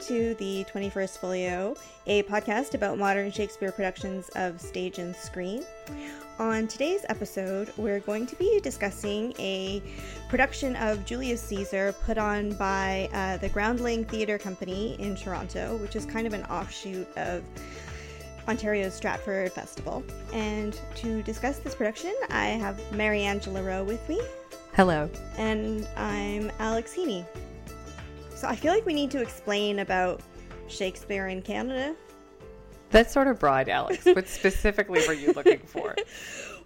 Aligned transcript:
to 0.00 0.34
the 0.36 0.64
21st 0.72 1.18
Folio, 1.18 1.76
a 2.06 2.22
podcast 2.22 2.72
about 2.74 2.96
modern 2.96 3.30
Shakespeare 3.30 3.70
productions 3.70 4.30
of 4.30 4.58
stage 4.58 4.98
and 4.98 5.14
screen. 5.14 5.62
On 6.38 6.66
today's 6.66 7.04
episode, 7.10 7.70
we're 7.76 8.00
going 8.00 8.26
to 8.26 8.34
be 8.36 8.60
discussing 8.60 9.34
a 9.38 9.82
production 10.30 10.74
of 10.76 11.04
Julius 11.04 11.42
Caesar 11.42 11.94
put 12.06 12.16
on 12.16 12.54
by 12.54 13.10
uh, 13.12 13.36
the 13.36 13.50
Groundling 13.50 14.06
Theatre 14.06 14.38
Company 14.38 14.96
in 14.98 15.16
Toronto, 15.16 15.76
which 15.76 15.96
is 15.96 16.06
kind 16.06 16.26
of 16.26 16.32
an 16.32 16.44
offshoot 16.44 17.06
of 17.18 17.44
Ontario's 18.48 18.94
Stratford 18.94 19.52
Festival. 19.52 20.02
And 20.32 20.80
to 20.94 21.22
discuss 21.24 21.58
this 21.58 21.74
production, 21.74 22.14
I 22.30 22.46
have 22.46 22.80
Mary 22.92 23.22
Angela 23.22 23.62
Rowe 23.62 23.84
with 23.84 24.08
me. 24.08 24.18
Hello. 24.74 25.10
And 25.36 25.86
I'm 25.96 26.50
Alex 26.58 26.90
Heeney. 26.94 27.26
So 28.40 28.48
I 28.48 28.56
feel 28.56 28.72
like 28.72 28.86
we 28.86 28.94
need 28.94 29.10
to 29.10 29.20
explain 29.20 29.80
about 29.80 30.22
Shakespeare 30.66 31.28
in 31.28 31.42
Canada. 31.42 31.94
That's 32.90 33.12
sort 33.12 33.26
of 33.26 33.38
broad, 33.38 33.68
Alex. 33.68 34.06
What 34.06 34.26
specifically 34.28 35.06
were 35.06 35.12
you 35.12 35.34
looking 35.34 35.58
for? 35.58 35.94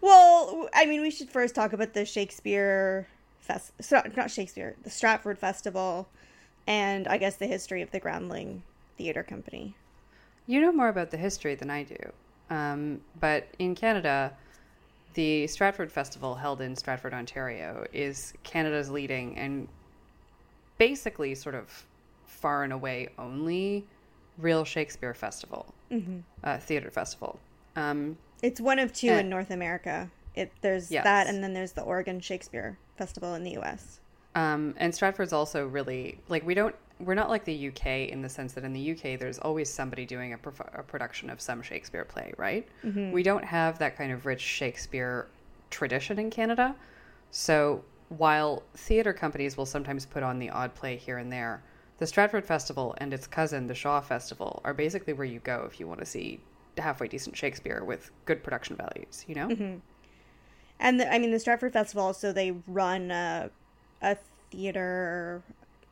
Well, 0.00 0.68
I 0.72 0.86
mean, 0.86 1.00
we 1.00 1.10
should 1.10 1.28
first 1.28 1.52
talk 1.52 1.72
about 1.72 1.92
the 1.92 2.04
Shakespeare 2.04 3.08
fest, 3.40 3.72
not 4.16 4.30
Shakespeare, 4.30 4.76
the 4.84 4.90
Stratford 4.90 5.36
Festival, 5.36 6.06
and 6.68 7.08
I 7.08 7.18
guess 7.18 7.34
the 7.36 7.48
history 7.48 7.82
of 7.82 7.90
the 7.90 7.98
Groundling 7.98 8.62
Theatre 8.96 9.24
Company. 9.24 9.74
You 10.46 10.60
know 10.60 10.70
more 10.70 10.90
about 10.90 11.10
the 11.10 11.16
history 11.16 11.56
than 11.56 11.70
I 11.70 11.82
do, 11.82 11.96
um, 12.50 13.00
but 13.18 13.48
in 13.58 13.74
Canada, 13.74 14.32
the 15.14 15.48
Stratford 15.48 15.90
Festival, 15.90 16.36
held 16.36 16.60
in 16.60 16.76
Stratford, 16.76 17.14
Ontario, 17.14 17.84
is 17.92 18.32
Canada's 18.44 18.90
leading 18.90 19.36
and 19.36 19.66
basically 20.78 21.34
sort 21.34 21.54
of 21.54 21.86
far 22.26 22.64
and 22.64 22.72
away 22.72 23.08
only 23.18 23.84
real 24.38 24.64
Shakespeare 24.64 25.14
festival, 25.14 25.72
mm-hmm. 25.90 26.18
uh, 26.42 26.58
theater 26.58 26.90
festival. 26.90 27.38
Um, 27.76 28.16
it's 28.42 28.60
one 28.60 28.78
of 28.78 28.92
two 28.92 29.08
and, 29.08 29.20
in 29.20 29.28
North 29.28 29.50
America. 29.50 30.10
It 30.34 30.52
there's 30.60 30.90
yes. 30.90 31.04
that, 31.04 31.26
and 31.26 31.42
then 31.42 31.54
there's 31.54 31.72
the 31.72 31.82
Oregon 31.82 32.20
Shakespeare 32.20 32.76
Festival 32.96 33.34
in 33.34 33.44
the 33.44 33.52
U.S. 33.52 34.00
Um, 34.34 34.74
and 34.78 34.94
Stratford's 34.94 35.32
also 35.32 35.66
really 35.66 36.18
like 36.28 36.44
we 36.44 36.54
don't 36.54 36.74
we're 37.00 37.14
not 37.14 37.28
like 37.28 37.44
the 37.44 37.68
UK 37.68 37.86
in 38.10 38.22
the 38.22 38.28
sense 38.28 38.52
that 38.52 38.64
in 38.64 38.72
the 38.72 38.92
UK 38.92 39.18
there's 39.18 39.38
always 39.38 39.68
somebody 39.68 40.04
doing 40.04 40.32
a, 40.32 40.38
a 40.74 40.82
production 40.82 41.30
of 41.30 41.40
some 41.40 41.62
Shakespeare 41.62 42.04
play, 42.04 42.32
right? 42.36 42.68
Mm-hmm. 42.84 43.12
We 43.12 43.22
don't 43.22 43.44
have 43.44 43.78
that 43.78 43.96
kind 43.96 44.12
of 44.12 44.26
rich 44.26 44.40
Shakespeare 44.40 45.28
tradition 45.70 46.18
in 46.18 46.30
Canada. 46.30 46.74
So 47.30 47.82
while 48.08 48.62
theater 48.74 49.12
companies 49.12 49.56
will 49.56 49.66
sometimes 49.66 50.06
put 50.06 50.22
on 50.22 50.38
the 50.38 50.50
odd 50.50 50.74
play 50.74 50.96
here 50.96 51.18
and 51.18 51.32
there, 51.32 51.62
the 51.98 52.06
Stratford 52.06 52.44
Festival 52.44 52.94
and 52.98 53.14
its 53.14 53.26
cousin, 53.26 53.66
the 53.66 53.74
Shaw 53.74 54.00
Festival, 54.00 54.60
are 54.64 54.74
basically 54.74 55.12
where 55.12 55.26
you 55.26 55.40
go 55.40 55.64
if 55.70 55.78
you 55.78 55.86
want 55.86 56.00
to 56.00 56.06
see 56.06 56.40
halfway 56.76 57.08
decent 57.08 57.36
Shakespeare 57.36 57.84
with 57.84 58.10
good 58.24 58.42
production 58.42 58.76
values, 58.76 59.24
you 59.28 59.34
know? 59.34 59.48
Mm-hmm. 59.48 59.76
And 60.80 61.00
the, 61.00 61.12
I 61.12 61.18
mean, 61.18 61.30
the 61.30 61.38
Stratford 61.38 61.72
Festival, 61.72 62.12
so 62.12 62.32
they 62.32 62.52
run 62.66 63.10
a, 63.10 63.50
a 64.02 64.16
theater, 64.50 65.42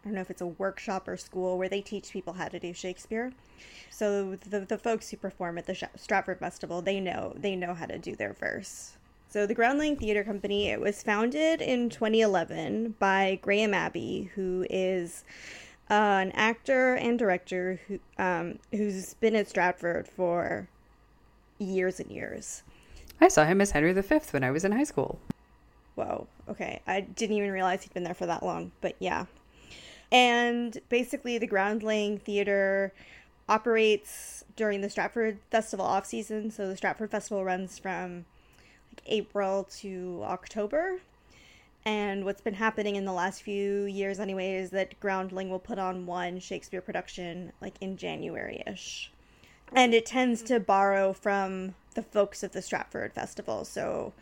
I 0.02 0.04
don't 0.04 0.14
know 0.14 0.20
if 0.20 0.30
it's 0.30 0.42
a 0.42 0.46
workshop 0.46 1.06
or 1.06 1.16
school 1.16 1.56
where 1.56 1.68
they 1.68 1.80
teach 1.80 2.10
people 2.10 2.32
how 2.32 2.48
to 2.48 2.58
do 2.58 2.72
Shakespeare. 2.72 3.32
So 3.90 4.34
the, 4.34 4.60
the 4.60 4.78
folks 4.78 5.10
who 5.10 5.16
perform 5.16 5.58
at 5.58 5.66
the 5.66 5.88
Stratford 5.96 6.40
Festival, 6.40 6.82
they 6.82 6.98
know 6.98 7.32
they 7.36 7.54
know 7.54 7.74
how 7.74 7.86
to 7.86 7.98
do 7.98 8.16
their 8.16 8.32
verse. 8.32 8.96
So, 9.32 9.46
the 9.46 9.54
Groundling 9.54 9.96
Theatre 9.96 10.24
Company, 10.24 10.68
it 10.68 10.78
was 10.78 11.02
founded 11.02 11.62
in 11.62 11.88
2011 11.88 12.96
by 12.98 13.38
Graham 13.40 13.72
Abbey, 13.72 14.30
who 14.34 14.66
is 14.68 15.24
uh, 15.90 15.94
an 15.94 16.32
actor 16.32 16.96
and 16.96 17.18
director 17.18 17.80
who 17.88 17.98
um, 18.18 18.58
who's 18.72 19.14
been 19.14 19.34
at 19.34 19.48
Stratford 19.48 20.06
for 20.06 20.68
years 21.58 21.98
and 21.98 22.10
years. 22.10 22.62
I 23.22 23.28
saw 23.28 23.46
him 23.46 23.62
as 23.62 23.70
Henry 23.70 23.94
V 23.94 24.20
when 24.32 24.44
I 24.44 24.50
was 24.50 24.66
in 24.66 24.72
high 24.72 24.84
school. 24.84 25.18
Whoa, 25.94 26.26
okay. 26.46 26.82
I 26.86 27.00
didn't 27.00 27.36
even 27.38 27.52
realize 27.52 27.84
he'd 27.84 27.94
been 27.94 28.04
there 28.04 28.12
for 28.12 28.26
that 28.26 28.42
long, 28.42 28.70
but 28.82 28.96
yeah. 28.98 29.24
And 30.10 30.76
basically, 30.90 31.38
the 31.38 31.46
Groundling 31.46 32.18
Theatre 32.18 32.92
operates 33.48 34.44
during 34.56 34.82
the 34.82 34.90
Stratford 34.90 35.38
Festival 35.50 35.86
off 35.86 36.04
season. 36.04 36.50
So, 36.50 36.68
the 36.68 36.76
Stratford 36.76 37.10
Festival 37.10 37.46
runs 37.46 37.78
from 37.78 38.26
like 38.92 39.02
April 39.06 39.64
to 39.78 40.20
October. 40.24 41.00
And 41.84 42.24
what's 42.24 42.40
been 42.40 42.54
happening 42.54 42.94
in 42.94 43.04
the 43.04 43.12
last 43.12 43.42
few 43.42 43.84
years, 43.84 44.20
anyway, 44.20 44.52
is 44.52 44.70
that 44.70 44.98
Groundling 45.00 45.50
will 45.50 45.58
put 45.58 45.78
on 45.78 46.06
one 46.06 46.38
Shakespeare 46.38 46.80
production 46.80 47.52
like 47.60 47.74
in 47.80 47.96
January 47.96 48.62
ish. 48.66 49.10
And 49.74 49.92
it 49.94 50.06
tends 50.06 50.42
to 50.42 50.60
borrow 50.60 51.12
from 51.12 51.74
the 51.94 52.02
folks 52.02 52.42
of 52.42 52.52
the 52.52 52.62
Stratford 52.62 53.14
Festival. 53.14 53.64
So 53.64 54.12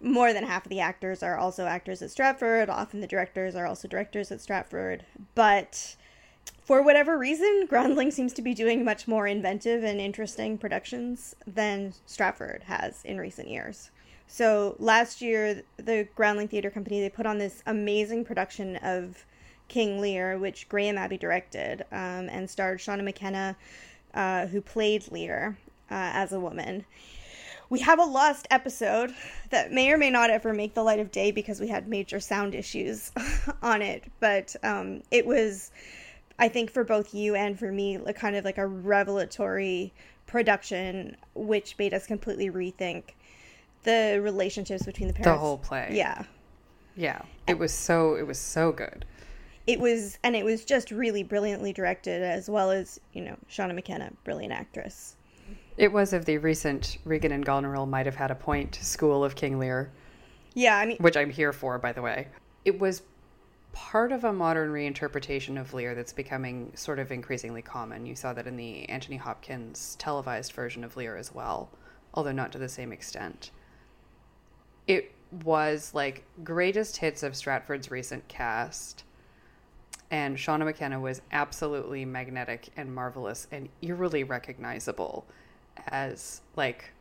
more 0.00 0.32
than 0.32 0.44
half 0.44 0.66
of 0.66 0.70
the 0.70 0.80
actors 0.80 1.22
are 1.22 1.38
also 1.38 1.66
actors 1.66 2.02
at 2.02 2.10
Stratford. 2.10 2.68
Often 2.68 3.00
the 3.00 3.06
directors 3.06 3.54
are 3.54 3.66
also 3.66 3.88
directors 3.88 4.30
at 4.30 4.40
Stratford. 4.40 5.04
But 5.34 5.96
for 6.64 6.82
whatever 6.82 7.18
reason, 7.18 7.66
Groundling 7.68 8.10
seems 8.10 8.32
to 8.34 8.42
be 8.42 8.54
doing 8.54 8.84
much 8.84 9.08
more 9.08 9.26
inventive 9.26 9.82
and 9.82 10.00
interesting 10.00 10.58
productions 10.58 11.34
than 11.46 11.92
Stratford 12.06 12.62
has 12.64 13.02
in 13.04 13.18
recent 13.18 13.48
years. 13.48 13.90
So 14.28 14.76
last 14.78 15.20
year, 15.20 15.62
the 15.76 16.08
Groundling 16.14 16.48
Theatre 16.48 16.70
Company 16.70 17.00
they 17.00 17.10
put 17.10 17.26
on 17.26 17.38
this 17.38 17.62
amazing 17.66 18.24
production 18.24 18.76
of 18.76 19.26
King 19.68 20.00
Lear, 20.00 20.38
which 20.38 20.68
Graham 20.68 20.96
Abbey 20.96 21.18
directed, 21.18 21.82
um, 21.92 22.28
and 22.28 22.48
starred 22.48 22.78
Seana 22.78 23.02
McKenna, 23.02 23.56
uh, 24.14 24.46
who 24.46 24.60
played 24.60 25.10
Lear 25.10 25.58
uh, 25.90 26.10
as 26.14 26.32
a 26.32 26.40
woman. 26.40 26.84
We 27.70 27.80
have 27.80 27.98
a 27.98 28.04
lost 28.04 28.46
episode 28.50 29.14
that 29.50 29.72
may 29.72 29.90
or 29.90 29.96
may 29.96 30.10
not 30.10 30.30
ever 30.30 30.52
make 30.52 30.74
the 30.74 30.82
light 30.82 31.00
of 31.00 31.10
day 31.10 31.30
because 31.30 31.58
we 31.60 31.68
had 31.68 31.88
major 31.88 32.20
sound 32.20 32.54
issues 32.54 33.12
on 33.62 33.82
it, 33.82 34.04
but 34.20 34.54
um, 34.62 35.02
it 35.10 35.26
was 35.26 35.70
I 36.42 36.48
think 36.48 36.72
for 36.72 36.82
both 36.82 37.14
you 37.14 37.36
and 37.36 37.56
for 37.56 37.70
me, 37.70 37.98
like 37.98 38.16
kind 38.16 38.34
of 38.34 38.44
like 38.44 38.58
a 38.58 38.66
revelatory 38.66 39.92
production, 40.26 41.16
which 41.36 41.78
made 41.78 41.94
us 41.94 42.04
completely 42.04 42.50
rethink 42.50 43.14
the 43.84 44.18
relationships 44.20 44.84
between 44.84 45.06
the 45.06 45.14
parents. 45.14 45.36
The 45.36 45.38
whole 45.38 45.58
play. 45.58 45.90
Yeah. 45.92 46.24
Yeah. 46.96 47.22
It 47.46 47.60
was 47.60 47.72
so 47.72 48.16
it 48.16 48.26
was 48.26 48.40
so 48.40 48.72
good. 48.72 49.04
It 49.68 49.78
was 49.78 50.18
and 50.24 50.34
it 50.34 50.44
was 50.44 50.64
just 50.64 50.90
really 50.90 51.22
brilliantly 51.22 51.72
directed 51.72 52.24
as 52.24 52.50
well 52.50 52.72
as, 52.72 52.98
you 53.12 53.22
know, 53.22 53.36
Seana 53.48 53.72
McKenna, 53.72 54.10
brilliant 54.24 54.52
actress. 54.52 55.14
It 55.76 55.92
was 55.92 56.12
of 56.12 56.24
the 56.24 56.38
recent 56.38 56.98
Regan 57.04 57.30
and 57.30 57.46
Goneril 57.46 57.86
might 57.86 58.06
have 58.06 58.16
had 58.16 58.32
a 58.32 58.34
point 58.34 58.74
school 58.82 59.22
of 59.22 59.36
King 59.36 59.60
Lear. 59.60 59.92
Yeah, 60.54 60.76
I 60.76 60.86
mean 60.86 60.96
which 60.96 61.16
I'm 61.16 61.30
here 61.30 61.52
for 61.52 61.78
by 61.78 61.92
the 61.92 62.02
way. 62.02 62.26
It 62.64 62.80
was 62.80 63.02
part 63.72 64.12
of 64.12 64.24
a 64.24 64.32
modern 64.32 64.70
reinterpretation 64.70 65.58
of 65.60 65.74
Lear 65.74 65.94
that's 65.94 66.12
becoming 66.12 66.72
sort 66.74 66.98
of 66.98 67.10
increasingly 67.10 67.62
common. 67.62 68.06
You 68.06 68.14
saw 68.14 68.32
that 68.34 68.46
in 68.46 68.56
the 68.56 68.88
Anthony 68.88 69.16
Hopkins 69.16 69.96
televised 69.98 70.52
version 70.52 70.84
of 70.84 70.96
Lear 70.96 71.16
as 71.16 71.34
well, 71.34 71.70
although 72.14 72.32
not 72.32 72.52
to 72.52 72.58
the 72.58 72.68
same 72.68 72.92
extent. 72.92 73.50
It 74.86 75.12
was 75.44 75.94
like 75.94 76.24
greatest 76.44 76.98
hits 76.98 77.22
of 77.22 77.34
Stratford's 77.34 77.90
recent 77.90 78.28
cast. 78.28 79.04
And 80.10 80.36
Seana 80.36 80.66
McKenna 80.66 81.00
was 81.00 81.22
absolutely 81.32 82.04
magnetic 82.04 82.68
and 82.76 82.94
marvelous 82.94 83.46
and 83.50 83.70
eerily 83.80 84.24
recognizable 84.24 85.24
as 85.88 86.42
like 86.54 86.92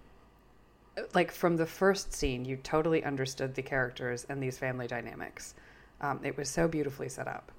like 1.14 1.32
from 1.32 1.58
the 1.58 1.66
first 1.66 2.14
scene 2.14 2.44
you 2.44 2.58
totally 2.58 3.04
understood 3.04 3.56
the 3.56 3.62
characters 3.62 4.26
and 4.30 4.42
these 4.44 4.58
family 4.58 4.88
dynamics 4.88 5.54
um, 6.02 6.20
it 6.24 6.36
was 6.36 6.50
so 6.50 6.68
beautifully 6.68 7.10
set 7.10 7.28
up. 7.28 7.52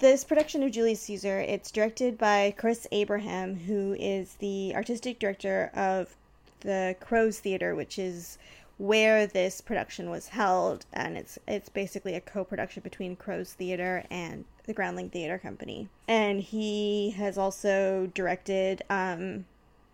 This 0.00 0.24
production 0.24 0.62
of 0.62 0.72
Julius 0.72 1.00
Caesar, 1.02 1.40
it's 1.40 1.70
directed 1.70 2.16
by 2.16 2.54
Chris 2.56 2.86
Abraham, 2.90 3.54
who 3.54 3.94
is 3.98 4.34
the 4.34 4.72
artistic 4.74 5.18
director 5.18 5.70
of 5.74 6.16
the 6.60 6.96
Crow's 7.00 7.38
Theater, 7.38 7.74
which 7.74 7.98
is 7.98 8.38
where 8.78 9.26
this 9.26 9.60
production 9.60 10.08
was 10.08 10.28
held, 10.28 10.86
and 10.94 11.18
it's 11.18 11.38
it's 11.46 11.68
basically 11.68 12.14
a 12.14 12.20
co-production 12.20 12.82
between 12.82 13.14
Crow's 13.14 13.52
Theater 13.52 14.04
and 14.10 14.46
the 14.64 14.72
Groundling 14.72 15.10
Theater 15.10 15.36
Company. 15.38 15.88
And 16.08 16.40
he 16.40 17.10
has 17.10 17.36
also 17.36 18.10
directed 18.14 18.82
um, 18.88 19.44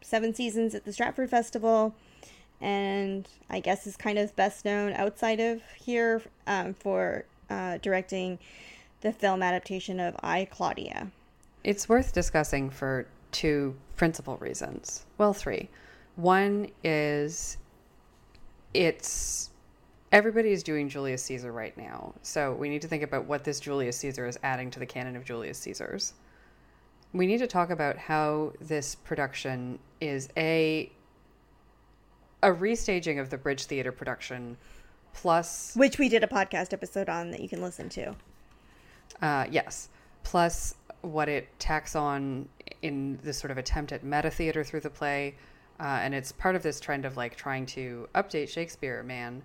seven 0.03 0.35
seasons 0.35 0.73
at 0.77 0.85
the 0.85 0.93
Stratford 0.93 1.31
Festival, 1.31 1.97
and 2.61 3.27
I 3.51 3.59
guess 3.59 3.89
is 3.89 3.97
kind 3.97 4.19
of 4.19 4.37
best 4.37 4.65
known 4.65 4.93
outside 4.93 5.41
of 5.41 5.63
here 5.77 6.23
um, 6.47 6.75
for 6.75 7.25
uh, 7.51 7.79
directing 7.79 8.39
the 9.01 9.13
film 9.13 9.43
adaptation 9.43 10.01
of 10.01 10.17
I, 10.23 10.47
Claudia. 10.51 11.11
It's 11.65 11.89
worth 11.89 12.13
discussing 12.13 12.71
for 12.71 13.07
two 13.33 13.75
principal 13.97 14.37
reasons. 14.39 15.05
Well, 15.19 15.33
three. 15.33 15.69
One 16.17 16.69
is 16.83 17.59
it's 18.73 19.51
everybody 20.13 20.53
is 20.53 20.63
doing 20.63 20.89
Julius 20.89 21.23
Caesar 21.25 21.53
right 21.53 21.77
now. 21.77 22.15
So 22.23 22.53
we 22.53 22.69
need 22.69 22.83
to 22.83 22.89
think 22.89 23.03
about 23.03 23.27
what 23.27 23.45
this 23.45 23.61
Julius 23.61 23.97
Caesar 23.99 24.27
is 24.27 24.39
adding 24.43 24.71
to 24.71 24.79
the 24.79 24.87
canon 24.87 25.17
of 25.17 25.25
Julius 25.25 25.59
Caesars. 25.59 26.15
we 27.13 27.27
need 27.27 27.39
to 27.39 27.47
talk 27.47 27.71
about 27.71 27.97
how 27.97 28.53
this 28.61 28.95
production 28.95 29.79
is 30.01 30.29
a 30.37 30.91
a 32.43 32.49
restaging 32.51 33.21
of 33.21 33.31
the 33.31 33.39
Bridge 33.39 33.65
Theater 33.65 33.91
production 33.91 34.57
plus 35.17 35.75
which 35.75 35.99
we 35.99 36.09
did 36.09 36.23
a 36.23 36.27
podcast 36.27 36.73
episode 36.73 37.09
on 37.09 37.31
that 37.31 37.41
you 37.41 37.49
can 37.49 37.63
listen 37.63 37.89
to. 37.89 38.15
Uh, 39.23 39.47
yes, 39.51 39.89
plus 40.23 40.75
what 41.01 41.29
it 41.29 41.49
tacks 41.59 41.97
on 41.97 42.47
in 42.83 43.19
this 43.23 43.39
sort 43.39 43.51
of 43.51 43.57
attempt 43.59 43.93
at 43.93 44.05
meta 44.05 44.31
theater 44.31 44.63
through 44.63 44.81
the 44.81 44.91
play, 44.91 45.35
uh, 45.81 45.85
and 46.03 46.15
it's 46.15 46.33
part 46.33 46.55
of 46.55 46.63
this 46.63 46.79
trend 46.81 47.07
of 47.07 47.17
like 47.17 47.35
trying 47.35 47.65
to 47.65 48.07
update 48.15 48.49
Shakespeare. 48.49 49.03
Man, 49.03 49.43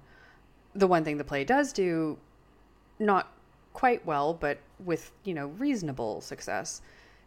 the 0.75 0.87
one 0.87 1.05
thing 1.05 1.17
the 1.17 1.23
play 1.23 1.45
does 1.45 1.71
do, 1.71 2.17
not 2.99 3.31
quite 3.73 4.05
well, 4.05 4.33
but 4.33 4.57
with 4.83 5.11
you 5.23 5.33
know 5.33 5.47
reasonable 5.57 6.19
success, 6.19 6.81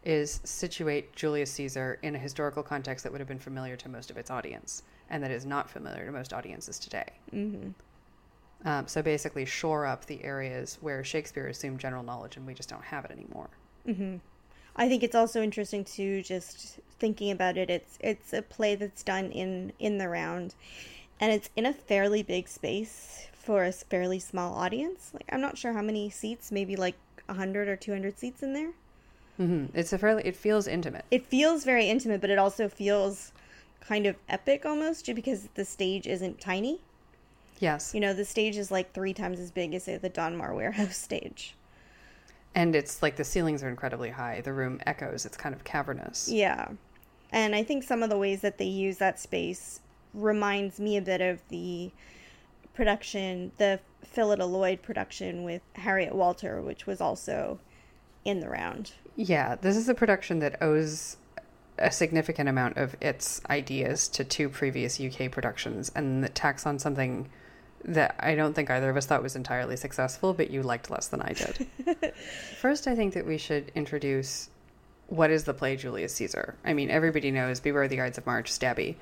is 0.05 0.41
situate 0.45 1.17
Julius 1.17 1.51
Caesar 1.53 1.99
in 2.03 2.15
a 2.15 2.19
historical 2.19 2.63
context 2.63 3.05
that 3.05 3.11
would 3.13 3.23
have 3.23 3.29
been 3.29 3.39
familiar 3.39 3.77
to 3.77 3.89
most 3.89 4.11
of 4.11 4.19
its 4.19 4.31
audience, 4.31 4.83
and 5.09 5.23
that 5.23 5.31
is 5.31 5.47
not 5.47 5.71
familiar 5.71 6.05
to 6.05 6.13
most 6.13 6.35
audiences 6.35 6.79
today. 6.79 7.09
Mm-hmm. 7.33 7.71
Um, 8.65 8.87
so 8.87 9.03
basically, 9.03 9.45
shore 9.45 9.85
up 9.87 10.07
the 10.07 10.25
areas 10.25 10.79
where 10.81 11.05
Shakespeare 11.05 11.49
assumed 11.49 11.81
general 11.81 12.03
knowledge, 12.03 12.37
and 12.37 12.47
we 12.47 12.55
just 12.55 12.69
don't 12.69 12.85
have 12.85 13.05
it 13.05 13.11
anymore. 13.11 13.51
Mm-hmm. 13.87 14.17
I 14.77 14.89
think 14.89 15.03
it's 15.03 15.15
also 15.15 15.43
interesting 15.43 15.85
to 15.85 16.23
just 16.23 16.81
thinking 16.99 17.31
about 17.31 17.57
it. 17.57 17.71
It's 17.71 17.99
it's 18.01 18.33
a 18.33 18.43
play 18.43 18.75
that's 18.75 19.03
done 19.03 19.31
in 19.31 19.73
in 19.79 19.99
the 19.99 20.09
round, 20.09 20.55
and 21.21 21.33
it's 21.33 21.51
in 21.55 21.67
a 21.67 21.73
fairly 21.73 22.23
big 22.23 22.49
space 22.49 23.29
for 23.33 23.65
a 23.65 23.73
fairly 23.73 24.19
small 24.19 24.55
audience. 24.55 25.11
Like 25.13 25.29
I'm 25.31 25.41
not 25.41 25.59
sure 25.59 25.75
how 25.75 25.83
many 25.83 26.11
seats, 26.11 26.51
maybe 26.51 26.77
like 26.77 26.97
hundred 27.29 27.69
or 27.69 27.77
two 27.77 27.93
hundred 27.93 28.19
seats 28.19 28.43
in 28.43 28.55
there. 28.55 28.73
Mm-hmm. 29.39 29.79
It's 29.79 29.93
a 29.93 29.99
fairly. 29.99 30.23
It 30.25 30.37
feels 30.37 30.67
intimate. 30.67 31.05
It 31.11 31.27
feels 31.27 31.65
very 31.65 31.89
intimate, 31.89 32.21
but 32.21 32.31
it 32.31 32.39
also 32.39 32.69
feels 32.69 33.33
kind 33.81 34.07
of 34.07 34.17
epic 34.29 34.65
almost, 34.65 35.05
just 35.05 35.17
because 35.17 35.49
the 35.55 35.65
stage 35.65 36.07
isn't 36.07 36.41
tiny. 36.41 36.81
Yes. 37.61 37.95
You 37.95 38.01
know, 38.01 38.13
the 38.13 38.25
stage 38.25 38.57
is 38.57 38.71
like 38.71 38.93
three 38.93 39.15
times 39.15 39.39
as 39.39 39.51
big 39.51 39.75
as 39.75 39.85
say 39.85 39.97
the 39.97 40.11
Donmar 40.11 40.55
Warehouse 40.55 40.97
stage. 41.11 41.55
And 42.55 42.77
it's 42.77 43.03
like 43.03 43.17
the 43.17 43.25
ceilings 43.25 43.63
are 43.63 43.69
incredibly 43.69 44.11
high. 44.11 44.41
The 44.41 44.53
room 44.53 44.81
echoes. 44.87 45.27
It's 45.27 45.37
kind 45.37 45.55
of 45.55 45.65
cavernous. 45.65 46.29
Yeah. 46.31 46.69
And 47.33 47.55
I 47.55 47.65
think 47.65 47.83
some 47.83 48.03
of 48.03 48.11
the 48.11 48.19
ways 48.19 48.43
that 48.43 48.59
they 48.59 48.67
use 48.67 48.99
that 48.99 49.19
space 49.19 49.81
reminds 50.13 50.79
me 50.79 50.97
a 50.97 51.03
bit 51.03 51.21
of 51.21 51.41
the 51.49 51.91
production, 52.75 53.51
the 53.59 53.81
Phyllida 54.05 54.49
Lloyd 54.49 54.83
production 54.83 55.43
with 55.43 55.63
Harriet 55.75 56.15
Walter, 56.15 56.63
which 56.63 56.87
was 56.87 57.01
also 57.01 57.59
in 58.25 58.39
the 58.41 58.49
round. 58.49 58.93
Yeah, 59.17 59.57
this 59.57 59.77
is 59.77 59.89
a 59.89 59.95
production 59.95 60.39
that 60.41 60.63
owes 60.63 61.17
a 61.79 61.91
significant 61.91 62.49
amount 62.49 62.77
of 62.77 62.95
its 63.01 63.41
ideas 63.51 64.09
to 64.09 64.25
two 64.25 64.49
previous 64.49 65.01
UK 65.01 65.31
productions 65.31 65.91
and 65.95 66.23
that 66.23 66.35
tacks 66.35 66.67
on 66.67 66.79
something 66.79 67.29
that 67.85 68.17
I 68.19 68.35
don't 68.35 68.55
think 68.55 68.71
either 68.71 68.91
of 68.91 68.97
us 68.97 69.07
thought 69.07 69.23
was 69.23 69.37
entirely 69.37 69.77
successful, 69.77 70.33
but 70.33 70.51
you 70.51 70.63
liked 70.63 70.91
less 70.91 71.09
than 71.09 71.21
I 71.21 71.33
did. 71.33 72.15
First, 72.61 72.87
I 72.87 72.95
think 72.95 73.15
that 73.15 73.27
we 73.27 73.39
should 73.39 73.71
introduce 73.75 74.49
what 75.09 75.31
is 75.31 75.45
the 75.45 75.55
play 75.55 75.77
Julius 75.77 76.15
Caesar. 76.15 76.55
I 76.65 76.73
mean, 76.73 76.91
everybody 76.91 77.31
knows 77.31 77.61
Beware 77.61 77.89
the 77.89 78.01
Ides 78.01 78.19
of 78.19 78.27
March, 78.27 78.51
Stabby, 78.51 78.97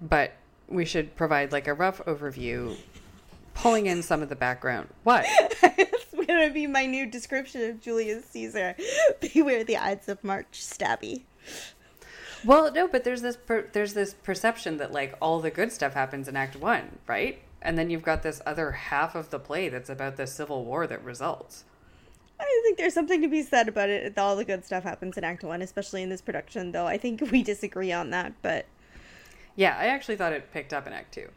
but 0.00 0.32
we 0.68 0.84
should 0.84 1.16
provide 1.16 1.52
like 1.52 1.66
a 1.66 1.74
rough 1.74 1.98
overview, 2.04 2.76
pulling 3.54 3.86
in 3.86 4.02
some 4.02 4.22
of 4.22 4.28
the 4.28 4.36
background. 4.36 4.88
What? 5.02 5.24
it's 5.28 6.14
going 6.14 6.48
to 6.48 6.54
be 6.54 6.66
my 6.66 6.86
new 6.86 7.06
description 7.06 7.68
of 7.68 7.80
Julius 7.80 8.24
Caesar. 8.26 8.76
Beware 9.34 9.64
the 9.64 9.76
Ides 9.76 10.08
of 10.08 10.22
March, 10.22 10.52
Stabby. 10.52 11.22
Well, 12.44 12.72
no, 12.72 12.88
but 12.88 13.04
there's 13.04 13.22
this 13.22 13.36
per- 13.36 13.68
there's 13.72 13.92
this 13.92 14.14
perception 14.14 14.78
that 14.78 14.92
like 14.92 15.14
all 15.20 15.40
the 15.40 15.50
good 15.50 15.72
stuff 15.72 15.92
happens 15.92 16.26
in 16.26 16.36
Act 16.36 16.56
One, 16.56 16.98
right? 17.06 17.40
And 17.62 17.78
then 17.78 17.90
you've 17.90 18.02
got 18.02 18.22
this 18.22 18.40
other 18.46 18.72
half 18.72 19.14
of 19.14 19.30
the 19.30 19.38
play 19.38 19.68
that's 19.68 19.90
about 19.90 20.16
the 20.16 20.26
civil 20.26 20.64
war 20.64 20.86
that 20.86 21.04
results. 21.04 21.64
I 22.40 22.60
think 22.64 22.78
there's 22.78 22.94
something 22.94 23.20
to 23.20 23.28
be 23.28 23.42
said 23.42 23.68
about 23.68 23.90
it. 23.90 24.16
All 24.16 24.34
the 24.34 24.44
good 24.44 24.64
stuff 24.64 24.82
happens 24.82 25.18
in 25.18 25.24
Act 25.24 25.44
One, 25.44 25.60
especially 25.60 26.02
in 26.02 26.08
this 26.08 26.22
production. 26.22 26.72
Though 26.72 26.86
I 26.86 26.96
think 26.96 27.20
we 27.30 27.42
disagree 27.42 27.92
on 27.92 28.10
that, 28.10 28.32
but 28.42 28.66
yeah, 29.56 29.76
I 29.78 29.86
actually 29.86 30.16
thought 30.16 30.32
it 30.32 30.52
picked 30.52 30.72
up 30.72 30.86
in 30.86 30.92
Act 30.92 31.12
Two. 31.12 31.28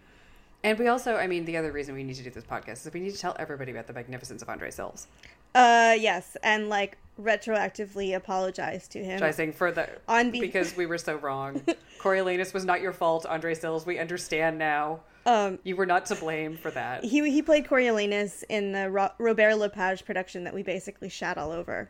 And 0.64 0.80
we 0.80 0.88
also, 0.88 1.18
I 1.18 1.28
mean, 1.28 1.44
the 1.44 1.58
other 1.58 1.74
reason 1.74 1.94
we 1.94 2.04
need 2.04 2.16
to 2.16 2.24
do 2.24 2.30
this 2.30 2.46
podcast 2.46 2.88
is 2.88 2.94
we 2.94 3.02
need 3.02 3.14
to 3.14 3.20
tell 3.20 3.36
everybody 3.38 3.72
about 3.72 3.88
the 3.88 3.94
magnificence 3.94 4.42
of 4.42 4.48
Andre 4.48 4.72
Sills. 4.72 5.08
Uh, 5.54 5.94
yes, 6.00 6.38
and 6.42 6.70
like 6.70 6.98
retroactively 7.20 8.16
apologize 8.16 8.88
to 8.90 9.00
him. 9.04 9.18
Apologizing 9.18 9.54
for 9.54 9.72
the 9.72 9.90
on 10.08 10.32
be- 10.32 10.40
because 10.40 10.76
we 10.76 10.86
were 10.86 10.98
so 10.98 11.16
wrong. 11.16 11.62
Coriolanus 12.00 12.54
was 12.54 12.66
not 12.66 12.82
your 12.82 12.94
fault, 12.94 13.26
Andre 13.26 13.54
Sills. 13.54 13.86
We 13.86 14.00
understand 14.00 14.58
now. 14.58 15.02
Um, 15.26 15.60
you 15.64 15.76
were 15.76 15.86
not 15.86 16.06
to 16.08 16.16
blame 16.16 16.58
for 16.58 16.72
that. 16.72 17.04
He 17.06 17.30
he 17.32 17.42
played 17.42 17.66
Coriolanus 17.66 18.44
in 18.50 18.74
the 18.74 18.90
Ro- 18.90 19.12
Robert 19.20 19.56
Lepage 19.56 20.06
production 20.06 20.44
that 20.44 20.54
we 20.54 20.64
basically 20.64 21.10
shat 21.10 21.38
all 21.38 21.52
over. 21.52 21.90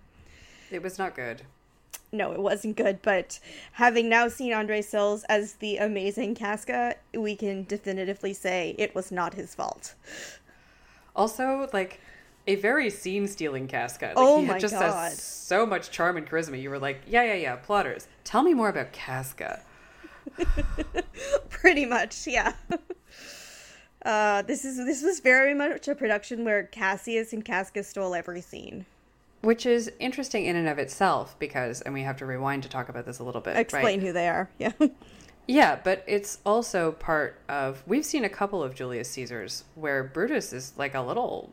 It 0.70 0.84
was 0.84 1.00
not 1.00 1.16
good. 1.16 1.44
No, 2.12 2.32
it 2.32 2.40
wasn't 2.40 2.78
good. 2.78 3.02
But 3.02 3.40
having 3.72 4.08
now 4.08 4.28
seen 4.28 4.54
Andre 4.54 4.82
Sills 4.84 5.24
as 5.24 5.54
the 5.54 5.78
amazing 5.78 6.36
Casca, 6.36 6.96
we 7.16 7.36
can 7.36 7.64
definitively 7.64 8.34
say 8.34 8.76
it 8.78 8.94
was 8.94 9.12
not 9.12 9.34
his 9.34 9.56
fault. 9.56 9.96
Also, 11.16 11.70
like 11.74 12.00
a 12.48 12.56
very 12.56 12.90
scene 12.90 13.28
stealing 13.28 13.68
Casca. 13.68 14.08
Like, 14.08 14.16
oh 14.18 14.42
he 14.42 14.48
my 14.48 14.60
just 14.60 14.74
god! 14.74 15.10
Has 15.10 15.22
so 15.22 15.66
much 15.66 15.92
charm 15.92 16.18
and 16.18 16.30
charisma. 16.30 16.62
You 16.62 16.70
were 16.70 16.80
like, 16.80 17.02
yeah, 17.08 17.24
yeah, 17.24 17.36
yeah. 17.36 17.56
Plotters, 17.56 18.08
tell 18.24 18.44
me 18.44 18.54
more 18.54 18.70
about 18.70 18.92
Casca. 18.92 19.62
Pretty 21.50 21.86
much, 21.86 22.28
yeah. 22.28 22.54
Uh, 24.06 24.42
this 24.42 24.66
is 24.66 24.76
this 24.76 25.02
was 25.02 25.22
very 25.22 25.54
much 25.54 25.88
a 25.88 25.96
production 25.96 26.44
where 26.44 26.64
Cassius 26.64 27.32
and 27.32 27.46
Casca 27.46 27.84
stole 27.84 28.14
every 28.14 28.42
scene. 28.42 28.86
Which 29.42 29.66
is 29.66 29.90
interesting 30.00 30.46
in 30.46 30.58
and 30.58 30.68
of 30.68 30.78
itself 30.78 31.38
because, 31.40 31.82
and 31.82 31.94
we 31.94 32.02
have 32.02 32.18
to 32.18 32.26
rewind 32.26 32.64
to 32.64 32.70
talk 32.70 32.90
about 32.90 33.06
this 33.06 33.20
a 33.20 33.24
little 33.24 33.42
bit. 33.42 33.56
Explain 33.56 34.00
right? 34.00 34.08
who 34.08 34.12
they 34.12 34.28
are. 34.28 34.50
Yeah. 34.60 34.72
Yeah, 35.46 35.78
but 35.84 36.06
it's 36.08 36.38
also 36.46 36.94
part 36.94 37.38
of. 37.50 37.84
We've 37.86 38.06
seen 38.06 38.24
a 38.24 38.30
couple 38.30 38.64
of 38.64 38.76
Julius 38.76 39.10
Caesars 39.10 39.66
where 39.76 40.02
Brutus 40.02 40.54
is 40.54 40.72
like 40.78 40.96
a 40.96 41.02
little. 41.02 41.52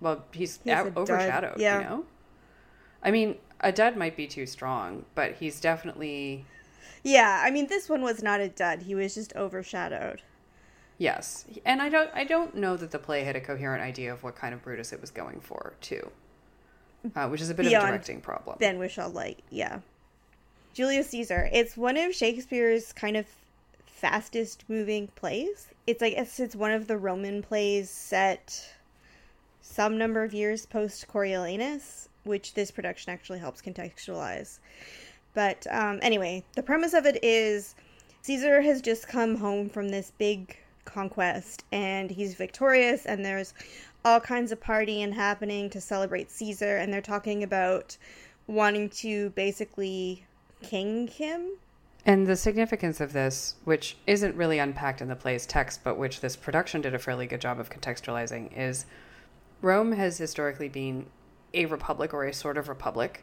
Well, 0.00 0.24
he's, 0.32 0.60
he's 0.62 0.72
out, 0.72 0.96
overshadowed, 0.96 1.58
yeah. 1.58 1.78
you 1.78 1.84
know? 1.84 2.04
I 3.02 3.10
mean, 3.10 3.36
a 3.60 3.72
dud 3.72 3.96
might 3.96 4.16
be 4.16 4.26
too 4.26 4.46
strong, 4.46 5.04
but 5.14 5.34
he's 5.34 5.60
definitely. 5.60 6.44
Yeah, 7.02 7.42
I 7.44 7.50
mean, 7.50 7.66
this 7.66 7.88
one 7.88 8.02
was 8.02 8.22
not 8.22 8.40
a 8.40 8.48
dud. 8.48 8.82
He 8.82 8.94
was 8.94 9.14
just 9.14 9.34
overshadowed. 9.36 10.22
Yes, 10.98 11.44
and 11.64 11.80
I 11.80 11.88
don't. 11.88 12.10
I 12.12 12.24
don't 12.24 12.56
know 12.56 12.76
that 12.76 12.90
the 12.90 12.98
play 12.98 13.22
had 13.22 13.36
a 13.36 13.40
coherent 13.40 13.82
idea 13.82 14.12
of 14.12 14.22
what 14.22 14.34
kind 14.34 14.52
of 14.52 14.62
Brutus 14.62 14.92
it 14.92 15.00
was 15.00 15.10
going 15.10 15.40
for, 15.40 15.74
too, 15.80 16.10
uh, 17.14 17.28
which 17.28 17.40
is 17.40 17.50
a 17.50 17.54
bit 17.54 17.66
Beyond 17.66 17.82
of 17.82 17.88
a 17.88 17.92
directing 17.92 18.20
problem. 18.20 18.56
Ben 18.58 18.78
Whishaw 18.78 19.12
Light, 19.12 19.40
yeah. 19.50 19.78
Julius 20.74 21.10
Caesar. 21.10 21.48
It's 21.52 21.76
one 21.76 21.96
of 21.96 22.14
Shakespeare's 22.14 22.92
kind 22.92 23.16
of 23.16 23.26
fastest 23.86 24.64
moving 24.68 25.08
plays. 25.16 25.68
It's 25.86 26.00
like 26.00 26.14
it's, 26.14 26.38
it's 26.38 26.54
one 26.54 26.72
of 26.72 26.86
the 26.86 26.96
Roman 26.96 27.42
plays 27.42 27.90
set 27.90 28.74
some 29.68 29.98
number 29.98 30.22
of 30.22 30.32
years 30.32 30.66
post 30.66 31.06
Coriolanus, 31.08 32.08
which 32.24 32.54
this 32.54 32.70
production 32.70 33.12
actually 33.12 33.38
helps 33.38 33.60
contextualize. 33.60 34.58
But 35.34 35.66
um, 35.70 35.98
anyway, 36.02 36.42
the 36.54 36.62
premise 36.62 36.94
of 36.94 37.06
it 37.06 37.22
is 37.22 37.74
Caesar 38.22 38.60
has 38.62 38.80
just 38.80 39.06
come 39.06 39.36
home 39.36 39.68
from 39.68 39.90
this 39.90 40.12
big 40.18 40.56
conquest 40.84 41.64
and 41.70 42.10
he's 42.10 42.34
victorious, 42.34 43.04
and 43.06 43.24
there's 43.24 43.54
all 44.04 44.20
kinds 44.20 44.52
of 44.52 44.60
partying 44.60 45.12
happening 45.12 45.68
to 45.70 45.80
celebrate 45.80 46.30
Caesar, 46.30 46.78
and 46.78 46.92
they're 46.92 47.00
talking 47.00 47.42
about 47.42 47.96
wanting 48.46 48.88
to 48.88 49.30
basically 49.30 50.24
king 50.62 51.06
him. 51.06 51.50
And 52.06 52.26
the 52.26 52.36
significance 52.36 53.00
of 53.00 53.12
this, 53.12 53.56
which 53.64 53.98
isn't 54.06 54.34
really 54.34 54.58
unpacked 54.58 55.02
in 55.02 55.08
the 55.08 55.16
play's 55.16 55.44
text, 55.44 55.84
but 55.84 55.98
which 55.98 56.20
this 56.20 56.36
production 56.36 56.80
did 56.80 56.94
a 56.94 56.98
fairly 56.98 57.26
good 57.26 57.40
job 57.40 57.60
of 57.60 57.68
contextualizing, 57.68 58.50
is 58.56 58.86
Rome 59.60 59.92
has 59.92 60.18
historically 60.18 60.68
been 60.68 61.06
a 61.54 61.66
republic 61.66 62.14
or 62.14 62.24
a 62.24 62.32
sort 62.32 62.56
of 62.56 62.68
republic. 62.68 63.22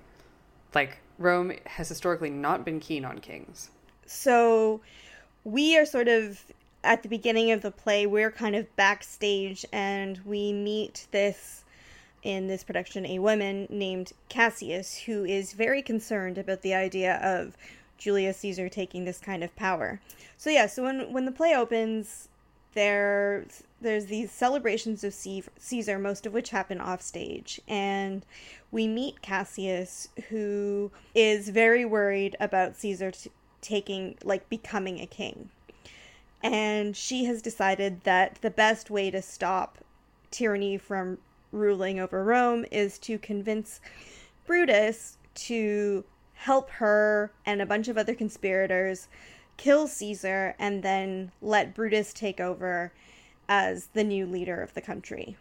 Like, 0.73 0.99
Rome 1.17 1.53
has 1.65 1.89
historically 1.89 2.29
not 2.29 2.65
been 2.65 2.79
keen 2.79 3.05
on 3.05 3.19
kings. 3.19 3.69
So, 4.05 4.81
we 5.43 5.77
are 5.77 5.85
sort 5.85 6.07
of 6.07 6.43
at 6.85 7.03
the 7.03 7.09
beginning 7.09 7.51
of 7.51 7.61
the 7.61 7.71
play, 7.71 8.05
we're 8.05 8.31
kind 8.31 8.55
of 8.55 8.73
backstage 8.75 9.65
and 9.73 10.19
we 10.23 10.53
meet 10.53 11.07
this 11.11 11.63
in 12.23 12.47
this 12.47 12.63
production 12.63 13.05
a 13.05 13.19
woman 13.19 13.67
named 13.69 14.11
Cassius 14.29 14.97
who 14.97 15.25
is 15.25 15.53
very 15.53 15.81
concerned 15.81 16.37
about 16.37 16.61
the 16.61 16.73
idea 16.73 17.17
of 17.17 17.55
Julius 17.97 18.37
Caesar 18.37 18.69
taking 18.69 19.05
this 19.05 19.19
kind 19.19 19.43
of 19.43 19.55
power. 19.55 20.01
So 20.37 20.49
yeah, 20.49 20.67
so 20.67 20.83
when 20.83 21.13
when 21.13 21.25
the 21.25 21.31
play 21.31 21.55
opens, 21.55 22.29
there's 22.73 23.63
there's 23.85 24.07
these 24.07 24.31
celebrations 24.31 25.03
of 25.03 25.13
Caesar, 25.13 25.99
most 25.99 26.25
of 26.25 26.33
which 26.33 26.49
happen 26.49 26.81
off 26.81 27.01
stage, 27.01 27.61
and 27.67 28.25
we 28.71 28.87
meet 28.87 29.21
Cassius, 29.21 30.09
who 30.29 30.91
is 31.13 31.49
very 31.49 31.85
worried 31.85 32.35
about 32.39 32.75
Caesar 32.75 33.11
t- 33.11 33.31
taking 33.61 34.17
like 34.23 34.49
becoming 34.49 34.99
a 34.99 35.05
king, 35.05 35.49
and 36.43 36.97
she 36.97 37.25
has 37.25 37.41
decided 37.41 38.03
that 38.03 38.39
the 38.41 38.49
best 38.49 38.89
way 38.89 39.11
to 39.11 39.21
stop 39.21 39.77
tyranny 40.31 40.77
from 40.77 41.19
ruling 41.51 41.99
over 41.99 42.23
Rome 42.23 42.65
is 42.71 42.97
to 42.99 43.17
convince 43.19 43.79
Brutus 44.45 45.17
to 45.35 46.03
help 46.33 46.69
her 46.71 47.31
and 47.45 47.61
a 47.61 47.65
bunch 47.65 47.87
of 47.87 47.97
other 47.97 48.15
conspirators 48.15 49.07
kill 49.57 49.87
Caesar 49.87 50.55
and 50.59 50.83
then 50.83 51.31
let 51.41 51.73
Brutus 51.73 52.11
take 52.13 52.39
over 52.39 52.91
as 53.47 53.87
the 53.93 54.03
new 54.03 54.25
leader 54.25 54.61
of 54.61 54.73
the 54.73 54.81
country. 54.81 55.37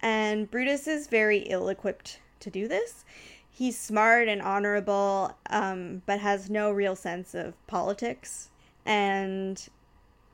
And 0.00 0.50
Brutus 0.50 0.86
is 0.86 1.06
very 1.06 1.38
ill 1.38 1.68
equipped 1.68 2.20
to 2.40 2.50
do 2.50 2.68
this. 2.68 3.04
He's 3.50 3.78
smart 3.78 4.28
and 4.28 4.40
honorable, 4.40 5.36
um, 5.50 6.02
but 6.06 6.20
has 6.20 6.48
no 6.48 6.70
real 6.70 6.94
sense 6.94 7.34
of 7.34 7.54
politics. 7.66 8.50
And 8.86 9.68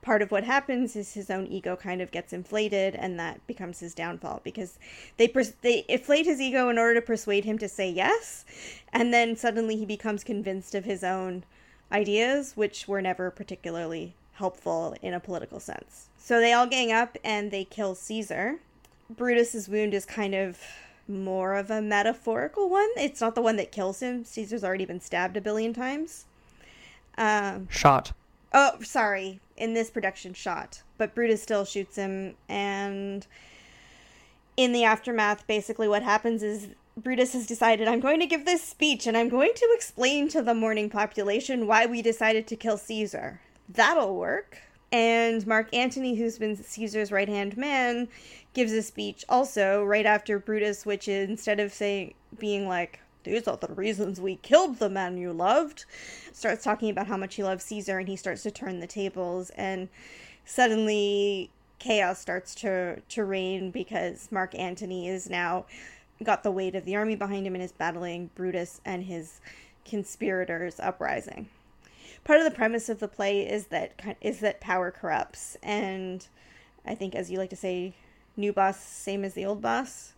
part 0.02 0.20
of 0.20 0.30
what 0.30 0.44
happens 0.44 0.94
is 0.94 1.14
his 1.14 1.30
own 1.30 1.46
ego 1.46 1.74
kind 1.74 2.02
of 2.02 2.10
gets 2.10 2.34
inflated, 2.34 2.94
and 2.94 3.18
that 3.18 3.44
becomes 3.46 3.80
his 3.80 3.94
downfall 3.94 4.42
because 4.44 4.78
they 5.16 5.26
pers- 5.26 5.54
they 5.62 5.86
inflate 5.88 6.26
his 6.26 6.40
ego 6.40 6.68
in 6.68 6.78
order 6.78 7.00
to 7.00 7.06
persuade 7.06 7.46
him 7.46 7.56
to 7.58 7.68
say 7.68 7.88
yes, 7.88 8.44
and 8.92 9.14
then 9.14 9.34
suddenly 9.34 9.76
he 9.76 9.86
becomes 9.86 10.22
convinced 10.22 10.74
of 10.74 10.84
his 10.84 11.02
own 11.02 11.44
ideas, 11.90 12.52
which 12.54 12.86
were 12.86 13.00
never 13.00 13.30
particularly 13.30 14.14
helpful 14.34 14.94
in 15.00 15.14
a 15.14 15.20
political 15.20 15.58
sense. 15.58 16.08
So 16.24 16.40
they 16.40 16.54
all 16.54 16.66
gang 16.66 16.90
up 16.90 17.18
and 17.22 17.50
they 17.50 17.64
kill 17.64 17.94
Caesar. 17.94 18.56
Brutus's 19.10 19.68
wound 19.68 19.92
is 19.92 20.06
kind 20.06 20.34
of 20.34 20.58
more 21.06 21.54
of 21.54 21.70
a 21.70 21.82
metaphorical 21.82 22.70
one. 22.70 22.88
It's 22.96 23.20
not 23.20 23.34
the 23.34 23.42
one 23.42 23.56
that 23.56 23.70
kills 23.70 24.00
him. 24.00 24.24
Caesar's 24.24 24.64
already 24.64 24.86
been 24.86 25.02
stabbed 25.02 25.36
a 25.36 25.42
billion 25.42 25.74
times. 25.74 26.24
Um, 27.18 27.68
shot. 27.68 28.12
Oh, 28.54 28.80
sorry. 28.80 29.38
In 29.58 29.74
this 29.74 29.90
production, 29.90 30.32
shot. 30.32 30.80
But 30.96 31.14
Brutus 31.14 31.42
still 31.42 31.66
shoots 31.66 31.96
him. 31.96 32.36
And 32.48 33.26
in 34.56 34.72
the 34.72 34.84
aftermath, 34.84 35.46
basically 35.46 35.88
what 35.88 36.02
happens 36.02 36.42
is 36.42 36.68
Brutus 36.96 37.34
has 37.34 37.46
decided, 37.46 37.86
I'm 37.86 38.00
going 38.00 38.20
to 38.20 38.26
give 38.26 38.46
this 38.46 38.62
speech 38.62 39.06
and 39.06 39.14
I'm 39.14 39.28
going 39.28 39.52
to 39.54 39.72
explain 39.74 40.30
to 40.30 40.40
the 40.40 40.54
mourning 40.54 40.88
population 40.88 41.66
why 41.66 41.84
we 41.84 42.00
decided 42.00 42.46
to 42.46 42.56
kill 42.56 42.78
Caesar. 42.78 43.42
That'll 43.68 44.16
work. 44.16 44.62
And 44.94 45.44
Mark 45.44 45.74
Antony, 45.74 46.14
who's 46.14 46.38
been 46.38 46.54
Caesar's 46.54 47.10
right 47.10 47.28
hand 47.28 47.56
man, 47.56 48.06
gives 48.52 48.70
a 48.70 48.80
speech 48.80 49.24
also 49.28 49.82
right 49.82 50.06
after 50.06 50.38
Brutus, 50.38 50.86
which 50.86 51.08
instead 51.08 51.58
of 51.58 51.72
saying 51.72 52.14
being 52.38 52.68
like, 52.68 53.00
these 53.24 53.48
are 53.48 53.56
the 53.56 53.74
reasons 53.74 54.20
we 54.20 54.36
killed 54.36 54.78
the 54.78 54.88
man 54.88 55.18
you 55.18 55.32
loved, 55.32 55.84
starts 56.32 56.62
talking 56.62 56.90
about 56.90 57.08
how 57.08 57.16
much 57.16 57.34
he 57.34 57.42
loves 57.42 57.64
Caesar 57.64 57.98
and 57.98 58.06
he 58.06 58.14
starts 58.14 58.44
to 58.44 58.52
turn 58.52 58.78
the 58.78 58.86
tables 58.86 59.50
and 59.56 59.88
suddenly 60.44 61.50
chaos 61.80 62.20
starts 62.20 62.54
to 62.54 63.00
to 63.00 63.24
reign 63.24 63.72
because 63.72 64.30
Mark 64.30 64.54
Antony 64.54 65.08
is 65.08 65.28
now 65.28 65.66
got 66.22 66.44
the 66.44 66.52
weight 66.52 66.76
of 66.76 66.84
the 66.84 66.94
army 66.94 67.16
behind 67.16 67.48
him 67.48 67.56
and 67.56 67.64
is 67.64 67.72
battling 67.72 68.30
Brutus 68.36 68.80
and 68.84 69.02
his 69.02 69.40
conspirators 69.84 70.78
uprising. 70.78 71.48
Part 72.24 72.38
of 72.38 72.44
the 72.44 72.56
premise 72.56 72.88
of 72.88 73.00
the 73.00 73.08
play 73.08 73.46
is 73.46 73.66
that 73.66 73.92
is 74.20 74.40
that 74.40 74.60
power 74.60 74.90
corrupts, 74.90 75.58
and 75.62 76.26
I 76.86 76.94
think, 76.94 77.14
as 77.14 77.30
you 77.30 77.38
like 77.38 77.50
to 77.50 77.56
say, 77.56 77.94
new 78.36 78.52
boss 78.52 78.78
same 78.78 79.24
as 79.24 79.34
the 79.34 79.44
old 79.44 79.60
boss. 79.60 80.14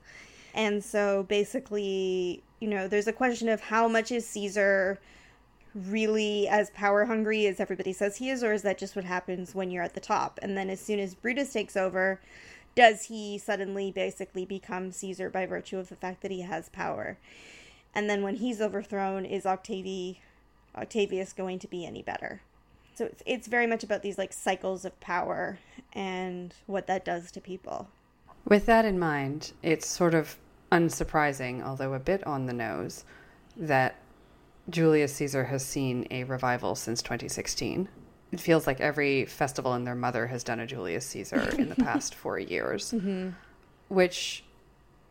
And 0.55 0.83
so 0.83 1.25
basically, 1.25 2.43
you 2.61 2.69
know, 2.69 2.89
there's 2.89 3.09
a 3.09 3.13
question 3.13 3.49
of 3.49 3.61
how 3.61 3.89
much 3.89 4.11
is 4.11 4.27
Caesar 4.29 4.99
really 5.75 6.49
as 6.49 6.71
power 6.71 7.05
hungry 7.05 7.47
as 7.47 7.61
everybody 7.61 7.93
says 7.93 8.17
he 8.17 8.31
is, 8.31 8.43
or 8.43 8.53
is 8.53 8.63
that 8.63 8.79
just 8.79 8.97
what 8.97 9.05
happens 9.05 9.55
when 9.55 9.71
you're 9.71 9.83
at 9.83 9.95
the 9.95 10.01
top? 10.01 10.39
And 10.43 10.57
then 10.57 10.71
as 10.71 10.81
soon 10.81 10.99
as 10.99 11.15
Brutus 11.15 11.53
takes 11.53 11.77
over, 11.77 12.21
does 12.75 13.05
he 13.05 13.37
suddenly 13.37 13.91
basically 13.91 14.47
become 14.47 14.93
Caesar 14.93 15.29
by 15.29 15.45
virtue 15.45 15.79
of 15.79 15.89
the 15.89 15.97
fact 15.97 16.23
that 16.23 16.31
he 16.31 16.41
has 16.43 16.69
power? 16.71 17.19
And 17.95 18.09
then 18.09 18.23
when 18.23 18.37
he's 18.37 18.61
overthrown, 18.61 19.25
is 19.25 19.45
Octavi, 19.45 20.19
Octavius 20.77 21.33
going 21.33 21.59
to 21.61 21.69
be 21.69 21.87
any 21.87 22.03
better? 22.03 22.41
So 22.95 23.05
it's, 23.05 23.23
it's 23.27 23.47
very 23.47 23.67
much 23.67 23.85
about 23.85 24.03
these 24.03 24.19
like 24.19 24.33
cycles 24.33 24.85
of 24.85 24.99
power 25.01 25.59
and 25.93 26.55
what 26.67 26.87
that 26.87 27.05
does 27.05 27.31
to 27.33 27.41
people. 27.41 27.89
With 28.47 28.67
that 28.67 28.85
in 28.85 28.99
mind, 28.99 29.53
it's 29.63 29.87
sort 29.87 30.15
of 30.15 30.37
unsurprising, 30.73 31.65
although 31.65 31.95
a 31.95 31.99
bit 31.99 32.25
on 32.27 32.47
the 32.47 32.53
nose, 32.53 33.05
that 33.57 33.97
Julius 34.71 35.15
Caesar 35.15 35.45
has 35.45 35.65
seen 35.65 36.07
a 36.11 36.25
revival 36.25 36.75
since 36.75 37.03
2016 37.03 37.89
it 38.33 38.41
feels 38.41 38.67
like 38.67 38.81
every 38.81 39.25
festival 39.25 39.75
and 39.75 39.87
their 39.87 39.95
mother 39.95 40.27
has 40.27 40.43
done 40.43 40.61
a 40.61 40.67
Julius 40.67 41.07
Caesar 41.07 41.55
in 41.59 41.69
the 41.69 41.77
past 41.77 42.15
four 42.15 42.39
years, 42.39 42.93
mm-hmm. 42.93 43.31
which 43.89 44.45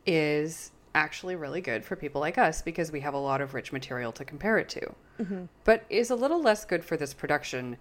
is 0.06 0.72
actually 0.94 1.36
really 1.36 1.62
good 1.62 1.84
for 1.84 1.96
people 1.96 2.22
like 2.22 2.38
us 2.38 2.62
because 2.62 2.92
we 2.92 3.00
have 3.02 3.14
a 3.14 3.20
lot 3.20 3.42
of 3.42 3.54
rich 3.54 3.72
material 3.72 4.12
to 4.14 4.24
compare 4.24 4.58
it 4.58 4.70
to. 4.70 4.94
Mm-hmm. 5.20 5.46
But 5.64 5.86
is 5.90 6.10
a 6.10 6.16
little 6.16 6.42
less 6.42 6.66
good 6.66 6.84
for 6.84 6.98
this 6.98 7.14
production 7.14 7.78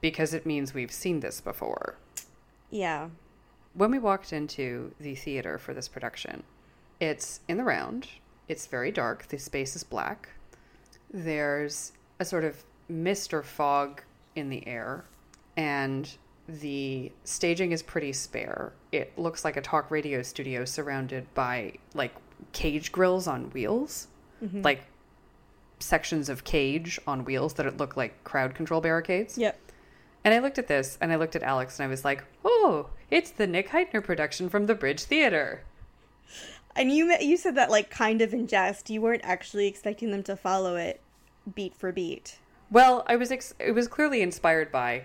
because 0.00 0.34
it 0.34 0.46
means 0.46 0.74
we've 0.74 0.92
seen 0.92 1.20
this 1.20 1.40
before. 1.40 1.96
Yeah. 2.70 3.08
When 3.74 3.90
we 3.90 3.98
walked 3.98 4.32
into 4.32 4.92
the 5.00 5.14
theater 5.14 5.58
for 5.58 5.74
this 5.74 5.88
production, 5.88 6.42
it's 7.00 7.40
in 7.48 7.56
the 7.56 7.64
round, 7.64 8.08
it's 8.48 8.66
very 8.66 8.90
dark, 8.90 9.26
the 9.28 9.38
space 9.38 9.76
is 9.76 9.84
black. 9.84 10.30
There's 11.12 11.92
a 12.18 12.24
sort 12.24 12.44
of 12.44 12.64
mist 12.88 13.34
or 13.34 13.42
fog 13.42 14.02
in 14.34 14.48
the 14.48 14.66
air, 14.66 15.04
and 15.56 16.08
the 16.48 17.10
staging 17.24 17.72
is 17.72 17.82
pretty 17.82 18.12
spare. 18.12 18.72
It 18.92 19.18
looks 19.18 19.44
like 19.44 19.56
a 19.56 19.60
talk 19.60 19.90
radio 19.90 20.22
studio 20.22 20.64
surrounded 20.64 21.32
by 21.34 21.74
like 21.94 22.14
cage 22.52 22.92
grills 22.92 23.26
on 23.26 23.50
wheels, 23.50 24.08
mm-hmm. 24.42 24.62
like 24.62 24.84
sections 25.78 26.28
of 26.28 26.44
cage 26.44 26.98
on 27.06 27.24
wheels 27.24 27.54
that 27.54 27.76
look 27.76 27.96
like 27.96 28.24
crowd 28.24 28.54
control 28.54 28.80
barricades. 28.80 29.36
Yep. 29.36 29.58
And 30.24 30.34
I 30.34 30.40
looked 30.40 30.58
at 30.58 30.68
this 30.68 30.98
and 31.00 31.12
I 31.12 31.16
looked 31.16 31.36
at 31.36 31.42
Alex 31.42 31.78
and 31.78 31.86
I 31.86 31.90
was 31.90 32.04
like, 32.04 32.24
"Oh, 32.44 32.90
it's 33.10 33.30
the 33.30 33.46
Nick 33.46 33.68
Hytner 33.68 34.02
production 34.02 34.48
from 34.48 34.66
the 34.66 34.74
Bridge 34.74 35.04
Theater." 35.04 35.62
And 36.74 36.90
you 36.90 37.16
you 37.20 37.36
said 37.36 37.54
that 37.54 37.70
like 37.70 37.90
kind 37.90 38.20
of 38.20 38.34
in 38.34 38.46
jest. 38.46 38.90
You 38.90 39.00
weren't 39.00 39.24
actually 39.24 39.66
expecting 39.66 40.10
them 40.10 40.22
to 40.24 40.36
follow 40.36 40.76
it 40.76 41.00
beat 41.54 41.74
for 41.74 41.92
beat. 41.92 42.38
Well, 42.70 43.04
I 43.06 43.16
was 43.16 43.30
ex- 43.30 43.54
it 43.58 43.72
was 43.72 43.88
clearly 43.88 44.20
inspired 44.20 44.72
by 44.72 45.04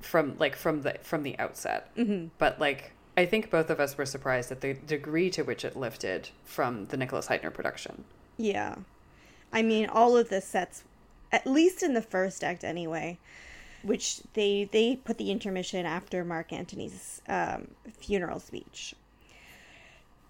from 0.00 0.36
like 0.38 0.56
from 0.56 0.82
the 0.82 0.96
from 1.02 1.22
the 1.22 1.38
outset. 1.38 1.94
Mm-hmm. 1.96 2.28
But 2.38 2.58
like 2.58 2.92
I 3.16 3.26
think 3.26 3.50
both 3.50 3.68
of 3.68 3.80
us 3.80 3.98
were 3.98 4.06
surprised 4.06 4.50
at 4.50 4.60
the 4.60 4.74
degree 4.74 5.30
to 5.30 5.42
which 5.42 5.64
it 5.64 5.76
lifted 5.76 6.30
from 6.44 6.86
the 6.86 6.96
Nicholas 6.96 7.26
Hytner 7.26 7.52
production. 7.52 8.04
Yeah. 8.36 8.76
I 9.52 9.62
mean, 9.62 9.86
all 9.86 10.16
of 10.16 10.28
the 10.28 10.40
sets 10.40 10.84
at 11.32 11.46
least 11.46 11.82
in 11.82 11.94
the 11.94 12.02
first 12.02 12.42
act 12.42 12.64
anyway, 12.64 13.18
which 13.82 14.20
they 14.34 14.68
they 14.70 14.96
put 14.96 15.18
the 15.18 15.30
intermission 15.30 15.86
after 15.86 16.24
Mark 16.24 16.52
Antony's 16.52 17.20
um, 17.28 17.68
funeral 17.98 18.40
speech. 18.40 18.94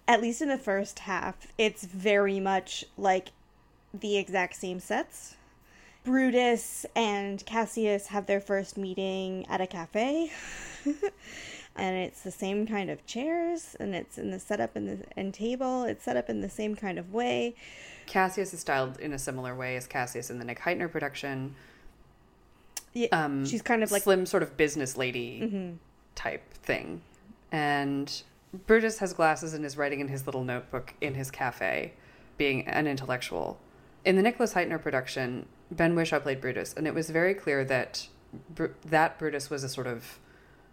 At 0.07 0.21
least 0.21 0.41
in 0.41 0.49
the 0.49 0.57
first 0.57 0.99
half, 0.99 1.47
it's 1.57 1.83
very 1.83 2.39
much 2.39 2.83
like 2.97 3.29
the 3.93 4.17
exact 4.17 4.55
same 4.55 4.79
sets 4.79 5.35
Brutus 6.09 6.87
and 6.95 7.45
Cassius 7.45 8.07
have 8.07 8.25
their 8.25 8.41
first 8.41 8.77
meeting 8.77 9.45
at 9.47 9.61
a 9.61 9.67
cafe. 9.67 10.31
and 11.75 11.95
it's 11.95 12.21
the 12.21 12.31
same 12.31 12.65
kind 12.65 12.89
of 12.89 13.05
chairs 13.05 13.75
and 13.79 13.93
it's 13.93 14.17
in 14.17 14.31
the 14.31 14.39
setup 14.39 14.75
and 14.75 14.89
the 14.89 15.05
and 15.15 15.31
table. 15.31 15.83
It's 15.83 16.03
set 16.03 16.17
up 16.17 16.27
in 16.27 16.41
the 16.41 16.49
same 16.49 16.75
kind 16.75 16.97
of 16.97 17.13
way. 17.13 17.53
Cassius 18.07 18.55
is 18.55 18.59
styled 18.59 18.99
in 18.99 19.13
a 19.13 19.19
similar 19.19 19.53
way 19.53 19.75
as 19.75 19.85
Cassius 19.85 20.31
in 20.31 20.39
the 20.39 20.45
Nick 20.45 20.59
Hytner 20.61 20.91
production. 20.91 21.53
Yeah, 22.93 23.09
um, 23.11 23.45
she's 23.45 23.61
kind 23.61 23.83
of 23.83 23.91
like 23.91 24.01
slim, 24.01 24.25
sort 24.25 24.41
of 24.41 24.57
business 24.57 24.97
lady 24.97 25.41
mm-hmm. 25.43 25.73
type 26.15 26.51
thing. 26.55 27.03
And 27.51 28.23
Brutus 28.65 28.97
has 28.97 29.13
glasses 29.13 29.53
and 29.53 29.63
is 29.63 29.77
writing 29.77 29.99
in 29.99 30.07
his 30.07 30.25
little 30.25 30.43
notebook 30.43 30.95
in 31.01 31.13
his 31.13 31.29
cafe, 31.29 31.93
being 32.39 32.67
an 32.67 32.87
intellectual. 32.87 33.59
In 34.03 34.15
the 34.15 34.23
Nicholas 34.23 34.55
Hytner 34.55 34.81
production, 34.81 35.45
Ben 35.71 35.95
Whishaw 35.95 36.19
played 36.19 36.41
Brutus, 36.41 36.73
and 36.73 36.87
it 36.87 36.93
was 36.93 37.09
very 37.09 37.33
clear 37.33 37.63
that 37.65 38.07
Br- 38.49 38.67
that 38.85 39.17
Brutus 39.17 39.49
was 39.49 39.63
a 39.63 39.69
sort 39.69 39.87
of 39.87 40.19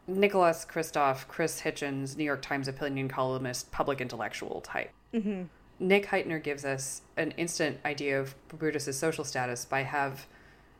Nicholas 0.06 0.66
Kristof, 0.68 1.26
Chris 1.26 1.62
Hitchens, 1.62 2.16
New 2.16 2.24
York 2.24 2.42
Times 2.42 2.68
opinion 2.68 3.08
columnist, 3.08 3.72
public 3.72 4.00
intellectual 4.00 4.60
type. 4.60 4.90
Mm-hmm. 5.12 5.44
Nick 5.78 6.06
Hytner 6.06 6.42
gives 6.42 6.64
us 6.64 7.02
an 7.16 7.32
instant 7.32 7.78
idea 7.84 8.20
of 8.20 8.34
Brutus's 8.48 8.98
social 8.98 9.24
status 9.24 9.64
by 9.64 9.82
have 9.82 10.26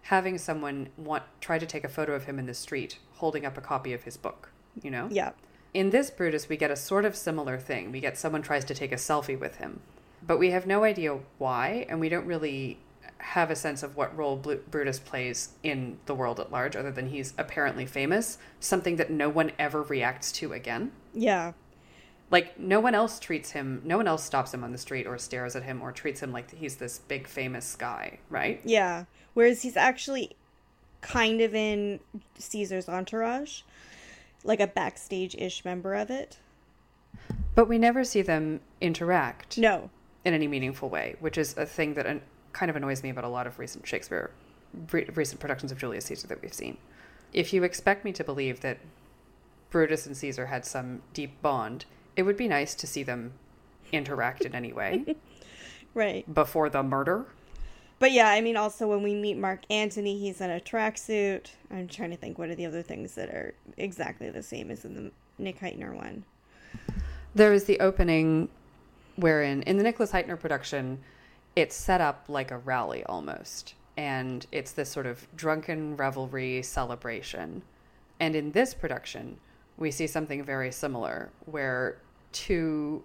having 0.03 0.39
someone 0.39 0.89
want 0.97 1.25
try 1.41 1.59
to 1.59 1.67
take 1.67 1.83
a 1.85 1.89
photo 1.89 2.15
of 2.15 2.25
him 2.25 2.39
in 2.39 2.47
the 2.47 2.55
street 2.55 2.99
holding 3.15 3.45
up 3.45 3.59
a 3.59 3.61
copy 3.61 3.93
of 3.93 4.05
his 4.05 4.17
book. 4.17 4.51
you 4.83 4.91
know? 4.91 5.09
Yeah. 5.11 5.33
In 5.75 5.91
this 5.91 6.11
Brutus, 6.11 6.49
we 6.49 6.57
get 6.57 6.71
a 6.71 6.77
sort 6.77 7.05
of 7.05 7.17
similar 7.17 7.59
thing. 7.59 7.93
We 7.93 8.01
get 8.01 8.17
someone 8.17 8.43
tries 8.43 8.65
to 8.67 8.75
take 8.75 8.93
a 8.93 8.97
selfie 8.97 9.39
with 9.39 9.57
him, 9.57 9.81
but 10.27 10.39
we 10.39 10.51
have 10.51 10.67
no 10.67 10.85
idea 10.85 11.19
why, 11.39 11.87
and 11.89 12.01
we 12.01 12.09
don't 12.09 12.27
really 12.27 12.79
have 13.19 13.51
a 13.51 13.57
sense 13.57 13.83
of 13.83 13.97
what 13.97 14.17
role 14.17 14.37
Brutus 14.37 14.99
plays 14.99 15.51
in 15.63 15.99
the 16.07 16.15
world 16.15 16.39
at 16.41 16.53
large, 16.53 16.77
other 16.77 16.91
than 16.91 17.09
he's 17.09 17.35
apparently 17.39 17.87
famous, 17.87 18.39
something 18.61 18.97
that 18.97 19.11
no 19.11 19.29
one 19.29 19.53
ever 19.59 19.83
reacts 19.83 20.33
to 20.33 20.53
again. 20.53 20.93
Yeah. 21.15 21.53
Like, 22.31 22.59
no 22.59 22.81
one 22.81 22.95
else 22.95 23.21
treats 23.21 23.53
him, 23.53 23.83
no 23.85 23.97
one 23.97 24.09
else 24.09 24.25
stops 24.25 24.53
him 24.53 24.65
on 24.65 24.73
the 24.73 24.79
street 24.79 25.07
or 25.07 25.17
stares 25.19 25.55
at 25.55 25.63
him 25.63 25.81
or 25.81 25.93
treats 25.93 26.23
him 26.23 26.33
like 26.33 26.53
he's 26.53 26.77
this 26.77 26.99
big 26.99 27.27
famous 27.29 27.77
guy, 27.77 28.19
right? 28.29 28.61
Yeah. 28.65 29.05
Whereas 29.35 29.63
he's 29.63 29.77
actually 29.77 30.37
kind 31.01 31.41
of 31.41 31.55
in 31.55 32.01
Caesar's 32.39 32.89
entourage, 32.89 33.63
like 34.45 34.61
a 34.61 34.67
backstage 34.67 35.35
ish 35.37 35.65
member 35.65 35.95
of 35.95 36.11
it. 36.11 36.39
But 37.55 37.69
we 37.69 37.79
never 37.79 38.05
see 38.05 38.23
them 38.23 38.61
interact. 38.81 39.57
No. 39.57 39.91
In 40.25 40.35
any 40.35 40.49
meaningful 40.49 40.89
way, 40.89 41.15
which 41.21 41.39
is 41.39 41.57
a 41.57 41.65
thing 41.65 41.95
that 41.95 42.07
an- 42.07 42.23
kind 42.57 42.71
of 42.71 42.77
annoys 42.77 43.03
me 43.03 43.11
about 43.11 43.25
a 43.25 43.29
lot 43.29 43.47
of 43.47 43.59
recent 43.59 43.87
Shakespeare, 43.87 44.31
re- 44.91 45.07
recent 45.15 45.41
productions 45.41 45.71
of 45.71 45.79
Julius 45.79 46.07
Caesar 46.07 46.27
that 46.29 46.41
we've 46.41 46.55
seen. 46.55 46.79
If 47.35 47.53
you 47.53 47.63
expect 47.65 48.03
me 48.03 48.13
to 48.13 48.25
believe 48.25 48.61
that 48.61 48.79
Brutus 49.71 50.07
and 50.07 50.17
Caesar 50.17 50.47
had 50.47 50.65
some 50.65 51.03
deep 51.13 51.43
bond, 51.43 51.85
it 52.17 52.23
would 52.23 52.39
be 52.39 52.49
nice 52.49 52.75
to 52.77 52.87
see 52.87 53.03
them 53.03 53.35
interact 53.93 54.47
in 54.47 54.55
any 54.55 54.73
way. 54.73 55.17
right. 55.95 56.33
Before 56.33 56.71
the 56.71 56.83
murder. 56.83 57.27
But 57.99 58.13
yeah, 58.13 58.31
I 58.31 58.41
mean, 58.41 58.57
also 58.57 58.87
when 58.87 59.03
we 59.03 59.15
meet 59.15 59.37
Mark 59.37 59.61
Antony, 59.69 60.19
he's 60.19 60.41
in 60.41 60.51
a 60.51 60.61
tracksuit. 60.61 61.51
I'm 61.71 61.89
trying 61.89 62.11
to 62.11 62.17
think 62.17 62.39
what 62.39 62.49
are 62.49 62.55
the 62.55 62.67
other 62.67 62.83
things 62.83 63.15
that 63.17 63.29
are 63.29 63.55
exactly 63.77 64.31
the 64.31 64.43
same 64.43 64.71
as 64.71 64.85
in 64.87 64.95
the 64.95 65.13
Nick 65.39 65.61
Hytner 65.61 65.95
one. 65.95 66.25
There 67.35 67.53
is 67.53 67.65
the 67.65 67.81
opening 67.81 68.49
wherein, 69.17 69.63
in 69.63 69.77
the 69.77 69.83
Nicholas 69.83 70.13
Hytner 70.13 70.41
production, 70.41 71.01
it's 71.57 71.75
set 71.75 72.01
up 72.01 72.27
like 72.29 72.51
a 72.51 72.59
rally 72.59 73.03
almost. 73.05 73.75
And 73.97 74.47
it's 74.53 74.73
this 74.73 74.91
sort 74.91 75.07
of 75.07 75.27
drunken 75.35 75.97
revelry 75.97 76.63
celebration. 76.63 77.63
And 78.21 78.37
in 78.37 78.53
this 78.53 78.75
production, 78.75 79.39
we 79.79 79.91
see 79.91 80.07
something 80.07 80.45
very 80.45 80.71
similar 80.71 81.31
where 81.47 81.97
two 82.33 83.03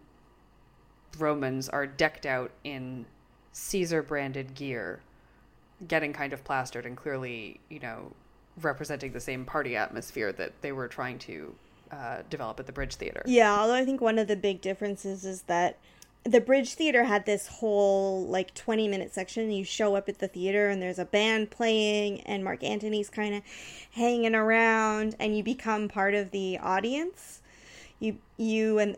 Romans 1.17 1.69
are 1.69 1.87
decked 1.87 2.25
out 2.25 2.51
in 2.63 3.05
Caesar 3.53 4.03
branded 4.03 4.53
gear, 4.53 5.01
getting 5.87 6.13
kind 6.13 6.33
of 6.33 6.43
plastered 6.43 6.85
and 6.85 6.95
clearly, 6.95 7.59
you 7.69 7.79
know, 7.79 8.11
representing 8.61 9.13
the 9.13 9.19
same 9.19 9.45
party 9.45 9.75
atmosphere 9.75 10.31
that 10.33 10.53
they 10.61 10.71
were 10.73 10.87
trying 10.87 11.17
to 11.19 11.55
uh, 11.91 12.17
develop 12.29 12.59
at 12.59 12.65
the 12.65 12.71
Bridge 12.71 12.95
Theater. 12.95 13.23
Yeah, 13.25 13.57
although 13.57 13.73
I 13.73 13.85
think 13.85 14.01
one 14.01 14.17
of 14.17 14.27
the 14.27 14.35
big 14.35 14.61
differences 14.61 15.25
is 15.25 15.43
that 15.43 15.77
the 16.23 16.41
Bridge 16.41 16.75
Theater 16.75 17.05
had 17.05 17.25
this 17.25 17.47
whole 17.47 18.25
like 18.25 18.53
20 18.53 18.87
minute 18.87 19.13
section. 19.13 19.51
You 19.51 19.63
show 19.63 19.95
up 19.95 20.07
at 20.07 20.19
the 20.19 20.27
theater 20.27 20.69
and 20.69 20.81
there's 20.81 20.99
a 20.99 21.05
band 21.05 21.49
playing, 21.51 22.21
and 22.21 22.43
Mark 22.43 22.63
Antony's 22.63 23.09
kind 23.09 23.35
of 23.35 23.43
hanging 23.91 24.35
around, 24.35 25.15
and 25.19 25.35
you 25.35 25.43
become 25.43 25.87
part 25.87 26.13
of 26.13 26.31
the 26.31 26.59
audience. 26.59 27.41
You 27.99 28.17
you 28.37 28.79
and 28.79 28.97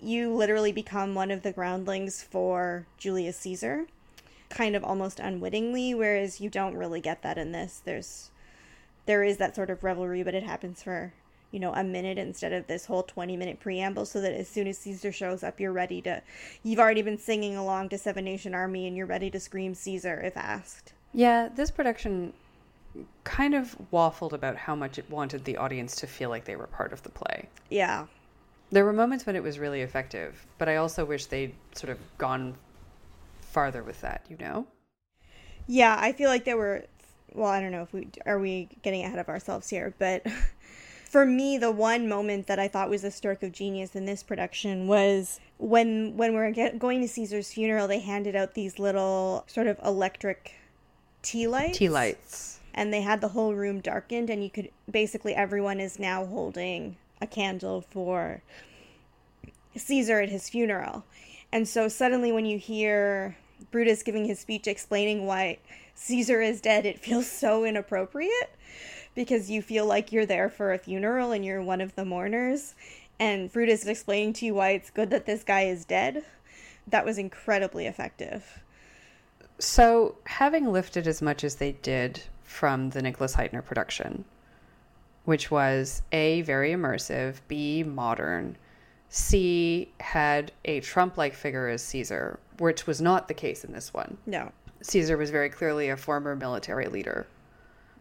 you 0.00 0.34
literally 0.34 0.72
become 0.72 1.14
one 1.14 1.30
of 1.30 1.42
the 1.42 1.52
groundlings 1.52 2.22
for 2.22 2.86
Julius 2.98 3.36
Caesar, 3.38 3.86
kind 4.48 4.76
of 4.76 4.84
almost 4.84 5.18
unwittingly. 5.20 5.94
Whereas 5.94 6.40
you 6.40 6.50
don't 6.50 6.76
really 6.76 7.00
get 7.00 7.22
that 7.22 7.38
in 7.38 7.52
this. 7.52 7.80
There's 7.84 8.30
there 9.06 9.24
is 9.24 9.38
that 9.38 9.56
sort 9.56 9.70
of 9.70 9.82
revelry, 9.82 10.22
but 10.22 10.34
it 10.34 10.44
happens 10.44 10.82
for 10.82 11.12
you 11.50 11.60
know, 11.60 11.72
a 11.74 11.82
minute 11.82 12.18
instead 12.18 12.52
of 12.52 12.66
this 12.66 12.86
whole 12.86 13.02
20 13.02 13.36
minute 13.36 13.60
preamble 13.60 14.06
so 14.06 14.20
that 14.20 14.32
as 14.32 14.48
soon 14.48 14.66
as 14.66 14.78
Caesar 14.78 15.12
shows 15.12 15.42
up, 15.42 15.58
you're 15.58 15.72
ready 15.72 16.00
to, 16.02 16.22
you've 16.62 16.78
already 16.78 17.02
been 17.02 17.18
singing 17.18 17.56
along 17.56 17.88
to 17.90 17.98
Seven 17.98 18.24
Nation 18.24 18.54
Army 18.54 18.86
and 18.86 18.96
you're 18.96 19.06
ready 19.06 19.30
to 19.30 19.40
scream 19.40 19.74
Caesar 19.74 20.20
if 20.20 20.36
asked. 20.36 20.92
Yeah, 21.12 21.48
this 21.48 21.70
production 21.70 22.32
kind 23.24 23.54
of 23.54 23.76
waffled 23.92 24.32
about 24.32 24.56
how 24.56 24.74
much 24.74 24.98
it 24.98 25.08
wanted 25.10 25.44
the 25.44 25.56
audience 25.56 25.96
to 25.96 26.06
feel 26.06 26.28
like 26.30 26.44
they 26.44 26.56
were 26.56 26.66
part 26.66 26.92
of 26.92 27.02
the 27.02 27.10
play. 27.10 27.48
Yeah. 27.68 28.06
There 28.70 28.84
were 28.84 28.92
moments 28.92 29.26
when 29.26 29.34
it 29.34 29.42
was 29.42 29.58
really 29.58 29.82
effective, 29.82 30.46
but 30.58 30.68
I 30.68 30.76
also 30.76 31.04
wish 31.04 31.26
they'd 31.26 31.54
sort 31.74 31.90
of 31.90 31.98
gone 32.18 32.54
farther 33.40 33.82
with 33.82 34.00
that, 34.02 34.24
you 34.28 34.36
know? 34.38 34.66
Yeah, 35.66 35.96
I 35.98 36.12
feel 36.12 36.30
like 36.30 36.44
there 36.44 36.56
were 36.56 36.84
well, 37.34 37.48
I 37.48 37.60
don't 37.60 37.72
know 37.72 37.82
if 37.82 37.92
we 37.92 38.08
are 38.26 38.38
we 38.38 38.68
getting 38.82 39.04
ahead 39.04 39.18
of 39.18 39.28
ourselves 39.28 39.68
here, 39.68 39.94
but 39.98 40.26
for 41.10 41.26
me, 41.26 41.58
the 41.58 41.72
one 41.72 42.08
moment 42.08 42.46
that 42.46 42.60
I 42.60 42.68
thought 42.68 42.88
was 42.88 43.02
a 43.02 43.10
stroke 43.10 43.42
of 43.42 43.50
genius 43.50 43.96
in 43.96 44.04
this 44.04 44.22
production 44.22 44.86
was 44.86 45.40
when 45.58 46.16
when 46.16 46.32
we 46.32 46.38
are 46.38 46.52
get, 46.52 46.78
going 46.78 47.00
to 47.00 47.08
Caesar's 47.08 47.52
funeral. 47.52 47.88
They 47.88 47.98
handed 47.98 48.36
out 48.36 48.54
these 48.54 48.78
little 48.78 49.44
sort 49.48 49.66
of 49.66 49.76
electric 49.84 50.54
tea 51.22 51.48
lights. 51.48 51.78
Tea 51.78 51.88
lights. 51.88 52.60
And 52.72 52.94
they 52.94 53.00
had 53.00 53.20
the 53.20 53.28
whole 53.28 53.54
room 53.54 53.80
darkened, 53.80 54.30
and 54.30 54.44
you 54.44 54.50
could 54.50 54.70
basically 54.88 55.34
everyone 55.34 55.80
is 55.80 55.98
now 55.98 56.24
holding 56.24 56.96
a 57.20 57.26
candle 57.26 57.80
for 57.80 58.40
Caesar 59.76 60.20
at 60.20 60.28
his 60.28 60.48
funeral. 60.48 61.04
And 61.50 61.66
so 61.66 61.88
suddenly, 61.88 62.30
when 62.30 62.46
you 62.46 62.56
hear 62.56 63.36
Brutus 63.72 64.04
giving 64.04 64.26
his 64.26 64.38
speech 64.38 64.68
explaining 64.68 65.26
why 65.26 65.58
Caesar 65.96 66.40
is 66.40 66.60
dead, 66.60 66.86
it 66.86 67.00
feels 67.00 67.26
so 67.26 67.64
inappropriate 67.64 68.54
because 69.20 69.50
you 69.50 69.60
feel 69.60 69.84
like 69.84 70.12
you're 70.12 70.24
there 70.24 70.48
for 70.48 70.72
a 70.72 70.78
funeral 70.78 71.32
and 71.32 71.44
you're 71.44 71.60
one 71.60 71.82
of 71.82 71.94
the 71.94 72.06
mourners. 72.06 72.74
And 73.18 73.52
Brutus 73.52 73.82
is 73.82 73.88
explaining 73.88 74.32
to 74.34 74.46
you 74.46 74.54
why 74.54 74.70
it's 74.70 74.88
good 74.88 75.10
that 75.10 75.26
this 75.26 75.44
guy 75.44 75.64
is 75.64 75.84
dead. 75.84 76.24
That 76.86 77.04
was 77.04 77.18
incredibly 77.18 77.86
effective. 77.86 78.62
So, 79.58 80.16
having 80.24 80.72
lifted 80.72 81.06
as 81.06 81.20
much 81.20 81.44
as 81.44 81.56
they 81.56 81.72
did 81.72 82.22
from 82.44 82.88
the 82.88 83.02
Nicholas 83.02 83.36
Hytner 83.36 83.62
production, 83.62 84.24
which 85.26 85.50
was 85.50 86.00
A, 86.12 86.40
very 86.40 86.70
immersive, 86.70 87.40
B, 87.46 87.82
modern, 87.82 88.56
C, 89.10 89.92
had 90.00 90.50
a 90.64 90.80
Trump 90.80 91.18
like 91.18 91.34
figure 91.34 91.68
as 91.68 91.82
Caesar, 91.82 92.40
which 92.56 92.86
was 92.86 93.02
not 93.02 93.28
the 93.28 93.34
case 93.34 93.64
in 93.64 93.72
this 93.74 93.92
one. 93.92 94.16
No. 94.24 94.50
Caesar 94.80 95.18
was 95.18 95.28
very 95.28 95.50
clearly 95.50 95.90
a 95.90 95.96
former 95.98 96.34
military 96.34 96.86
leader 96.86 97.26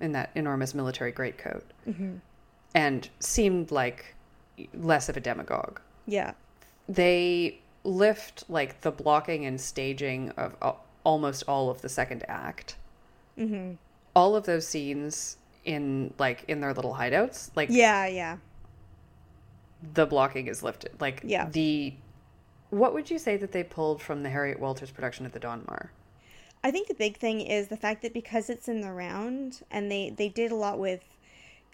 in 0.01 0.12
that 0.13 0.31
enormous 0.35 0.73
military 0.73 1.12
greatcoat 1.12 1.63
mm-hmm. 1.88 2.15
and 2.73 3.09
seemed 3.19 3.71
like 3.71 4.15
less 4.73 5.09
of 5.09 5.17
a 5.17 5.19
demagogue. 5.19 5.79
Yeah. 6.05 6.33
They 6.88 7.59
lift 7.83 8.45
like 8.49 8.81
the 8.81 8.91
blocking 8.91 9.45
and 9.45 9.59
staging 9.59 10.31
of 10.31 10.55
uh, 10.62 10.73
almost 11.03 11.43
all 11.47 11.69
of 11.69 11.81
the 11.81 11.89
second 11.89 12.23
act. 12.27 12.75
Mm-hmm. 13.38 13.73
All 14.15 14.35
of 14.35 14.45
those 14.45 14.67
scenes 14.67 15.38
in 15.65 16.13
like 16.17 16.45
in 16.47 16.62
their 16.62 16.73
little 16.73 16.93
hideouts, 16.93 17.51
like 17.55 17.69
yeah, 17.71 18.07
yeah. 18.07 18.38
The 19.93 20.05
blocking 20.05 20.47
is 20.47 20.62
lifted, 20.62 20.91
like 20.99 21.21
yeah. 21.23 21.47
The 21.49 21.93
what 22.69 22.93
would 22.93 23.09
you 23.09 23.17
say 23.17 23.38
that 23.38 23.51
they 23.51 23.63
pulled 23.63 24.01
from 24.01 24.23
the 24.23 24.29
Harriet 24.29 24.59
Walters 24.59 24.91
production 24.91 25.25
at 25.25 25.33
the 25.33 25.39
Donmar? 25.39 25.89
I 26.63 26.72
think 26.72 26.88
the 26.88 26.93
big 26.93 27.17
thing 27.17 27.41
is 27.41 27.67
the 27.67 27.78
fact 27.78 28.02
that 28.02 28.13
because 28.13 28.50
it's 28.50 28.67
in 28.67 28.82
the 28.82 28.91
round 28.91 29.62
and 29.72 29.91
they 29.91 30.10
they 30.10 30.30
did 30.30 30.52
a 30.52 30.56
lot 30.56 30.80
with 30.80 31.04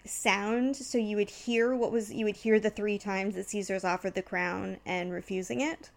sound 0.04 0.76
so 0.76 0.98
you 0.98 1.16
would 1.16 1.30
hear 1.30 1.74
what 1.74 1.90
was 1.90 2.12
you 2.12 2.24
would 2.24 2.36
hear 2.36 2.60
the 2.60 2.70
three 2.70 2.98
times 2.98 3.34
that 3.34 3.48
Caesar's 3.48 3.84
offered 3.84 4.14
the 4.14 4.22
crown 4.22 4.76
and 4.86 5.12
refusing 5.12 5.60
it 5.60 5.90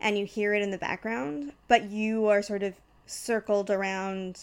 and 0.00 0.16
you 0.16 0.24
hear 0.24 0.54
it 0.54 0.62
in 0.62 0.70
the 0.70 0.78
background 0.78 1.52
but 1.66 1.90
you 1.90 2.26
are 2.26 2.40
sort 2.40 2.62
of 2.62 2.74
circled 3.06 3.70
around 3.70 4.38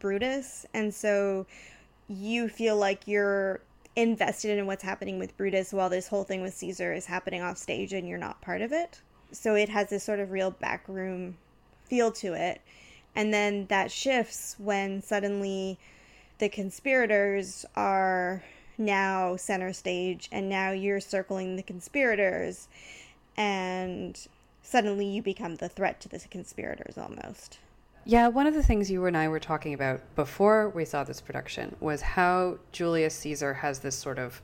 Brutus 0.00 0.66
and 0.74 0.92
so 0.92 1.46
you 2.08 2.48
feel 2.48 2.76
like 2.76 3.06
you're 3.06 3.60
invested 3.94 4.58
in 4.58 4.66
what's 4.66 4.82
happening 4.82 5.18
with 5.18 5.36
Brutus 5.36 5.72
while 5.72 5.90
this 5.90 6.08
whole 6.08 6.24
thing 6.24 6.42
with 6.42 6.54
Caesar 6.54 6.92
is 6.92 7.06
happening 7.06 7.42
off 7.42 7.58
stage 7.58 7.92
and 7.92 8.08
you're 8.08 8.18
not 8.18 8.40
part 8.40 8.62
of 8.62 8.72
it. 8.72 9.00
So 9.32 9.54
it 9.54 9.68
has 9.68 9.90
this 9.90 10.04
sort 10.04 10.20
of 10.20 10.30
real 10.30 10.52
backroom 10.52 11.36
feel 11.84 12.12
to 12.12 12.34
it 12.34 12.60
and 13.14 13.32
then 13.32 13.66
that 13.66 13.90
shifts 13.90 14.56
when 14.58 15.02
suddenly 15.02 15.78
the 16.38 16.48
conspirators 16.48 17.66
are 17.74 18.42
now 18.78 19.36
center 19.36 19.72
stage, 19.72 20.28
and 20.30 20.48
now 20.48 20.70
you're 20.70 21.00
circling 21.00 21.56
the 21.56 21.62
conspirators, 21.62 22.68
and 23.36 24.28
suddenly 24.62 25.06
you 25.06 25.22
become 25.22 25.56
the 25.56 25.68
threat 25.68 26.00
to 26.00 26.08
the 26.08 26.20
conspirators 26.30 26.96
almost. 26.96 27.58
Yeah, 28.04 28.28
one 28.28 28.46
of 28.46 28.54
the 28.54 28.62
things 28.62 28.90
you 28.90 29.04
and 29.04 29.16
I 29.16 29.28
were 29.28 29.40
talking 29.40 29.74
about 29.74 30.00
before 30.16 30.70
we 30.70 30.84
saw 30.84 31.04
this 31.04 31.20
production 31.20 31.76
was 31.78 32.00
how 32.00 32.58
Julius 32.72 33.14
Caesar 33.16 33.52
has 33.54 33.80
this 33.80 33.96
sort 33.96 34.18
of 34.18 34.40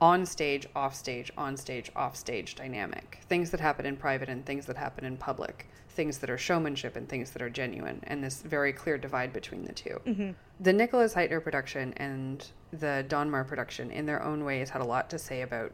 on 0.00 0.26
stage, 0.26 0.66
off 0.74 0.94
stage, 0.94 1.30
on 1.36 1.56
stage, 1.56 1.90
off 1.94 2.16
stage 2.16 2.56
dynamic. 2.56 3.20
Things 3.28 3.50
that 3.52 3.60
happen 3.60 3.86
in 3.86 3.96
private 3.96 4.28
and 4.28 4.44
things 4.44 4.66
that 4.66 4.76
happen 4.76 5.04
in 5.04 5.16
public. 5.16 5.66
Things 5.94 6.18
that 6.18 6.30
are 6.30 6.38
showmanship 6.38 6.96
and 6.96 7.08
things 7.08 7.32
that 7.32 7.42
are 7.42 7.50
genuine, 7.50 8.00
and 8.04 8.22
this 8.22 8.42
very 8.42 8.72
clear 8.72 8.96
divide 8.96 9.32
between 9.32 9.64
the 9.64 9.72
2 9.72 10.00
Mm-hmm. 10.06 10.30
The 10.60 10.72
Nicholas 10.72 11.14
Hytner 11.14 11.42
production 11.42 11.92
and 11.96 12.46
the 12.72 13.04
Donmar 13.08 13.46
production, 13.46 13.90
in 13.90 14.06
their 14.06 14.22
own 14.22 14.44
ways, 14.44 14.70
had 14.70 14.82
a 14.82 14.84
lot 14.84 15.10
to 15.10 15.18
say 15.18 15.42
about 15.42 15.72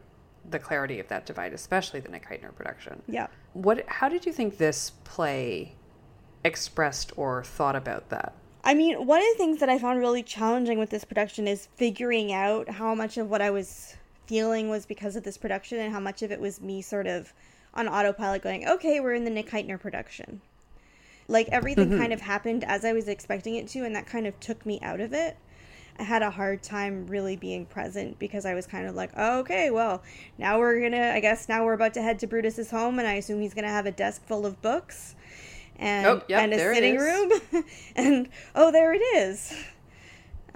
the 0.49 0.59
clarity 0.59 0.99
of 0.99 1.07
that 1.09 1.25
divide, 1.25 1.53
especially 1.53 1.99
the 1.99 2.09
Nick 2.09 2.27
Hytner 2.27 2.55
production. 2.55 3.01
Yeah. 3.07 3.27
What? 3.53 3.85
How 3.87 4.09
did 4.09 4.25
you 4.25 4.33
think 4.33 4.57
this 4.57 4.91
play 5.03 5.75
expressed 6.43 7.11
or 7.17 7.43
thought 7.43 7.75
about 7.75 8.09
that? 8.09 8.33
I 8.63 8.73
mean, 8.73 9.05
one 9.05 9.19
of 9.19 9.27
the 9.33 9.37
things 9.37 9.59
that 9.59 9.69
I 9.69 9.77
found 9.77 9.99
really 9.99 10.23
challenging 10.23 10.79
with 10.79 10.89
this 10.89 11.05
production 11.05 11.47
is 11.47 11.67
figuring 11.75 12.33
out 12.33 12.69
how 12.69 12.95
much 12.95 13.17
of 13.17 13.29
what 13.29 13.41
I 13.41 13.49
was 13.49 13.95
feeling 14.25 14.69
was 14.69 14.85
because 14.85 15.15
of 15.15 15.23
this 15.23 15.37
production 15.37 15.79
and 15.79 15.93
how 15.93 15.99
much 15.99 16.21
of 16.21 16.31
it 16.31 16.39
was 16.39 16.59
me 16.59 16.81
sort 16.81 17.07
of 17.07 17.33
on 17.77 17.87
autopilot 17.87 18.41
going, 18.41 18.67
okay, 18.67 18.99
we're 18.99 19.13
in 19.13 19.23
the 19.23 19.29
Nick 19.29 19.49
Hytner 19.49 19.79
production. 19.79 20.41
Like 21.29 21.47
everything 21.49 21.97
kind 21.97 22.11
of 22.11 22.21
happened 22.21 22.63
as 22.63 22.83
I 22.83 22.93
was 22.93 23.07
expecting 23.07 23.55
it 23.55 23.67
to, 23.69 23.85
and 23.85 23.95
that 23.95 24.07
kind 24.07 24.25
of 24.27 24.39
took 24.39 24.65
me 24.65 24.79
out 24.81 24.99
of 24.99 25.13
it. 25.13 25.37
I 25.99 26.03
had 26.03 26.21
a 26.21 26.29
hard 26.29 26.61
time 26.61 27.07
really 27.07 27.35
being 27.35 27.65
present 27.65 28.19
because 28.19 28.45
I 28.45 28.53
was 28.53 28.67
kind 28.67 28.87
of 28.87 28.95
like, 28.95 29.11
oh, 29.17 29.39
okay, 29.39 29.71
well, 29.71 30.03
now 30.37 30.59
we're 30.59 30.79
gonna, 30.81 31.11
I 31.13 31.19
guess 31.19 31.49
now 31.49 31.65
we're 31.65 31.73
about 31.73 31.93
to 31.95 32.01
head 32.01 32.19
to 32.19 32.27
Brutus's 32.27 32.69
home, 32.71 32.99
and 32.99 33.07
I 33.07 33.13
assume 33.13 33.41
he's 33.41 33.53
gonna 33.53 33.67
have 33.67 33.85
a 33.85 33.91
desk 33.91 34.25
full 34.25 34.45
of 34.45 34.61
books 34.61 35.15
and, 35.77 36.05
Oh, 36.07 36.21
yep, 36.27 36.43
and 36.43 36.53
a 36.53 36.57
sitting 36.57 36.97
room. 36.97 37.31
and 37.95 38.29
oh, 38.55 38.71
there 38.71 38.93
it 38.93 38.99
is. 38.99 39.53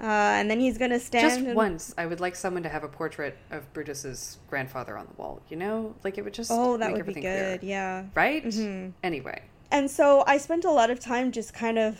Uh, 0.00 0.04
and 0.06 0.50
then 0.50 0.58
he's 0.58 0.78
gonna 0.78 0.98
stand. 0.98 1.28
Just 1.28 1.40
and- 1.40 1.54
once, 1.54 1.94
I 1.96 2.06
would 2.06 2.18
like 2.20 2.34
someone 2.34 2.62
to 2.64 2.68
have 2.68 2.82
a 2.82 2.88
portrait 2.88 3.36
of 3.50 3.72
Brutus's 3.72 4.38
grandfather 4.50 4.96
on 4.98 5.06
the 5.06 5.12
wall. 5.22 5.40
You 5.48 5.56
know, 5.56 5.94
like 6.02 6.18
it 6.18 6.22
would 6.24 6.34
just 6.34 6.50
Oh, 6.52 6.76
that 6.76 6.88
make 6.88 6.96
would 6.96 7.06
be 7.06 7.10
everything 7.12 7.22
good. 7.22 7.60
clear. 7.60 7.70
Yeah. 7.70 8.04
right? 8.14 8.44
Mhm. 8.44 8.92
Anyway, 9.04 9.42
And 9.70 9.90
so 9.90 10.22
I 10.26 10.36
spent 10.38 10.64
a 10.64 10.70
lot 10.70 10.90
of 10.90 10.98
time 11.00 11.30
just 11.32 11.54
kind 11.54 11.78
of 11.78 11.98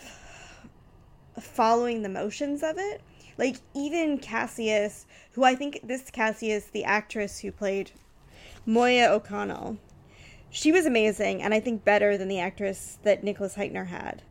following 1.39 2.01
the 2.01 2.09
motions 2.09 2.61
of 2.63 2.77
it. 2.77 3.01
Like 3.37 3.57
even 3.73 4.19
Cassius, 4.19 5.05
who 5.31 5.43
I 5.43 5.55
think 5.55 5.79
this 5.83 6.09
Cassius, 6.11 6.65
the 6.65 6.83
actress 6.83 7.39
who 7.39 7.51
played 7.51 7.91
Moya 8.65 9.07
O'Connell, 9.09 9.77
she 10.51 10.71
was 10.71 10.85
amazing 10.85 11.41
and 11.41 11.53
I 11.53 11.59
think 11.59 11.83
better 11.83 12.15
than 12.17 12.27
the 12.27 12.39
actress 12.39 12.99
that 13.03 13.23
Nicholas 13.23 13.55
Hytner 13.55 13.87
had. 13.87 14.21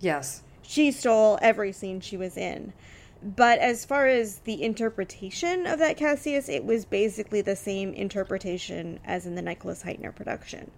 yes, 0.00 0.42
She 0.70 0.92
stole 0.92 1.36
every 1.42 1.72
scene 1.72 1.98
she 1.98 2.16
was 2.16 2.36
in. 2.36 2.72
But 3.20 3.58
as 3.58 3.84
far 3.84 4.06
as 4.06 4.38
the 4.38 4.62
interpretation 4.62 5.66
of 5.66 5.80
that 5.80 5.96
Cassius, 5.96 6.48
it 6.48 6.64
was 6.64 6.84
basically 6.84 7.40
the 7.40 7.56
same 7.56 7.92
interpretation 7.92 9.00
as 9.04 9.26
in 9.26 9.34
the 9.34 9.42
Nicholas 9.42 9.82
Hytner 9.82 10.14
production. 10.14 10.70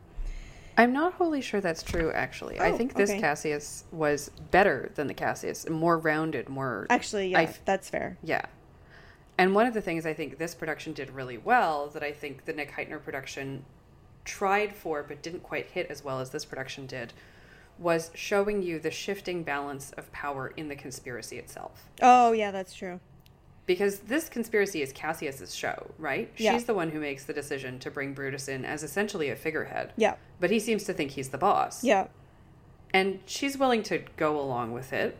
I'm 0.79 0.95
not 0.95 1.13
wholly 1.13 1.43
sure 1.43 1.61
that's 1.61 1.83
true. 1.83 2.11
Actually, 2.11 2.59
I 2.59 2.71
Oh, 2.71 2.79
think 2.79 2.95
this 2.95 3.11
okay. 3.11 3.21
Cassius 3.21 3.85
was 3.93 4.31
better 4.51 4.91
than 4.95 5.09
the 5.09 5.15
Cassius, 5.15 5.69
more 5.69 5.99
rounded, 5.99 6.49
more 6.49 6.87
Actually, 6.89 7.29
yeah, 7.33 7.41
I 7.41 7.55
that's 7.67 7.91
fair. 7.91 8.17
Yeah. 8.23 8.47
And 9.37 9.55
one 9.55 9.67
of 9.67 9.75
the 9.75 9.83
things 9.83 10.07
I 10.07 10.15
think 10.15 10.39
this 10.39 10.55
production 10.55 10.95
did 10.95 11.11
really 11.11 11.37
well 11.37 11.89
that 11.89 12.03
I 12.03 12.13
think 12.13 12.47
the 12.47 12.55
Nick 12.55 12.73
Hytner 12.73 13.05
production 13.05 13.67
tried 14.25 14.75
for 14.75 15.03
but 15.03 15.23
didn't 15.23 15.43
quite 15.43 15.67
hit 15.67 15.89
as 15.91 16.03
well 16.03 16.19
as 16.19 16.31
this 16.31 16.47
production 16.47 16.87
did 16.87 17.13
was 17.79 18.11
showing 18.15 18.63
you 18.63 18.79
the 18.79 18.91
shifting 18.91 19.43
balance 19.43 19.93
of 19.93 20.11
power 20.13 20.53
in 20.57 20.69
the 20.69 20.77
conspiracy 20.77 21.39
itself. 21.39 21.89
Oh, 22.01 22.33
yeah, 22.33 22.51
that's 22.51 22.75
true. 22.75 23.01
Because 23.67 24.01
this 24.01 24.29
conspiracy 24.29 24.83
is 24.83 24.93
Cassius's 24.93 25.55
show, 25.55 25.91
right? 25.99 26.31
Yeah. 26.37 26.53
She's 26.53 26.65
the 26.65 26.75
one 26.75 26.91
who 26.91 27.01
makes 27.01 27.25
the 27.25 27.33
decision 27.33 27.79
to 27.81 27.91
bring 27.91 28.13
Brutus 28.13 28.49
in 28.49 28.65
as 28.65 28.83
essentially 28.83 29.31
a 29.31 29.37
figurehead. 29.37 29.93
Yeah. 29.97 30.17
But 30.41 30.51
he 30.51 30.59
seems 30.59 30.85
to 30.85 30.93
think 30.93 31.13
he's 31.13 31.29
the 31.29 31.39
boss. 31.39 31.85
Yeah. 31.85 32.09
And 32.93 33.21
she's 33.25 33.57
willing 33.57 33.83
to 33.85 34.03
go 34.17 34.39
along 34.39 34.73
with 34.73 34.93
it. 34.93 35.17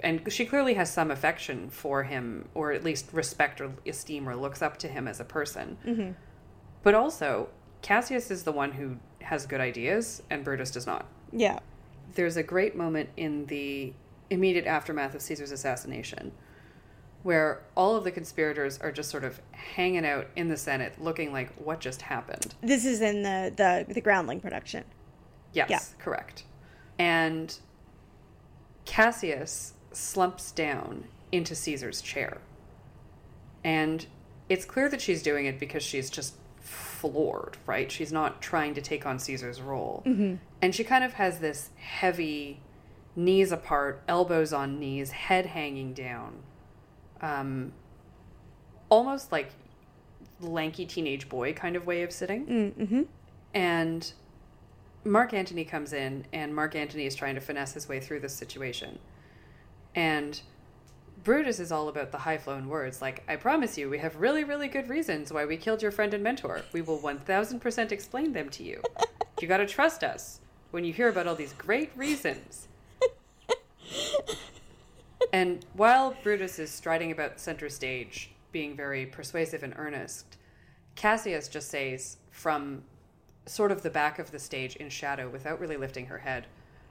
And 0.00 0.20
she 0.32 0.44
clearly 0.46 0.74
has 0.74 0.92
some 0.92 1.10
affection 1.10 1.70
for 1.70 2.04
him, 2.04 2.48
or 2.54 2.72
at 2.72 2.84
least 2.84 3.08
respect 3.12 3.60
or 3.60 3.72
esteem 3.86 4.28
or 4.28 4.36
looks 4.36 4.62
up 4.62 4.76
to 4.78 4.88
him 4.88 5.08
as 5.08 5.18
a 5.18 5.24
person. 5.24 5.76
hmm 5.84 6.10
But 6.82 6.94
also, 6.94 7.48
Cassius 7.82 8.30
is 8.30 8.44
the 8.44 8.52
one 8.52 8.72
who 8.72 8.96
has 9.22 9.46
good 9.46 9.60
ideas, 9.60 10.22
and 10.30 10.44
Brutus 10.44 10.70
does 10.70 10.86
not. 10.86 11.06
Yeah. 11.32 11.58
There's 12.14 12.36
a 12.36 12.42
great 12.42 12.76
moment 12.76 13.10
in 13.16 13.46
the 13.46 13.92
immediate 14.30 14.66
aftermath 14.66 15.14
of 15.14 15.22
Caesar's 15.22 15.50
assassination 15.52 16.32
where 17.22 17.62
all 17.74 17.96
of 17.96 18.04
the 18.04 18.10
conspirators 18.10 18.78
are 18.78 18.92
just 18.92 19.10
sort 19.10 19.24
of 19.24 19.40
hanging 19.52 20.04
out 20.04 20.26
in 20.36 20.48
the 20.48 20.56
Senate 20.56 21.00
looking 21.00 21.32
like 21.32 21.50
what 21.54 21.80
just 21.80 22.02
happened. 22.02 22.54
This 22.62 22.84
is 22.84 23.00
in 23.00 23.22
the 23.22 23.52
the 23.56 23.92
the 23.92 24.00
Groundling 24.00 24.40
production. 24.40 24.84
Yes, 25.52 25.70
Yeah. 25.70 25.80
correct. 26.02 26.44
And 26.98 27.56
Cassius 28.84 29.72
slumps 29.92 30.52
down 30.52 31.04
into 31.32 31.54
Caesar's 31.54 32.02
chair. 32.02 32.38
And 33.62 34.06
it's 34.48 34.64
clear 34.66 34.88
that 34.90 35.00
she's 35.00 35.22
doing 35.22 35.46
it 35.46 35.58
because 35.58 35.82
she's 35.82 36.10
just 36.10 36.34
floored, 37.12 37.58
right? 37.66 37.92
She's 37.92 38.12
not 38.12 38.40
trying 38.40 38.74
to 38.74 38.80
take 38.80 39.04
on 39.04 39.18
Caesar's 39.18 39.60
role. 39.60 40.02
And 40.62 40.74
she 40.74 40.84
kind 40.84 41.04
of 41.04 41.14
has 41.14 41.38
this 41.38 41.70
heavy, 41.76 42.60
knees 43.14 43.52
apart, 43.52 44.02
elbows 44.08 44.52
on 44.52 44.78
knees, 44.78 45.10
head 45.10 45.46
hanging 45.46 45.92
down. 45.92 46.38
Um, 47.20 47.72
almost 48.88 49.30
like 49.32 49.52
lanky 50.40 50.86
teenage 50.86 51.28
boy 51.28 51.52
kind 51.52 51.76
of 51.76 51.86
way 51.86 52.02
of 52.02 52.12
sitting. 52.12 52.46
Mm-hmm. 52.46 53.02
And 53.52 54.12
Mark 55.04 55.34
Antony 55.34 55.64
comes 55.64 55.92
in, 55.92 56.26
and 56.32 56.54
Mark 56.54 56.74
Antony 56.74 57.04
is 57.04 57.14
trying 57.14 57.34
to 57.34 57.40
finesse 57.40 57.74
his 57.74 57.88
way 57.88 58.00
through 58.00 58.20
this 58.20 58.34
situation. 58.34 58.98
And 59.94 60.40
Brutus 61.24 61.58
is 61.58 61.72
all 61.72 61.88
about 61.88 62.12
the 62.12 62.18
high 62.18 62.36
flown 62.36 62.68
words, 62.68 63.00
like, 63.00 63.24
I 63.26 63.36
promise 63.36 63.78
you, 63.78 63.88
we 63.88 63.96
have 63.96 64.16
really, 64.16 64.44
really 64.44 64.68
good 64.68 64.90
reasons 64.90 65.32
why 65.32 65.46
we 65.46 65.56
killed 65.56 65.80
your 65.80 65.90
friend 65.90 66.12
and 66.12 66.22
mentor. 66.22 66.60
We 66.74 66.82
will 66.82 66.98
1000% 66.98 67.92
explain 67.92 68.34
them 68.34 68.50
to 68.50 68.62
you. 68.62 68.82
You 69.40 69.48
gotta 69.48 69.66
trust 69.66 70.04
us 70.04 70.40
when 70.70 70.84
you 70.84 70.92
hear 70.92 71.08
about 71.08 71.26
all 71.26 71.34
these 71.34 71.54
great 71.54 71.90
reasons. 71.96 72.68
and 75.32 75.64
while 75.72 76.14
Brutus 76.22 76.58
is 76.58 76.70
striding 76.70 77.10
about 77.10 77.40
center 77.40 77.70
stage, 77.70 78.30
being 78.52 78.76
very 78.76 79.06
persuasive 79.06 79.62
and 79.62 79.72
earnest, 79.76 80.36
Cassius 80.94 81.48
just 81.48 81.70
says 81.70 82.18
from 82.30 82.84
sort 83.46 83.72
of 83.72 83.82
the 83.82 83.90
back 83.90 84.18
of 84.18 84.30
the 84.30 84.38
stage 84.38 84.76
in 84.76 84.90
shadow 84.90 85.30
without 85.30 85.58
really 85.58 85.78
lifting 85.78 86.06
her 86.06 86.18
head, 86.18 86.46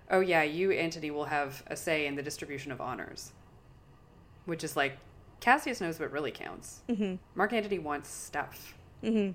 Oh, 0.10 0.22
yeah, 0.22 0.42
you, 0.42 0.72
Antony, 0.72 1.12
will 1.12 1.26
have 1.26 1.64
a 1.68 1.76
say 1.76 2.08
in 2.08 2.16
the 2.16 2.24
distribution 2.24 2.72
of 2.72 2.82
honors. 2.82 3.32
Which 4.46 4.64
is 4.64 4.76
like, 4.76 4.98
Cassius 5.40 5.82
knows 5.82 6.00
what 6.00 6.12
really 6.12 6.32
counts. 6.32 6.82
Mm-hmm. 6.90 7.16
Mark 7.36 7.54
Antony 7.54 7.80
wants 7.80 8.10
stuff. 8.10 8.76
Mm-hmm. 9.04 9.32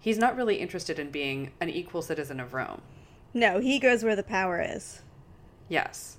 He's 0.00 0.18
not 0.18 0.36
really 0.36 0.56
interested 0.56 0.98
in 0.98 1.10
being 1.10 1.52
an 1.60 1.68
equal 1.70 2.02
citizen 2.02 2.40
of 2.40 2.54
Rome. 2.54 2.80
No, 3.34 3.58
he 3.58 3.78
goes 3.78 4.04
where 4.04 4.16
the 4.16 4.22
power 4.22 4.60
is. 4.60 5.02
Yes. 5.68 6.18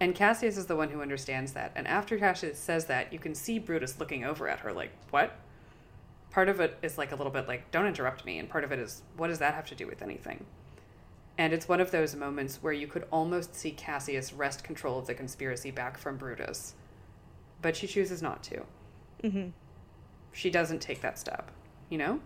And 0.00 0.14
Cassius 0.14 0.56
is 0.56 0.66
the 0.66 0.76
one 0.76 0.90
who 0.90 1.00
understands 1.00 1.52
that. 1.52 1.72
And 1.76 1.86
after 1.86 2.18
Cassius 2.18 2.58
says 2.58 2.86
that, 2.86 3.12
you 3.12 3.18
can 3.18 3.34
see 3.34 3.58
Brutus 3.58 4.00
looking 4.00 4.24
over 4.24 4.48
at 4.48 4.60
her 4.60 4.72
like, 4.72 4.90
what? 5.10 5.36
Part 6.30 6.48
of 6.48 6.58
it 6.58 6.76
is 6.82 6.98
like 6.98 7.12
a 7.12 7.16
little 7.16 7.32
bit 7.32 7.46
like, 7.46 7.70
don't 7.70 7.86
interrupt 7.86 8.24
me. 8.24 8.38
And 8.38 8.48
part 8.48 8.64
of 8.64 8.72
it 8.72 8.80
is, 8.80 9.02
what 9.16 9.28
does 9.28 9.38
that 9.38 9.54
have 9.54 9.66
to 9.66 9.74
do 9.74 9.86
with 9.86 10.02
anything? 10.02 10.44
And 11.36 11.52
it's 11.52 11.68
one 11.68 11.80
of 11.80 11.90
those 11.90 12.14
moments 12.14 12.62
where 12.62 12.72
you 12.72 12.86
could 12.86 13.06
almost 13.10 13.54
see 13.54 13.72
Cassius 13.72 14.32
wrest 14.32 14.62
control 14.62 14.98
of 14.98 15.06
the 15.06 15.14
conspiracy 15.14 15.70
back 15.70 15.98
from 15.98 16.16
Brutus. 16.16 16.74
But 17.60 17.76
she 17.76 17.86
chooses 17.86 18.22
not 18.22 18.42
to. 18.44 18.62
Mm-hmm. 19.22 19.48
She 20.32 20.50
doesn't 20.50 20.80
take 20.80 21.00
that 21.00 21.18
step, 21.18 21.50
you 21.90 21.98
know? 21.98 22.20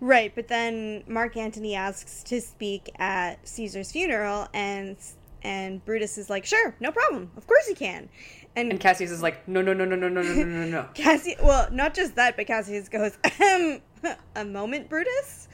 Right, 0.00 0.34
but 0.34 0.48
then 0.48 1.04
Mark 1.06 1.36
Antony 1.36 1.74
asks 1.76 2.22
to 2.24 2.40
speak 2.40 2.90
at 2.98 3.46
Caesar's 3.46 3.92
funeral, 3.92 4.48
and 4.52 4.96
and 5.44 5.84
Brutus 5.84 6.18
is 6.18 6.28
like, 6.28 6.44
"Sure, 6.44 6.74
no 6.80 6.90
problem. 6.90 7.30
Of 7.36 7.46
course 7.46 7.68
he 7.68 7.74
can." 7.74 8.08
And, 8.56 8.72
And 8.72 8.80
Cassius 8.80 9.12
is 9.12 9.22
like, 9.22 9.46
no, 9.48 9.62
no, 9.62 9.72
no, 9.72 9.84
no, 9.84 9.94
no, 9.96 10.08
no, 10.08 10.20
no, 10.20 10.34
no, 10.34 10.44
no, 10.44 10.66
no. 10.66 10.88
Cassius, 10.94 11.40
well, 11.42 11.68
not 11.70 11.94
just 11.94 12.16
that, 12.16 12.36
but 12.36 12.48
Cassius 12.48 12.88
goes, 12.88 13.16
"Ahem, 13.24 13.80
"A 14.36 14.44
moment, 14.44 14.88
Brutus." 14.88 15.46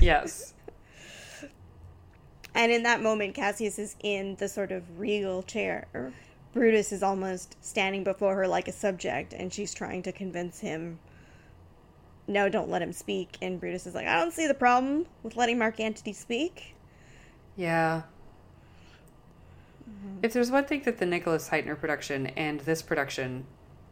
Yes. 0.00 0.54
And 2.54 2.72
in 2.72 2.82
that 2.82 3.02
moment, 3.02 3.34
Cassius 3.34 3.78
is 3.78 3.96
in 4.02 4.36
the 4.36 4.48
sort 4.48 4.72
of 4.72 4.98
regal 4.98 5.42
chair. 5.42 6.12
Brutus 6.52 6.90
is 6.90 7.02
almost 7.02 7.56
standing 7.60 8.02
before 8.02 8.34
her 8.34 8.48
like 8.48 8.66
a 8.66 8.72
subject, 8.72 9.32
and 9.32 9.52
she's 9.52 9.72
trying 9.72 10.02
to 10.02 10.12
convince 10.12 10.58
him, 10.58 10.98
no, 12.26 12.48
don't 12.48 12.68
let 12.68 12.82
him 12.82 12.92
speak. 12.92 13.36
And 13.40 13.60
Brutus 13.60 13.86
is 13.86 13.94
like, 13.94 14.06
I 14.06 14.18
don't 14.18 14.32
see 14.32 14.46
the 14.46 14.54
problem 14.54 15.06
with 15.22 15.36
letting 15.36 15.58
Mark 15.58 15.78
Antony 15.80 16.12
speak. 16.12 16.74
Yeah. 17.56 18.02
If 20.22 20.32
there's 20.32 20.50
one 20.50 20.64
thing 20.64 20.82
that 20.82 20.98
the 20.98 21.06
Nicholas 21.06 21.48
Hytner 21.48 21.78
production 21.78 22.28
and 22.28 22.60
this 22.60 22.82
production 22.82 23.46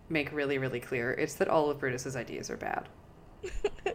make 0.09 0.33
really, 0.33 0.59
really 0.59 0.81
clear, 0.81 1.13
it's 1.13 1.35
that 1.35 1.49
all 1.49 1.71
of 1.71 1.79
Brutus's 1.79 2.17
ideas 2.17 2.51
are 2.51 2.57
bad. 2.57 2.89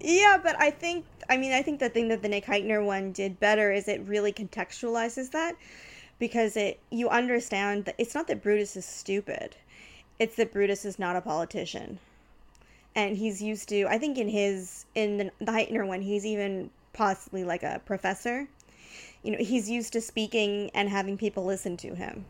yeah, 0.00 0.38
but 0.42 0.56
I 0.58 0.70
think 0.70 1.04
I 1.28 1.36
mean 1.36 1.52
I 1.52 1.62
think 1.62 1.80
the 1.80 1.88
thing 1.88 2.08
that 2.08 2.22
the 2.22 2.28
Nick 2.28 2.46
Hytner 2.46 2.84
one 2.84 3.12
did 3.12 3.38
better 3.38 3.72
is 3.72 3.88
it 3.88 4.00
really 4.06 4.32
contextualizes 4.32 5.30
that 5.32 5.56
because 6.18 6.56
it 6.56 6.80
you 6.90 7.08
understand 7.08 7.84
that 7.84 7.94
it's 7.98 8.14
not 8.14 8.26
that 8.28 8.42
Brutus 8.42 8.76
is 8.76 8.84
stupid. 8.84 9.56
It's 10.18 10.36
that 10.36 10.52
Brutus 10.52 10.84
is 10.84 10.98
not 10.98 11.16
a 11.16 11.20
politician. 11.20 11.98
And 12.94 13.16
he's 13.16 13.42
used 13.42 13.68
to 13.68 13.86
I 13.86 13.98
think 13.98 14.18
in 14.18 14.28
his 14.28 14.86
in 14.94 15.18
the, 15.18 15.30
the 15.38 15.52
Hytner 15.52 15.86
one 15.86 16.02
he's 16.02 16.24
even 16.24 16.70
possibly 16.92 17.44
like 17.44 17.62
a 17.62 17.80
professor. 17.84 18.48
You 19.22 19.32
know, 19.32 19.38
he's 19.38 19.68
used 19.68 19.92
to 19.92 20.00
speaking 20.00 20.70
and 20.74 20.88
having 20.88 21.18
people 21.18 21.44
listen 21.44 21.76
to 21.78 21.94
him. 21.94 22.24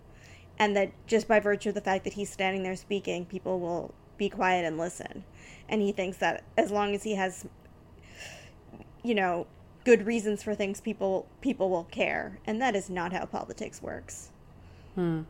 And 0.58 0.76
that 0.76 0.90
just 1.06 1.28
by 1.28 1.40
virtue 1.40 1.70
of 1.70 1.74
the 1.74 1.80
fact 1.80 2.04
that 2.04 2.14
he's 2.14 2.30
standing 2.30 2.62
there 2.62 2.76
speaking, 2.76 3.24
people 3.24 3.60
will 3.60 3.94
be 4.18 4.28
quiet 4.28 4.64
and 4.66 4.76
listen. 4.76 5.24
And 5.68 5.80
he 5.80 5.92
thinks 5.92 6.18
that 6.18 6.42
as 6.58 6.70
long 6.70 6.94
as 6.94 7.02
he 7.02 7.14
has 7.14 7.46
you 9.02 9.14
know, 9.14 9.46
good 9.84 10.06
reasons 10.06 10.42
for 10.42 10.54
things 10.54 10.80
people 10.80 11.26
people 11.40 11.70
will 11.70 11.84
care. 11.84 12.38
And 12.46 12.60
that 12.60 12.76
is 12.76 12.90
not 12.90 13.12
how 13.12 13.24
politics 13.24 13.82
works. 13.82 14.30
Hmm. 14.94 15.22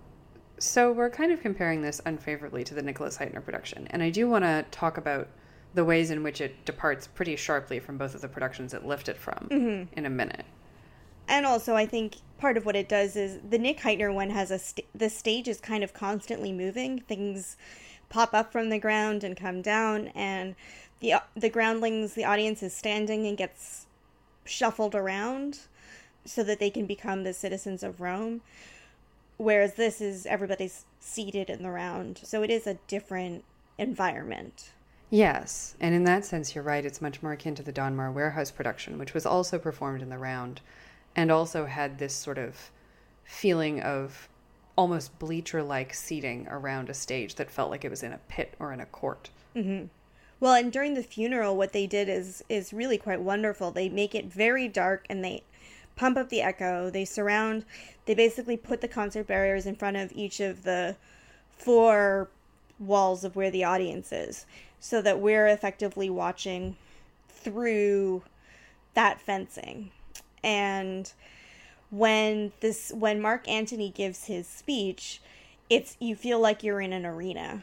So 0.58 0.92
we're 0.92 1.10
kind 1.10 1.32
of 1.32 1.40
comparing 1.40 1.82
this 1.82 2.00
unfavorably 2.04 2.64
to 2.64 2.74
the 2.74 2.82
Nicholas 2.82 3.16
Hytner 3.16 3.42
production. 3.42 3.86
And 3.90 4.02
I 4.02 4.10
do 4.10 4.28
want 4.28 4.44
to 4.44 4.64
talk 4.70 4.98
about 4.98 5.28
the 5.72 5.84
ways 5.84 6.10
in 6.10 6.22
which 6.22 6.40
it 6.40 6.64
departs 6.64 7.06
pretty 7.06 7.36
sharply 7.36 7.78
from 7.78 7.96
both 7.96 8.14
of 8.14 8.20
the 8.20 8.28
productions 8.28 8.74
it 8.74 8.84
lifted 8.84 9.16
from 9.16 9.48
mm-hmm. 9.50 9.98
in 9.98 10.06
a 10.06 10.10
minute. 10.10 10.44
And 11.28 11.46
also, 11.46 11.76
I 11.76 11.86
think 11.86 12.16
part 12.38 12.56
of 12.56 12.66
what 12.66 12.74
it 12.74 12.88
does 12.88 13.14
is 13.14 13.38
the 13.48 13.58
Nick 13.58 13.78
Hytner 13.78 14.12
one 14.12 14.30
has 14.30 14.50
a 14.50 14.58
st- 14.58 14.88
the 14.94 15.08
stage 15.08 15.46
is 15.46 15.60
kind 15.60 15.84
of 15.84 15.94
constantly 15.94 16.52
moving. 16.52 17.00
Things 17.00 17.56
pop 18.08 18.34
up 18.34 18.50
from 18.50 18.68
the 18.68 18.80
ground 18.80 19.22
and 19.22 19.36
come 19.36 19.62
down, 19.62 20.08
and 20.08 20.56
the 21.00 21.14
the 21.34 21.48
groundlings, 21.48 22.14
the 22.14 22.24
audience 22.24 22.62
is 22.62 22.74
standing 22.74 23.26
and 23.26 23.36
gets 23.36 23.86
shuffled 24.44 24.94
around 24.94 25.60
so 26.24 26.42
that 26.44 26.58
they 26.58 26.70
can 26.70 26.86
become 26.86 27.24
the 27.24 27.32
citizens 27.32 27.82
of 27.82 28.00
Rome. 28.00 28.42
Whereas 29.36 29.74
this 29.74 30.00
is 30.00 30.26
everybody's 30.26 30.84
seated 30.98 31.48
in 31.48 31.62
the 31.62 31.70
round, 31.70 32.20
so 32.22 32.42
it 32.42 32.50
is 32.50 32.66
a 32.66 32.74
different 32.88 33.44
environment. 33.78 34.70
Yes, 35.08 35.74
and 35.80 35.94
in 35.94 36.04
that 36.04 36.24
sense, 36.24 36.54
you're 36.54 36.62
right. 36.62 36.84
It's 36.84 37.00
much 37.00 37.22
more 37.22 37.32
akin 37.32 37.54
to 37.56 37.62
the 37.62 37.72
Donmar 37.72 38.12
Warehouse 38.12 38.50
production, 38.50 38.98
which 38.98 39.14
was 39.14 39.26
also 39.26 39.58
performed 39.58 40.02
in 40.02 40.10
the 40.10 40.18
round, 40.18 40.60
and 41.16 41.32
also 41.32 41.66
had 41.66 41.98
this 41.98 42.14
sort 42.14 42.38
of 42.38 42.70
feeling 43.24 43.80
of 43.80 44.28
almost 44.76 45.18
bleacher-like 45.18 45.94
seating 45.94 46.46
around 46.48 46.88
a 46.88 46.94
stage 46.94 47.34
that 47.36 47.50
felt 47.50 47.70
like 47.70 47.84
it 47.84 47.90
was 47.90 48.02
in 48.02 48.12
a 48.12 48.20
pit 48.28 48.54
or 48.58 48.72
in 48.72 48.80
a 48.80 48.86
court. 48.86 49.30
Mm-hmm. 49.56 49.86
Well, 50.40 50.54
and 50.54 50.72
during 50.72 50.94
the 50.94 51.02
funeral, 51.02 51.56
what 51.56 51.72
they 51.72 51.86
did 51.86 52.08
is 52.08 52.42
is 52.48 52.72
really 52.72 52.96
quite 52.98 53.20
wonderful. 53.20 53.70
They 53.70 53.90
make 53.90 54.14
it 54.14 54.24
very 54.24 54.68
dark, 54.68 55.06
and 55.10 55.22
they 55.22 55.44
pump 55.96 56.16
up 56.16 56.30
the 56.30 56.40
echo. 56.40 56.88
They 56.90 57.04
surround. 57.04 57.66
They 58.06 58.14
basically 58.14 58.56
put 58.56 58.80
the 58.80 58.88
concert 58.88 59.26
barriers 59.26 59.66
in 59.66 59.76
front 59.76 59.98
of 59.98 60.10
each 60.12 60.40
of 60.40 60.62
the 60.62 60.96
four 61.50 62.28
walls 62.78 63.22
of 63.22 63.36
where 63.36 63.50
the 63.50 63.64
audience 63.64 64.10
is 64.10 64.46
so 64.80 65.02
that 65.02 65.20
we're 65.20 65.46
effectively 65.46 66.08
watching 66.08 66.76
through 67.28 68.22
that 68.94 69.20
fencing. 69.20 69.90
And 70.42 71.12
when 71.90 72.52
this 72.60 72.92
when 72.94 73.20
Mark 73.20 73.46
Antony 73.46 73.90
gives 73.90 74.24
his 74.24 74.46
speech, 74.46 75.20
it's 75.68 75.96
you 76.00 76.16
feel 76.16 76.40
like 76.40 76.62
you're 76.62 76.80
in 76.80 76.94
an 76.94 77.04
arena. 77.04 77.62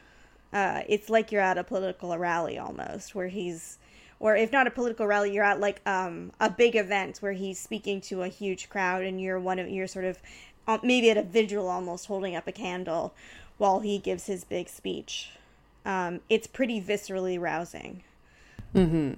Uh, 0.58 0.82
it's 0.88 1.10
like 1.10 1.32
you're 1.32 1.42
at 1.42 1.58
a 1.58 1.64
political 1.64 2.18
rally 2.18 2.58
almost, 2.58 3.14
where 3.16 3.28
he's, 3.28 3.78
or 4.20 4.36
if 4.36 4.52
not 4.52 4.66
a 4.66 4.72
political 4.72 5.06
rally, 5.06 5.32
you're 5.34 5.44
at 5.44 5.60
like 5.60 5.82
um, 5.86 6.32
a 6.40 6.50
big 6.50 6.76
event 6.76 7.18
where 7.20 7.34
he's 7.34 7.60
speaking 7.60 8.02
to 8.02 8.24
a 8.24 8.28
huge 8.28 8.70
crowd, 8.70 9.04
and 9.04 9.22
you're 9.22 9.40
one 9.40 9.60
of 9.60 9.70
you're 9.70 9.88
sort 9.88 10.06
of 10.06 10.20
uh, 10.68 10.80
maybe 10.84 11.10
at 11.10 11.18
a 11.18 11.24
vigil 11.24 11.68
almost 11.68 12.08
holding 12.08 12.36
up 12.36 12.48
a 12.48 12.52
candle 12.52 13.14
while 13.58 13.80
he 13.82 13.98
gives 14.00 14.26
his 14.26 14.44
big 14.44 14.68
speech 14.70 15.32
um, 15.88 16.20
it's 16.30 16.46
pretty 16.46 16.82
viscerally 16.82 17.40
rousing. 17.40 18.04
Mm-hmm. 18.76 19.14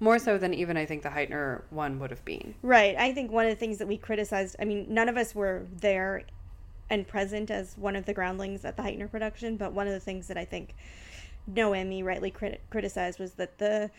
More 0.00 0.18
so 0.18 0.38
than 0.38 0.54
even 0.54 0.76
I 0.76 0.84
think 0.84 1.02
the 1.02 1.08
Hytner 1.08 1.62
one 1.70 1.98
would 1.98 2.10
have 2.10 2.24
been. 2.24 2.54
Right. 2.62 2.94
I 2.96 3.12
think 3.12 3.32
one 3.32 3.46
of 3.46 3.50
the 3.50 3.56
things 3.56 3.78
that 3.78 3.88
we 3.88 3.96
criticized, 3.96 4.56
I 4.60 4.64
mean, 4.66 4.86
none 4.88 5.08
of 5.08 5.16
us 5.16 5.34
were 5.34 5.66
there 5.74 6.22
and 6.90 7.06
present 7.06 7.50
as 7.50 7.78
one 7.78 7.96
of 7.96 8.04
the 8.04 8.12
groundlings 8.12 8.64
at 8.64 8.76
the 8.76 8.82
Hytner 8.82 9.10
production, 9.10 9.56
but 9.56 9.72
one 9.72 9.86
of 9.86 9.92
the 9.92 10.00
things 10.00 10.26
that 10.28 10.36
I 10.36 10.44
think 10.44 10.74
Noemi 11.46 12.02
rightly 12.02 12.30
crit- 12.30 12.60
criticized 12.68 13.18
was 13.18 13.32
that 13.32 13.58
the 13.58 13.90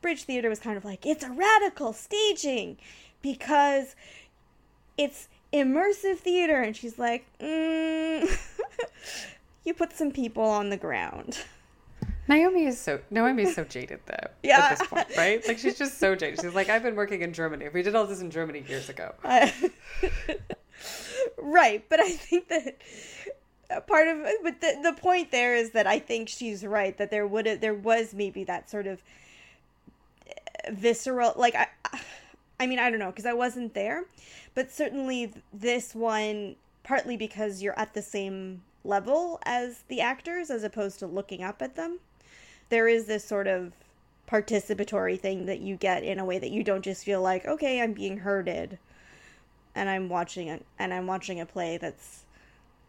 Bridge 0.00 0.22
Theater 0.22 0.48
was 0.48 0.60
kind 0.60 0.76
of 0.76 0.84
like, 0.84 1.04
it's 1.04 1.24
a 1.24 1.30
radical 1.30 1.92
staging 1.92 2.78
because 3.20 3.96
it's 4.96 5.28
immersive 5.52 6.18
theater. 6.18 6.62
And 6.62 6.76
she's 6.76 6.98
like, 6.98 7.26
mm, 7.40 8.30
you 9.64 9.74
put 9.74 9.92
some 9.92 10.12
people 10.12 10.44
on 10.44 10.70
the 10.70 10.76
ground. 10.76 11.38
Naomi 12.28 12.66
is 12.66 12.80
so 12.80 12.98
Naomi 13.10 13.44
is 13.44 13.54
so 13.54 13.62
jaded 13.62 14.00
though. 14.06 14.28
Yeah. 14.42 14.58
At 14.58 14.78
this 14.78 14.88
point, 14.88 15.06
right? 15.16 15.46
Like 15.46 15.58
she's 15.58 15.78
just 15.78 15.98
so 15.98 16.16
jaded. 16.16 16.40
She's 16.40 16.54
like, 16.54 16.68
I've 16.68 16.82
been 16.82 16.96
working 16.96 17.22
in 17.22 17.32
Germany. 17.32 17.68
We 17.72 17.82
did 17.82 17.94
all 17.94 18.04
this 18.04 18.20
in 18.20 18.32
Germany 18.32 18.64
years 18.68 18.88
ago. 18.88 19.14
Right, 21.38 21.84
but 21.88 22.00
I 22.00 22.10
think 22.10 22.48
that 22.48 22.76
part 23.86 24.08
of 24.08 24.24
but 24.42 24.60
the 24.60 24.78
the 24.82 24.92
point 24.92 25.30
there 25.30 25.54
is 25.56 25.70
that 25.72 25.86
I 25.86 25.98
think 25.98 26.28
she's 26.28 26.64
right 26.64 26.96
that 26.98 27.10
there 27.10 27.26
would 27.26 27.46
have 27.46 27.60
there 27.60 27.74
was 27.74 28.14
maybe 28.14 28.44
that 28.44 28.70
sort 28.70 28.86
of 28.86 29.02
visceral 30.70 31.32
like 31.36 31.54
I 31.54 31.66
I 32.60 32.66
mean 32.66 32.78
I 32.78 32.90
don't 32.90 32.98
know 32.98 33.10
because 33.10 33.26
I 33.26 33.32
wasn't 33.32 33.74
there, 33.74 34.04
but 34.54 34.70
certainly 34.70 35.32
this 35.52 35.94
one 35.94 36.56
partly 36.84 37.16
because 37.16 37.62
you're 37.62 37.78
at 37.78 37.94
the 37.94 38.02
same 38.02 38.62
level 38.84 39.40
as 39.44 39.82
the 39.88 40.00
actors 40.00 40.50
as 40.50 40.62
opposed 40.62 40.98
to 41.00 41.06
looking 41.06 41.42
up 41.42 41.60
at 41.60 41.74
them 41.74 41.98
there 42.68 42.88
is 42.88 43.06
this 43.06 43.24
sort 43.24 43.46
of 43.46 43.72
participatory 44.28 45.18
thing 45.18 45.46
that 45.46 45.60
you 45.60 45.76
get 45.76 46.02
in 46.02 46.18
a 46.18 46.24
way 46.24 46.38
that 46.38 46.50
you 46.50 46.62
don't 46.62 46.82
just 46.82 47.04
feel 47.04 47.20
like 47.20 47.44
okay 47.46 47.80
i'm 47.80 47.92
being 47.92 48.18
herded 48.18 48.78
and 49.76 49.88
i'm 49.88 50.08
watching 50.08 50.48
it 50.48 50.64
and 50.78 50.92
i'm 50.92 51.06
watching 51.06 51.40
a 51.40 51.46
play 51.46 51.78
that's 51.78 52.24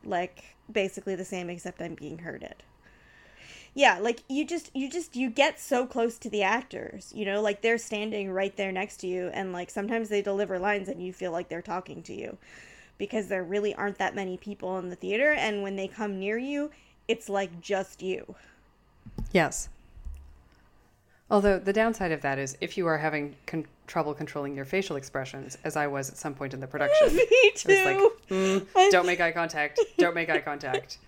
like 0.04 0.56
basically 0.72 1.16
the 1.16 1.26
same 1.26 1.50
except 1.50 1.82
i'm 1.82 1.96
being 1.96 2.20
herded. 2.20 2.56
Yeah 3.74 4.00
like 4.00 4.24
you 4.28 4.44
just 4.46 4.72
you 4.74 4.90
just 4.90 5.16
you 5.16 5.30
get 5.30 5.60
so 5.60 5.86
close 5.86 6.18
to 6.20 6.30
the 6.30 6.42
actors 6.42 7.12
you 7.16 7.26
know? 7.26 7.42
Like 7.42 7.62
they're 7.62 7.78
standing 7.78 8.32
right 8.32 8.56
there 8.58 8.72
next 8.72 8.98
to 9.02 9.08
you 9.08 9.30
and 9.34 9.54
like 9.54 9.70
sometimes 9.70 10.10
they 10.10 10.22
deliver 10.24 10.58
lines 10.58 10.90
and 10.90 11.06
you 11.06 11.14
feel 11.14 11.32
like 11.32 11.50
they're 11.50 11.62
talking 11.62 12.02
to 12.04 12.14
you 12.14 12.38
because 12.98 13.28
there 13.28 13.44
really 13.44 13.76
aren't 13.76 14.00
that 14.00 14.16
many 14.16 14.38
people 14.38 14.80
in 14.80 14.90
the 14.90 14.96
theater 14.96 15.32
and 15.32 15.62
when 15.62 15.76
they 15.76 15.88
come 15.88 16.20
near 16.20 16.40
you 16.40 16.72
it's 17.08 17.30
like 17.30 17.62
just 17.62 18.02
you. 18.02 18.36
Yes. 19.32 19.70
Although 21.30 21.60
the 21.60 21.74
downside 21.74 22.14
of 22.14 22.22
that 22.22 22.40
is 22.40 22.58
if 22.62 22.78
you 22.78 22.88
are 22.88 22.98
having 22.98 23.36
con- 23.46 23.66
trouble 23.86 24.14
controlling 24.14 24.56
your 24.56 24.64
facial 24.64 24.96
expressions, 24.96 25.58
as 25.66 25.76
I 25.76 25.88
was 25.88 26.10
at 26.10 26.18
some 26.18 26.34
point 26.34 26.54
in 26.54 26.62
the 26.62 26.68
production, 26.68 27.08
Me 27.16 27.26
too. 27.54 27.70
It's 27.70 27.86
like, 27.86 27.98
mm, 28.30 28.92
don't 28.92 29.06
make 29.06 29.20
eye 29.20 29.34
contact, 29.34 29.80
don't 29.98 30.16
make 30.16 30.30
eye 30.30 30.40
contact. 30.40 31.00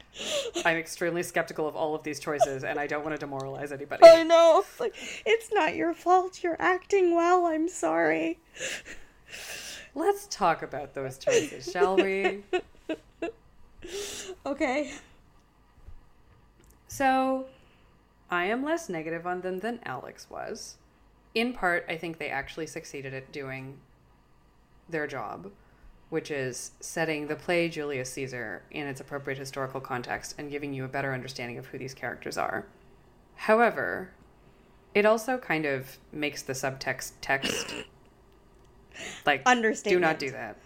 I'm 0.65 0.75
extremely 0.75 1.23
skeptical 1.23 1.67
of 1.67 1.75
all 1.75 1.95
of 1.95 2.03
these 2.03 2.19
choices, 2.19 2.65
and 2.65 2.77
I 2.77 2.87
don't 2.87 3.03
want 3.03 3.15
to 3.15 3.19
demoralize 3.19 3.71
anybody. 3.71 4.03
I 4.05 4.23
know. 4.23 4.63
It's 4.65 4.79
like 4.79 4.95
it's 5.25 5.53
not 5.53 5.75
your 5.75 5.93
fault. 5.93 6.43
You're 6.43 6.57
acting 6.59 7.15
well. 7.15 7.45
I'm 7.45 7.69
sorry. 7.69 8.39
Let's 9.95 10.27
talk 10.27 10.61
about 10.63 10.93
those 10.95 11.17
choices, 11.17 11.71
shall 11.71 11.95
we? 11.95 12.43
okay. 14.45 14.93
So 16.89 17.45
I 18.31 18.45
am 18.45 18.63
less 18.63 18.89
negative 18.89 19.25
on 19.25 19.41
them 19.41 19.59
than 19.59 19.79
Alex 19.83 20.29
was. 20.29 20.77
In 21.33 21.53
part, 21.53 21.85
I 21.87 21.97
think 21.97 22.17
they 22.17 22.29
actually 22.29 22.67
succeeded 22.67 23.13
at 23.13 23.31
doing 23.31 23.77
their 24.87 25.07
job, 25.07 25.51
which 26.09 26.31
is 26.31 26.71
setting 26.79 27.27
the 27.27 27.35
play 27.35 27.69
Julius 27.69 28.11
Caesar 28.13 28.63
in 28.71 28.87
its 28.87 29.01
appropriate 29.01 29.37
historical 29.37 29.79
context 29.79 30.35
and 30.37 30.49
giving 30.49 30.73
you 30.73 30.85
a 30.85 30.87
better 30.87 31.13
understanding 31.13 31.57
of 31.57 31.67
who 31.67 31.77
these 31.77 31.93
characters 31.93 32.37
are. 32.37 32.65
However, 33.35 34.11
it 34.93 35.05
also 35.05 35.37
kind 35.37 35.65
of 35.65 35.97
makes 36.11 36.41
the 36.41 36.53
subtext 36.53 37.13
text 37.21 37.73
like 39.25 39.43
understand. 39.45 39.95
Do 39.95 39.99
not 39.99 40.19
do 40.19 40.31
that. 40.31 40.57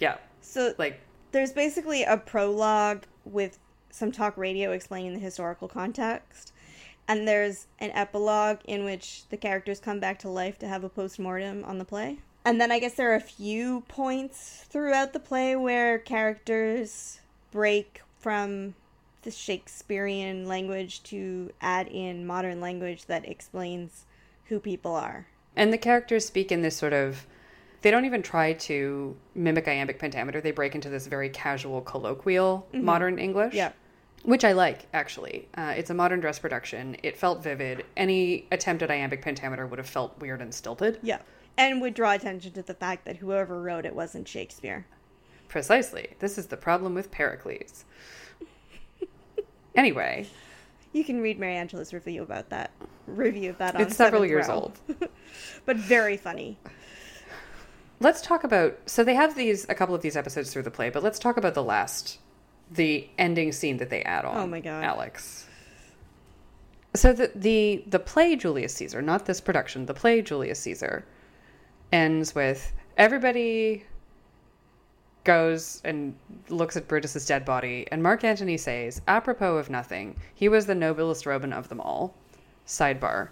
Yeah. 0.00 0.16
So 0.40 0.74
like 0.78 1.00
there's 1.32 1.52
basically 1.52 2.02
a 2.04 2.16
prologue 2.16 3.04
with 3.24 3.58
some 3.90 4.12
talk 4.12 4.36
radio 4.36 4.72
explaining 4.72 5.12
the 5.12 5.18
historical 5.18 5.68
context 5.68 6.52
and 7.08 7.26
there's 7.26 7.66
an 7.78 7.90
epilogue 7.92 8.58
in 8.64 8.84
which 8.84 9.24
the 9.30 9.36
characters 9.36 9.80
come 9.80 10.00
back 10.00 10.18
to 10.18 10.28
life 10.28 10.58
to 10.58 10.68
have 10.68 10.84
a 10.84 10.88
post-mortem 10.88 11.64
on 11.64 11.78
the 11.78 11.84
play 11.84 12.18
and 12.44 12.60
then 12.60 12.70
i 12.70 12.78
guess 12.78 12.94
there 12.94 13.12
are 13.12 13.16
a 13.16 13.20
few 13.20 13.82
points 13.88 14.64
throughout 14.68 15.12
the 15.12 15.20
play 15.20 15.56
where 15.56 15.98
characters 15.98 17.20
break 17.52 18.02
from 18.18 18.74
the 19.26 19.30
Shakespearean 19.32 20.46
language 20.46 21.02
to 21.02 21.50
add 21.60 21.88
in 21.88 22.26
modern 22.26 22.60
language 22.60 23.06
that 23.06 23.28
explains 23.28 24.04
who 24.44 24.60
people 24.60 24.94
are. 24.94 25.26
And 25.56 25.72
the 25.72 25.78
characters 25.78 26.24
speak 26.24 26.52
in 26.52 26.62
this 26.62 26.76
sort 26.76 26.92
of 26.92 27.26
they 27.82 27.90
don't 27.90 28.04
even 28.04 28.22
try 28.22 28.52
to 28.52 29.16
mimic 29.34 29.68
iambic 29.68 29.98
pentameter. 29.98 30.40
They 30.40 30.50
break 30.50 30.74
into 30.74 30.88
this 30.88 31.06
very 31.06 31.28
casual, 31.28 31.82
colloquial 31.82 32.66
mm-hmm. 32.72 32.84
modern 32.84 33.18
English. 33.18 33.54
Yeah. 33.54 33.72
Which 34.24 34.44
I 34.44 34.52
like, 34.52 34.86
actually. 34.92 35.48
Uh, 35.56 35.74
it's 35.76 35.90
a 35.90 35.94
modern 35.94 36.20
dress 36.20 36.38
production. 36.38 36.96
It 37.02 37.16
felt 37.16 37.42
vivid. 37.42 37.84
Any 37.96 38.46
attempt 38.50 38.82
at 38.82 38.90
iambic 38.90 39.22
pentameter 39.22 39.66
would 39.66 39.78
have 39.78 39.88
felt 39.88 40.18
weird 40.18 40.42
and 40.42 40.52
stilted. 40.52 40.98
Yeah. 41.02 41.18
And 41.58 41.80
would 41.80 41.94
draw 41.94 42.12
attention 42.12 42.52
to 42.52 42.62
the 42.62 42.74
fact 42.74 43.04
that 43.04 43.16
whoever 43.16 43.62
wrote 43.62 43.86
it 43.86 43.94
wasn't 43.94 44.26
Shakespeare. 44.26 44.84
Precisely. 45.48 46.08
This 46.18 46.38
is 46.38 46.46
the 46.46 46.56
problem 46.56 46.94
with 46.94 47.10
Pericles. 47.12 47.84
anyway, 49.74 50.26
You 50.92 51.04
can 51.04 51.20
read 51.20 51.38
Mary 51.38 51.56
Angela's 51.56 51.92
review 51.94 52.22
about 52.22 52.48
that. 52.50 52.72
Review 53.06 53.50
of 53.50 53.58
that 53.58 53.76
on 53.76 53.82
it's 53.82 53.96
several 53.96 54.26
years 54.26 54.48
Row. 54.48 54.54
old. 54.54 54.80
but 55.64 55.76
very 55.76 56.16
funny. 56.16 56.58
Let's 58.00 58.20
talk 58.20 58.44
about. 58.44 58.76
So 58.86 59.04
they 59.04 59.14
have 59.14 59.36
these 59.36 59.64
a 59.68 59.74
couple 59.74 59.94
of 59.94 60.02
these 60.02 60.16
episodes 60.16 60.52
through 60.52 60.64
the 60.64 60.70
play, 60.70 60.90
but 60.90 61.02
let's 61.02 61.18
talk 61.18 61.36
about 61.36 61.54
the 61.54 61.62
last, 61.62 62.18
the 62.70 63.08
ending 63.18 63.52
scene 63.52 63.76
that 63.78 63.90
they 63.90 64.02
add 64.02 64.24
on. 64.24 64.36
Oh 64.36 64.46
my 64.46 64.60
God. 64.60 64.84
Alex. 64.84 65.46
So 66.94 67.12
the 67.12 67.30
the 67.34 67.84
the 67.86 67.98
play 67.98 68.36
Julius 68.36 68.74
Caesar, 68.74 69.02
not 69.02 69.26
this 69.26 69.40
production, 69.40 69.86
the 69.86 69.94
play 69.94 70.22
Julius 70.22 70.60
Caesar, 70.60 71.04
ends 71.92 72.34
with 72.34 72.72
everybody 72.96 73.84
goes 75.24 75.82
and 75.84 76.14
looks 76.48 76.76
at 76.76 76.88
Brutus's 76.88 77.26
dead 77.26 77.44
body, 77.44 77.86
and 77.90 78.02
Mark 78.02 78.24
Antony 78.24 78.56
says, 78.56 79.02
apropos 79.08 79.56
of 79.56 79.68
nothing, 79.68 80.16
he 80.34 80.48
was 80.48 80.66
the 80.66 80.74
noblest 80.74 81.26
Roman 81.26 81.52
of 81.52 81.68
them 81.68 81.80
all. 81.80 82.14
Sidebar. 82.66 83.30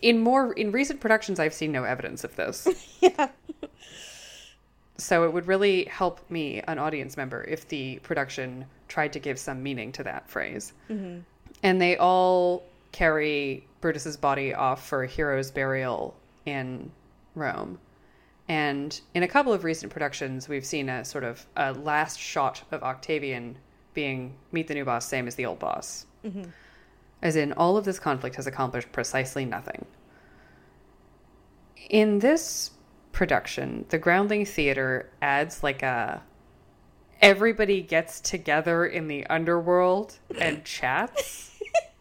In 0.00 0.20
more 0.20 0.52
in 0.52 0.72
recent 0.72 1.00
productions, 1.00 1.38
I've 1.38 1.52
seen 1.52 1.72
no 1.72 1.84
evidence 1.84 2.24
of 2.24 2.34
this. 2.36 2.66
Yeah. 3.02 3.28
So 4.98 5.24
it 5.24 5.32
would 5.32 5.46
really 5.46 5.84
help 5.86 6.20
me, 6.30 6.60
an 6.68 6.78
audience 6.78 7.16
member, 7.16 7.42
if 7.44 7.66
the 7.68 7.98
production 8.02 8.66
tried 8.88 9.14
to 9.14 9.18
give 9.18 9.38
some 9.38 9.62
meaning 9.62 9.92
to 9.92 10.04
that 10.04 10.28
phrase. 10.28 10.72
Mm-hmm. 10.90 11.20
And 11.62 11.80
they 11.80 11.96
all 11.96 12.64
carry 12.92 13.66
Brutus's 13.80 14.16
body 14.16 14.52
off 14.52 14.86
for 14.86 15.02
a 15.02 15.06
hero's 15.06 15.50
burial 15.50 16.14
in 16.44 16.90
Rome. 17.34 17.78
And 18.48 19.00
in 19.14 19.22
a 19.22 19.28
couple 19.28 19.52
of 19.52 19.64
recent 19.64 19.92
productions, 19.92 20.48
we've 20.48 20.66
seen 20.66 20.88
a 20.88 21.04
sort 21.04 21.24
of 21.24 21.46
a 21.56 21.72
last 21.72 22.18
shot 22.18 22.62
of 22.70 22.82
Octavian 22.82 23.56
being 23.94 24.34
meet 24.50 24.68
the 24.68 24.74
new 24.74 24.84
boss, 24.84 25.08
same 25.08 25.26
as 25.26 25.36
the 25.36 25.46
old 25.46 25.58
boss. 25.58 26.06
Mm-hmm. 26.24 26.50
As 27.22 27.36
in, 27.36 27.52
all 27.54 27.76
of 27.76 27.84
this 27.84 27.98
conflict 27.98 28.36
has 28.36 28.46
accomplished 28.46 28.92
precisely 28.92 29.44
nothing. 29.44 29.86
In 31.88 32.18
this 32.18 32.71
production, 33.12 33.84
the 33.90 33.98
Groundling 33.98 34.44
Theater 34.46 35.10
adds 35.20 35.62
like 35.62 35.82
a 35.82 36.22
everybody 37.20 37.82
gets 37.82 38.20
together 38.20 38.84
in 38.84 39.06
the 39.06 39.24
underworld 39.26 40.18
and 40.38 40.64
chats 40.64 41.52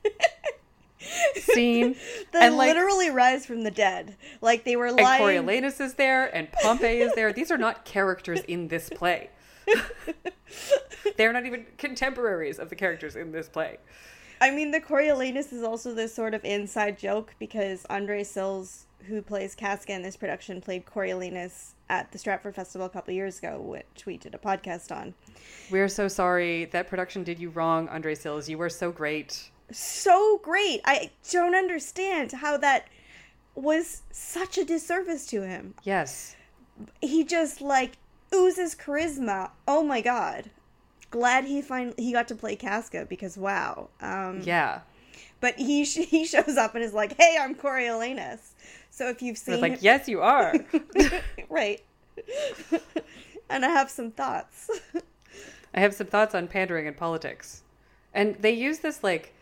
scene. 1.35 1.95
They 2.31 2.39
and 2.39 2.57
like 2.57 2.69
literally 2.69 3.09
rise 3.09 3.45
from 3.45 3.63
the 3.63 3.71
dead. 3.71 4.15
Like 4.41 4.63
they 4.63 4.75
were 4.75 4.91
and. 4.91 4.99
Coriolanus 4.99 5.79
is 5.79 5.95
there 5.95 6.35
and 6.35 6.51
Pompey 6.51 7.01
is 7.01 7.13
there. 7.13 7.31
These 7.33 7.51
are 7.51 7.57
not 7.57 7.85
characters 7.85 8.41
in 8.41 8.67
this 8.67 8.89
play. 8.89 9.29
They're 11.17 11.33
not 11.33 11.45
even 11.45 11.65
contemporaries 11.77 12.59
of 12.59 12.69
the 12.69 12.75
characters 12.75 13.15
in 13.15 13.31
this 13.31 13.47
play. 13.47 13.77
I 14.39 14.49
mean, 14.49 14.71
the 14.71 14.81
Coriolanus 14.81 15.53
is 15.53 15.61
also 15.63 15.93
this 15.93 16.13
sort 16.13 16.33
of 16.33 16.43
inside 16.43 16.97
joke 16.97 17.35
because 17.37 17.85
Andre 17.89 18.23
Sills, 18.23 18.87
who 19.07 19.21
plays 19.21 19.55
Casca 19.55 19.93
in 19.93 20.01
this 20.01 20.15
production, 20.15 20.61
played 20.61 20.85
Coriolanus 20.85 21.73
at 21.89 22.11
the 22.11 22.17
Stratford 22.17 22.55
Festival 22.55 22.87
a 22.87 22.89
couple 22.89 23.13
years 23.13 23.39
ago, 23.39 23.59
which 23.59 24.05
we 24.05 24.17
did 24.17 24.33
a 24.33 24.37
podcast 24.37 24.95
on. 24.95 25.13
We're 25.69 25.87
so 25.87 26.07
sorry. 26.07 26.65
That 26.65 26.87
production 26.87 27.23
did 27.23 27.39
you 27.39 27.49
wrong, 27.49 27.87
Andre 27.89 28.15
Sills. 28.15 28.47
You 28.47 28.57
were 28.57 28.69
so 28.69 28.91
great. 28.91 29.49
So 29.71 30.39
great! 30.43 30.81
I 30.85 31.11
don't 31.31 31.55
understand 31.55 32.31
how 32.33 32.57
that 32.57 32.87
was 33.55 34.01
such 34.11 34.57
a 34.57 34.65
disservice 34.65 35.25
to 35.27 35.41
him. 35.41 35.73
Yes. 35.83 36.35
He 37.01 37.23
just 37.23 37.61
like 37.61 37.93
oozes 38.33 38.75
charisma. 38.75 39.51
Oh 39.67 39.83
my 39.83 40.01
god! 40.01 40.49
Glad 41.09 41.45
he 41.45 41.61
find 41.61 41.93
he 41.97 42.11
got 42.11 42.27
to 42.29 42.35
play 42.35 42.55
Casca 42.55 43.05
because 43.07 43.37
wow. 43.37 43.89
Um, 44.01 44.41
Yeah. 44.43 44.81
But 45.39 45.55
he 45.55 45.85
sh- 45.85 45.95
he 46.09 46.25
shows 46.25 46.57
up 46.57 46.75
and 46.75 46.83
is 46.83 46.93
like, 46.93 47.15
"Hey, 47.17 47.37
I'm 47.39 47.55
Coriolanus." 47.55 48.53
So 48.91 49.09
if 49.09 49.21
you've 49.21 49.37
seen 49.37 49.61
like, 49.61 49.81
yes, 49.81 50.07
you 50.07 50.21
are. 50.21 50.53
right. 51.49 51.81
and 53.49 53.65
I 53.65 53.69
have 53.69 53.89
some 53.89 54.11
thoughts. 54.11 54.69
I 55.73 55.79
have 55.79 55.93
some 55.93 56.07
thoughts 56.07 56.35
on 56.35 56.47
pandering 56.47 56.87
and 56.87 56.95
politics. 56.95 57.63
And 58.13 58.35
they 58.35 58.51
use 58.51 58.79
this 58.79 59.03
like 59.03 59.33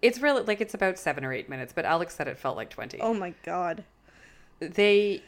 it's 0.00 0.20
really 0.20 0.42
like 0.42 0.60
it's 0.60 0.74
about 0.74 0.98
seven 0.98 1.24
or 1.24 1.32
eight 1.32 1.48
minutes, 1.48 1.72
but 1.72 1.84
Alex 1.84 2.14
said 2.14 2.28
it 2.28 2.38
felt 2.38 2.56
like 2.56 2.70
twenty. 2.70 3.00
oh 3.00 3.12
my 3.12 3.34
god. 3.44 3.84
They 4.60 5.22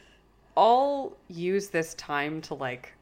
all 0.55 1.17
use 1.27 1.67
this 1.67 1.93
time 1.95 2.41
to 2.43 2.53
like 2.53 2.93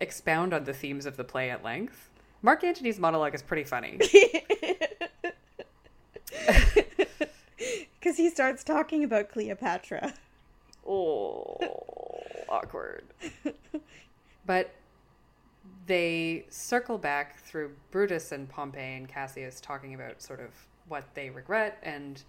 expound 0.00 0.52
on 0.52 0.64
the 0.64 0.74
themes 0.74 1.06
of 1.06 1.16
the 1.16 1.24
play 1.24 1.48
at 1.50 1.64
length. 1.64 2.10
Mark 2.42 2.62
Antony's 2.62 2.98
monologue 2.98 3.34
is 3.34 3.42
pretty 3.42 3.64
funny. 3.64 3.98
Because 7.98 8.16
he 8.16 8.30
starts 8.30 8.64
talking 8.64 9.04
about 9.04 9.30
Cleopatra. 9.30 10.14
oh, 10.86 11.56
awkward. 12.48 13.04
But 14.44 14.74
they 15.86 16.46
circle 16.50 16.98
back 16.98 17.38
through 17.40 17.72
Brutus 17.90 18.32
and 18.32 18.48
Pompey 18.48 18.80
and 18.80 19.08
Cassius 19.08 19.60
talking 19.60 19.94
about 19.94 20.22
sort 20.22 20.40
of 20.40 20.50
what 20.88 21.04
they 21.14 21.30
regret, 21.30 21.78
and 21.82 22.22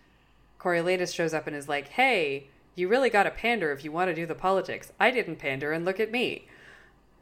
Coriolanus 0.60 1.13
shows 1.13 1.34
up 1.34 1.48
and 1.48 1.56
is 1.56 1.67
like, 1.67 1.89
"Hey, 1.89 2.48
you 2.76 2.88
really 2.88 3.10
got 3.10 3.24
to 3.24 3.32
pander 3.32 3.72
if 3.72 3.84
you 3.84 3.91
want 3.91 4.10
to 4.10 4.15
do 4.15 4.26
the 4.26 4.36
politics. 4.36 4.91
I 5.00 5.12
didn't 5.12 5.38
pander, 5.38 5.72
and 5.72 5.86
look 5.86 6.00
at 6.00 6.12
me." 6.12 6.48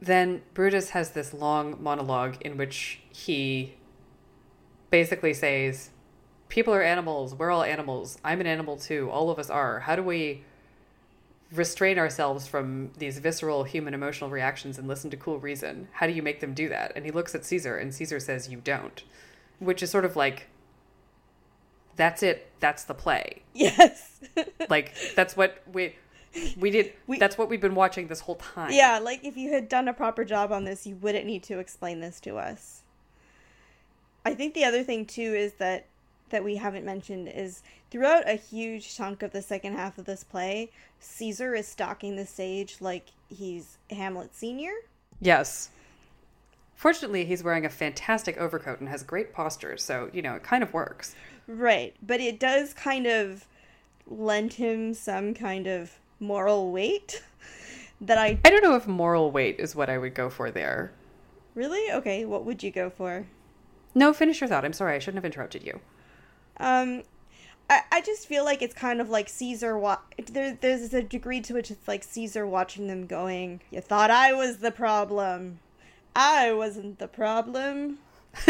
Then 0.00 0.42
Brutus 0.52 0.90
has 0.90 1.10
this 1.10 1.32
long 1.32 1.82
monologue 1.82 2.36
in 2.40 2.56
which 2.56 3.00
he 3.10 3.74
basically 4.90 5.32
says, 5.32 5.90
People 6.52 6.74
are 6.74 6.82
animals. 6.82 7.34
We're 7.34 7.50
all 7.50 7.62
animals. 7.62 8.18
I'm 8.22 8.38
an 8.42 8.46
animal 8.46 8.76
too. 8.76 9.08
All 9.10 9.30
of 9.30 9.38
us 9.38 9.48
are. 9.48 9.80
How 9.80 9.96
do 9.96 10.02
we 10.02 10.42
restrain 11.50 11.98
ourselves 11.98 12.46
from 12.46 12.90
these 12.98 13.18
visceral 13.20 13.64
human 13.64 13.94
emotional 13.94 14.28
reactions 14.28 14.76
and 14.76 14.86
listen 14.86 15.08
to 15.12 15.16
cool 15.16 15.38
reason? 15.38 15.88
How 15.92 16.06
do 16.06 16.12
you 16.12 16.22
make 16.22 16.40
them 16.40 16.52
do 16.52 16.68
that? 16.68 16.92
And 16.94 17.06
he 17.06 17.10
looks 17.10 17.34
at 17.34 17.46
Caesar, 17.46 17.78
and 17.78 17.94
Caesar 17.94 18.20
says, 18.20 18.50
You 18.50 18.60
don't. 18.62 19.02
Which 19.60 19.82
is 19.82 19.90
sort 19.90 20.04
of 20.04 20.14
like, 20.14 20.48
that's 21.96 22.22
it. 22.22 22.50
That's 22.60 22.84
the 22.84 22.94
play. 22.94 23.42
Yes. 23.54 24.20
Like, 24.68 24.94
that's 25.16 25.34
what 25.36 25.62
we. 25.72 25.96
We 26.58 26.70
did. 26.70 26.92
We- 27.06 27.18
that's 27.18 27.38
what 27.38 27.48
we've 27.48 27.62
been 27.62 27.74
watching 27.74 28.08
this 28.08 28.20
whole 28.20 28.36
time. 28.36 28.72
yeah, 28.72 28.98
like 28.98 29.24
if 29.24 29.38
you 29.38 29.52
had 29.52 29.70
done 29.70 29.88
a 29.88 29.94
proper 29.94 30.22
job 30.24 30.52
on 30.52 30.64
this, 30.64 30.86
you 30.86 30.96
wouldn't 30.96 31.24
need 31.24 31.42
to 31.44 31.58
explain 31.58 32.00
this 32.00 32.20
to 32.20 32.36
us. 32.36 32.82
I 34.24 34.34
think 34.34 34.52
the 34.52 34.64
other 34.64 34.82
thing 34.84 35.06
too 35.06 35.22
is 35.34 35.54
that 35.54 35.86
that 36.32 36.42
we 36.42 36.56
haven't 36.56 36.84
mentioned 36.84 37.28
is 37.28 37.62
throughout 37.90 38.28
a 38.28 38.34
huge 38.34 38.94
chunk 38.96 39.22
of 39.22 39.30
the 39.30 39.40
second 39.40 39.76
half 39.76 39.96
of 39.98 40.04
this 40.04 40.24
play, 40.24 40.70
Caesar 40.98 41.54
is 41.54 41.68
stalking 41.68 42.16
the 42.16 42.26
stage 42.26 42.76
like 42.80 43.06
he's 43.28 43.78
Hamlet 43.90 44.34
senior. 44.34 44.72
Yes. 45.20 45.70
Fortunately, 46.74 47.24
he's 47.24 47.44
wearing 47.44 47.64
a 47.64 47.70
fantastic 47.70 48.36
overcoat 48.38 48.80
and 48.80 48.88
has 48.88 49.04
great 49.04 49.32
posture, 49.32 49.76
so, 49.76 50.10
you 50.12 50.20
know, 50.20 50.34
it 50.34 50.42
kind 50.42 50.64
of 50.64 50.74
works. 50.74 51.14
Right, 51.46 51.94
but 52.02 52.20
it 52.20 52.40
does 52.40 52.74
kind 52.74 53.06
of 53.06 53.46
lend 54.08 54.54
him 54.54 54.94
some 54.94 55.32
kind 55.32 55.68
of 55.68 55.92
moral 56.18 56.72
weight 56.72 57.22
that 58.00 58.18
I 58.18 58.38
I 58.44 58.50
don't 58.50 58.64
know 58.64 58.74
if 58.74 58.86
moral 58.88 59.30
weight 59.30 59.60
is 59.60 59.76
what 59.76 59.88
I 59.88 59.98
would 59.98 60.14
go 60.14 60.28
for 60.28 60.50
there. 60.50 60.92
really 61.54 61.92
okay. 61.92 62.24
What 62.24 62.44
would 62.44 62.62
you 62.62 62.70
go 62.72 62.90
for? 62.90 63.26
No, 63.94 64.12
finish 64.12 64.40
your 64.40 64.48
thought. 64.48 64.64
I'm 64.64 64.72
sorry, 64.72 64.96
I 64.96 64.98
shouldn't 64.98 65.22
have 65.22 65.30
interrupted 65.30 65.64
you. 65.64 65.78
Um, 66.58 67.02
I, 67.70 67.82
I 67.90 68.00
just 68.00 68.26
feel 68.26 68.44
like 68.44 68.60
it's 68.62 68.74
kind 68.74 69.00
of 69.00 69.08
like 69.10 69.28
Caesar. 69.28 69.78
Wa- 69.78 69.98
there, 70.26 70.56
there's 70.60 70.92
a 70.94 71.02
degree 71.02 71.40
to 71.42 71.54
which 71.54 71.70
it's 71.70 71.88
like 71.88 72.04
Caesar 72.04 72.46
watching 72.46 72.86
them 72.88 73.06
going. 73.06 73.60
You 73.70 73.80
thought 73.80 74.10
I 74.10 74.32
was 74.32 74.58
the 74.58 74.70
problem. 74.70 75.58
I 76.14 76.52
wasn't 76.52 76.98
the 76.98 77.08
problem. 77.08 77.98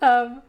Um, 0.00 0.42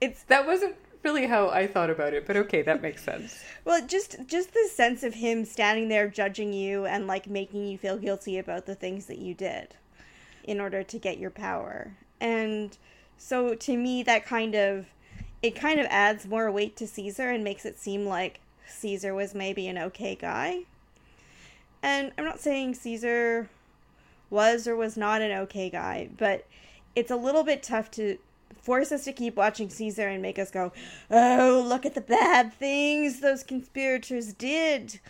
It's 0.00 0.22
that 0.24 0.46
wasn't 0.46 0.76
really 1.02 1.26
how 1.26 1.48
I 1.48 1.66
thought 1.66 1.90
about 1.90 2.12
it, 2.12 2.26
but 2.26 2.36
okay, 2.36 2.62
that 2.62 2.82
makes 2.82 3.02
sense. 3.02 3.42
well, 3.64 3.84
just 3.86 4.16
just 4.26 4.52
the 4.52 4.68
sense 4.72 5.02
of 5.02 5.14
him 5.14 5.44
standing 5.44 5.88
there 5.88 6.08
judging 6.08 6.52
you 6.52 6.84
and 6.86 7.06
like 7.06 7.26
making 7.26 7.66
you 7.66 7.78
feel 7.78 7.96
guilty 7.98 8.38
about 8.38 8.66
the 8.66 8.74
things 8.74 9.06
that 9.06 9.18
you 9.18 9.34
did. 9.34 9.74
in 10.44 10.60
order 10.60 10.82
to 10.82 10.98
get 10.98 11.18
your 11.18 11.30
power. 11.30 11.92
And 12.20 12.76
so 13.22 13.54
to 13.54 13.76
me 13.76 14.02
that 14.02 14.26
kind 14.26 14.54
of 14.54 14.86
it 15.42 15.54
kind 15.54 15.78
of 15.78 15.86
adds 15.90 16.26
more 16.26 16.50
weight 16.50 16.76
to 16.76 16.86
Caesar 16.86 17.30
and 17.30 17.44
makes 17.44 17.64
it 17.64 17.78
seem 17.78 18.04
like 18.04 18.40
Caesar 18.66 19.14
was 19.14 19.34
maybe 19.34 19.66
an 19.68 19.78
okay 19.78 20.14
guy. 20.14 20.62
And 21.82 22.12
I'm 22.16 22.24
not 22.24 22.40
saying 22.40 22.74
Caesar 22.74 23.48
was 24.30 24.68
or 24.68 24.76
was 24.76 24.96
not 24.96 25.20
an 25.20 25.32
okay 25.42 25.68
guy, 25.68 26.08
but 26.16 26.46
it's 26.94 27.10
a 27.10 27.16
little 27.16 27.42
bit 27.42 27.62
tough 27.62 27.90
to 27.92 28.18
force 28.60 28.92
us 28.92 29.04
to 29.04 29.12
keep 29.12 29.36
watching 29.36 29.68
Caesar 29.68 30.08
and 30.08 30.22
make 30.22 30.38
us 30.38 30.50
go, 30.50 30.72
oh, 31.10 31.64
look 31.66 31.84
at 31.84 31.94
the 31.94 32.00
bad 32.00 32.52
things 32.52 33.20
those 33.20 33.42
conspirators 33.42 34.32
did 34.32 35.00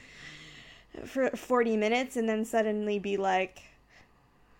for 1.04 1.30
40 1.30 1.76
minutes 1.76 2.16
and 2.16 2.28
then 2.28 2.44
suddenly 2.44 2.98
be 2.98 3.16
like, 3.16 3.62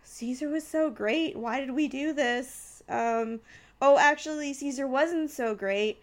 Caesar 0.04 0.48
was 0.48 0.66
so 0.66 0.90
great. 0.90 1.36
Why 1.36 1.60
did 1.60 1.70
we 1.70 1.88
do 1.88 2.12
this? 2.12 2.71
Um, 2.88 3.40
oh, 3.80 3.98
actually, 3.98 4.52
Caesar 4.52 4.86
wasn't 4.86 5.30
so 5.30 5.54
great. 5.54 6.00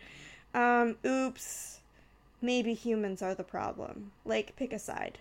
Um, 0.54 0.98
oops. 1.06 1.80
Maybe 2.42 2.74
humans 2.74 3.22
are 3.22 3.36
the 3.36 3.44
problem. 3.44 4.12
Like, 4.26 4.56
pick 4.56 4.72
a 4.74 4.80
side 4.80 5.20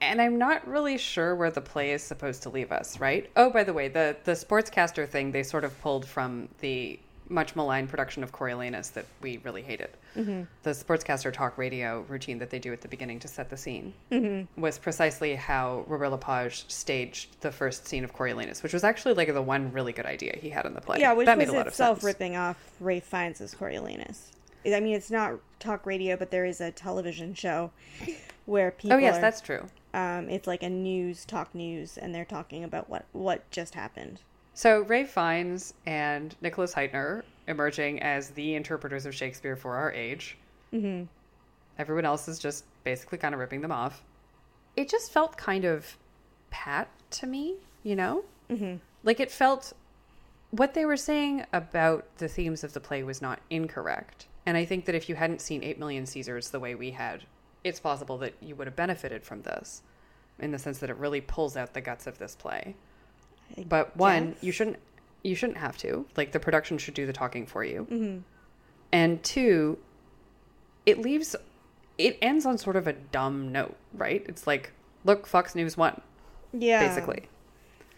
and 0.00 0.20
I'm 0.20 0.38
not 0.38 0.66
really 0.66 0.98
sure 0.98 1.34
where 1.34 1.50
the 1.50 1.60
play 1.60 1.92
is 1.92 2.02
supposed 2.02 2.42
to 2.42 2.50
leave 2.50 2.72
us, 2.72 3.00
right? 3.00 3.30
Oh, 3.36 3.50
by 3.50 3.64
the 3.64 3.72
way, 3.72 3.88
the 3.88 4.16
the 4.24 4.32
sportscaster 4.32 5.08
thing 5.08 5.32
they 5.32 5.42
sort 5.42 5.64
of 5.64 5.80
pulled 5.80 6.06
from 6.06 6.48
the 6.60 6.98
much 7.28 7.56
maligned 7.56 7.88
production 7.88 8.22
of 8.22 8.32
Coriolanus 8.32 8.92
that 8.92 9.06
we 9.22 9.38
really 9.38 9.62
hated. 9.62 9.90
Mm-hmm. 10.16 10.42
The 10.62 10.70
sportscaster 10.70 11.32
talk 11.32 11.56
radio 11.56 12.04
routine 12.08 12.38
that 12.38 12.50
they 12.50 12.58
do 12.58 12.72
at 12.72 12.80
the 12.80 12.88
beginning 12.88 13.18
to 13.20 13.28
set 13.28 13.50
the 13.50 13.56
scene 13.56 13.94
mm-hmm. 14.10 14.60
was 14.60 14.78
precisely 14.78 15.34
how 15.34 15.84
Robert 15.86 16.10
Lepage 16.10 16.64
staged 16.68 17.40
the 17.40 17.50
first 17.50 17.88
scene 17.88 18.04
of 18.04 18.12
Coriolanus, 18.12 18.62
which 18.62 18.72
was 18.72 18.84
actually 18.84 19.14
like 19.14 19.32
the 19.32 19.42
one 19.42 19.72
really 19.72 19.92
good 19.92 20.06
idea 20.06 20.36
he 20.40 20.50
had 20.50 20.66
in 20.66 20.74
the 20.74 20.80
play. 20.80 21.00
Yeah, 21.00 21.12
which 21.12 21.26
that 21.26 21.38
was 21.38 21.46
made 21.46 21.54
a 21.54 21.56
lot 21.56 21.66
itself 21.66 21.98
of 21.98 22.02
sense. 22.02 22.14
ripping 22.14 22.36
off 22.36 22.56
Ralph 22.80 23.04
Fiennes' 23.04 23.54
Coriolanus. 23.58 24.30
I 24.66 24.80
mean, 24.80 24.94
it's 24.94 25.10
not 25.10 25.34
talk 25.60 25.84
radio, 25.84 26.16
but 26.16 26.30
there 26.30 26.44
is 26.44 26.60
a 26.60 26.70
television 26.70 27.34
show 27.34 27.70
where 28.46 28.70
people. 28.70 28.96
Oh 28.96 28.98
yes, 28.98 29.18
are, 29.18 29.20
that's 29.20 29.40
true. 29.40 29.66
Um, 29.92 30.28
it's 30.28 30.46
like 30.46 30.62
a 30.62 30.70
news 30.70 31.24
talk 31.24 31.54
news, 31.54 31.98
and 31.98 32.14
they're 32.14 32.24
talking 32.24 32.64
about 32.64 32.88
what 32.88 33.04
what 33.12 33.50
just 33.50 33.74
happened. 33.74 34.20
So 34.54 34.82
Ralph 34.82 35.08
Fiennes 35.08 35.74
and 35.84 36.34
Nicholas 36.40 36.72
Hytner 36.74 37.22
emerging 37.48 38.00
as 38.02 38.30
the 38.30 38.54
interpreters 38.54 39.04
of 39.04 39.14
Shakespeare 39.14 39.56
for 39.56 39.74
our 39.74 39.92
age. 39.92 40.38
Mm-hmm. 40.72 41.04
Everyone 41.78 42.04
else 42.04 42.28
is 42.28 42.38
just 42.38 42.64
basically 42.84 43.18
kind 43.18 43.34
of 43.34 43.40
ripping 43.40 43.60
them 43.60 43.72
off. 43.72 44.02
It 44.76 44.88
just 44.88 45.12
felt 45.12 45.36
kind 45.36 45.64
of 45.64 45.98
pat 46.50 46.88
to 47.10 47.26
me, 47.26 47.56
you 47.82 47.96
know? 47.96 48.24
Mm-hmm. 48.48 48.76
Like 49.02 49.18
it 49.18 49.30
felt 49.30 49.72
what 50.52 50.74
they 50.74 50.84
were 50.84 50.96
saying 50.96 51.44
about 51.52 52.06
the 52.18 52.28
themes 52.28 52.62
of 52.62 52.72
the 52.72 52.80
play 52.80 53.02
was 53.02 53.20
not 53.20 53.40
incorrect. 53.50 54.26
And 54.46 54.56
I 54.56 54.64
think 54.64 54.84
that 54.84 54.94
if 54.94 55.08
you 55.08 55.16
hadn't 55.16 55.40
seen 55.40 55.64
8 55.64 55.80
Million 55.80 56.06
Caesars 56.06 56.50
the 56.50 56.60
way 56.60 56.76
we 56.76 56.92
had, 56.92 57.24
it's 57.64 57.80
possible 57.80 58.18
that 58.18 58.34
you 58.40 58.54
would 58.54 58.68
have 58.68 58.76
benefited 58.76 59.24
from 59.24 59.42
this 59.42 59.82
in 60.38 60.52
the 60.52 60.58
sense 60.58 60.78
that 60.78 60.90
it 60.90 60.96
really 60.96 61.20
pulls 61.20 61.56
out 61.56 61.74
the 61.74 61.80
guts 61.80 62.06
of 62.06 62.18
this 62.18 62.36
play. 62.36 62.76
But 63.68 63.96
one, 63.96 64.36
you 64.40 64.52
shouldn't 64.52 64.78
you 65.22 65.34
shouldn't 65.34 65.58
have 65.58 65.76
to. 65.78 66.06
Like 66.16 66.32
the 66.32 66.40
production 66.40 66.78
should 66.78 66.94
do 66.94 67.06
the 67.06 67.12
talking 67.12 67.46
for 67.46 67.64
you. 67.64 67.86
Mm-hmm. 67.90 68.18
And 68.92 69.22
two, 69.22 69.78
it 70.86 71.00
leaves 71.00 71.34
it 71.98 72.18
ends 72.20 72.44
on 72.46 72.58
sort 72.58 72.76
of 72.76 72.86
a 72.86 72.92
dumb 72.92 73.52
note, 73.52 73.76
right? 73.92 74.24
It's 74.28 74.46
like, 74.46 74.72
look, 75.04 75.26
Fox 75.26 75.54
News 75.54 75.76
won. 75.76 76.00
Yeah. 76.52 76.86
Basically. 76.86 77.28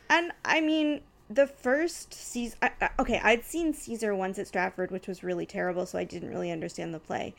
And 0.09 0.33
I 0.45 0.61
mean, 0.61 1.01
the 1.29 1.47
first 1.47 2.15
season 2.15 2.57
okay 2.99 3.21
i'd 3.25 3.45
seen 3.45 3.75
caesar 3.75 4.15
once 4.15 4.39
at 4.39 4.47
stratford 4.47 4.91
which 4.91 5.09
was 5.09 5.25
really 5.25 5.45
terrible 5.45 5.85
so 5.85 5.99
i 5.99 6.05
didn't 6.05 6.31
really 6.31 6.53
understand 6.53 6.95
the 6.95 7.01
play 7.01 7.35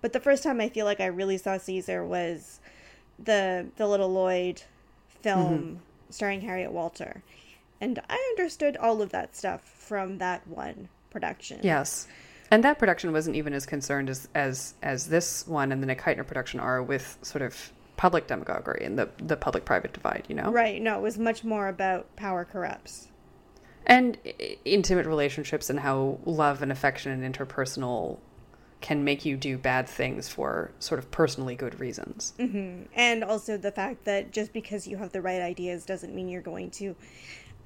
but 0.00 0.12
the 0.12 0.20
first 0.20 0.42
time 0.42 0.60
i 0.60 0.68
feel 0.68 0.86
like 0.86 1.00
i 1.00 1.06
really 1.06 1.36
saw 1.36 1.58
caesar 1.58 2.04
was 2.04 2.60
the 3.18 3.66
the 3.76 3.84
phyllida 3.84 4.06
lloyd 4.06 4.62
film 5.20 5.58
mm-hmm. 5.58 5.76
starring 6.08 6.40
harriet 6.40 6.72
walter 6.72 7.22
and 7.80 8.00
i 8.08 8.34
understood 8.36 8.76
all 8.76 9.00
of 9.02 9.10
that 9.10 9.34
stuff 9.36 9.62
from 9.62 10.18
that 10.18 10.46
one 10.46 10.88
production. 11.10 11.60
Yes. 11.62 12.06
And 12.50 12.64
that 12.64 12.78
production 12.78 13.12
wasn't 13.12 13.36
even 13.36 13.52
as 13.52 13.66
concerned 13.66 14.08
as 14.08 14.28
as 14.34 14.74
as 14.82 15.08
this 15.08 15.46
one 15.46 15.72
and 15.72 15.82
the 15.82 15.86
nick 15.86 16.00
hytner 16.00 16.26
production 16.26 16.60
are 16.60 16.82
with 16.82 17.18
sort 17.22 17.42
of 17.42 17.72
public 17.96 18.26
demagoguery 18.26 18.84
and 18.84 18.98
the 18.98 19.08
the 19.18 19.36
public 19.36 19.64
private 19.64 19.92
divide 19.92 20.24
you 20.28 20.34
know? 20.34 20.50
Right. 20.50 20.80
No 20.80 20.98
it 20.98 21.02
was 21.02 21.18
much 21.18 21.44
more 21.44 21.68
about 21.68 22.14
power 22.16 22.44
corrupts. 22.44 23.08
And 23.86 24.18
intimate 24.64 25.06
relationships 25.06 25.70
and 25.70 25.80
how 25.80 26.18
love 26.24 26.62
and 26.62 26.70
affection 26.70 27.10
and 27.12 27.34
interpersonal 27.34 28.18
can 28.80 29.02
make 29.02 29.24
you 29.24 29.36
do 29.36 29.58
bad 29.58 29.88
things 29.88 30.28
for 30.28 30.70
sort 30.78 30.98
of 30.98 31.10
personally 31.10 31.56
good 31.56 31.80
reasons. 31.80 32.32
Mm-hmm. 32.38 32.82
And 32.94 33.24
also 33.24 33.56
the 33.56 33.72
fact 33.72 34.04
that 34.04 34.30
just 34.30 34.52
because 34.52 34.86
you 34.86 34.98
have 34.98 35.10
the 35.10 35.22
right 35.22 35.40
ideas 35.40 35.84
doesn't 35.84 36.14
mean 36.14 36.28
you're 36.28 36.42
going 36.42 36.70
to 36.72 36.94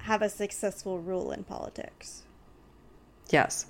have 0.03 0.21
a 0.21 0.29
successful 0.29 0.99
rule 0.99 1.31
in 1.31 1.43
politics. 1.43 2.23
Yes. 3.29 3.67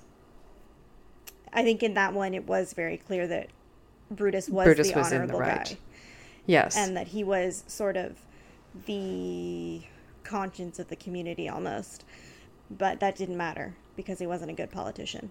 I 1.52 1.62
think 1.62 1.82
in 1.82 1.94
that 1.94 2.12
one 2.12 2.34
it 2.34 2.46
was 2.46 2.72
very 2.72 2.96
clear 2.96 3.26
that 3.26 3.48
Brutus 4.10 4.48
was 4.48 4.64
Brutus 4.64 4.90
the 4.90 4.98
was 4.98 5.12
honorable 5.12 5.38
the 5.38 5.44
right. 5.44 5.64
guy. 5.64 5.78
Yes. 6.46 6.76
And 6.76 6.96
that 6.96 7.08
he 7.08 7.24
was 7.24 7.64
sort 7.66 7.96
of 7.96 8.18
the 8.86 9.82
conscience 10.24 10.78
of 10.78 10.88
the 10.88 10.96
community 10.96 11.48
almost 11.48 12.04
but 12.70 13.00
that 13.00 13.16
didn't 13.16 13.36
matter 13.36 13.74
because 13.96 14.18
he 14.18 14.26
wasn't 14.26 14.50
a 14.50 14.54
good 14.54 14.70
politician. 14.70 15.30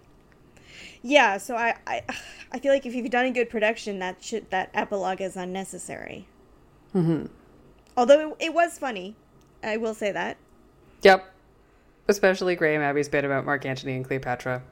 Yeah, 1.01 1.37
so 1.37 1.55
I, 1.55 1.75
I, 1.85 2.01
I 2.51 2.59
feel 2.59 2.71
like 2.71 2.85
if 2.85 2.95
you've 2.95 3.09
done 3.09 3.25
a 3.25 3.31
good 3.31 3.49
production, 3.49 3.99
that 3.99 4.23
should 4.23 4.49
that 4.51 4.69
epilogue 4.73 5.21
is 5.21 5.35
unnecessary. 5.35 6.27
Mm-hmm. 6.95 7.25
Although 7.97 8.31
it, 8.31 8.45
it 8.47 8.53
was 8.53 8.79
funny, 8.79 9.15
I 9.61 9.77
will 9.77 9.93
say 9.93 10.11
that. 10.11 10.37
Yep, 11.03 11.33
especially 12.07 12.55
Graham 12.55 12.81
Abbey's 12.81 13.09
bit 13.09 13.25
about 13.25 13.45
Mark 13.45 13.65
Antony 13.65 13.95
and 13.95 14.05
Cleopatra. 14.05 14.63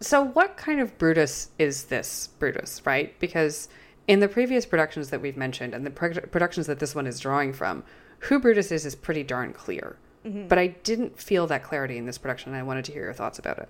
So, 0.00 0.22
what 0.22 0.56
kind 0.56 0.80
of 0.80 0.96
Brutus 0.98 1.50
is 1.58 1.84
this 1.84 2.28
Brutus, 2.38 2.84
right? 2.84 3.18
Because 3.20 3.68
in 4.06 4.20
the 4.20 4.28
previous 4.28 4.66
productions 4.66 5.10
that 5.10 5.20
we've 5.20 5.36
mentioned 5.36 5.74
and 5.74 5.86
the 5.86 5.90
pro- 5.90 6.12
productions 6.12 6.66
that 6.66 6.78
this 6.78 6.94
one 6.94 7.06
is 7.06 7.20
drawing 7.20 7.52
from, 7.52 7.84
who 8.20 8.38
Brutus 8.38 8.70
is 8.72 8.84
is 8.84 8.94
pretty 8.94 9.22
darn 9.22 9.52
clear. 9.52 9.96
Mm-hmm. 10.24 10.48
But 10.48 10.58
I 10.58 10.68
didn't 10.68 11.20
feel 11.20 11.46
that 11.48 11.62
clarity 11.62 11.98
in 11.98 12.06
this 12.06 12.18
production, 12.18 12.52
and 12.52 12.58
I 12.58 12.62
wanted 12.62 12.84
to 12.86 12.92
hear 12.92 13.04
your 13.04 13.12
thoughts 13.12 13.38
about 13.38 13.58
it. 13.58 13.68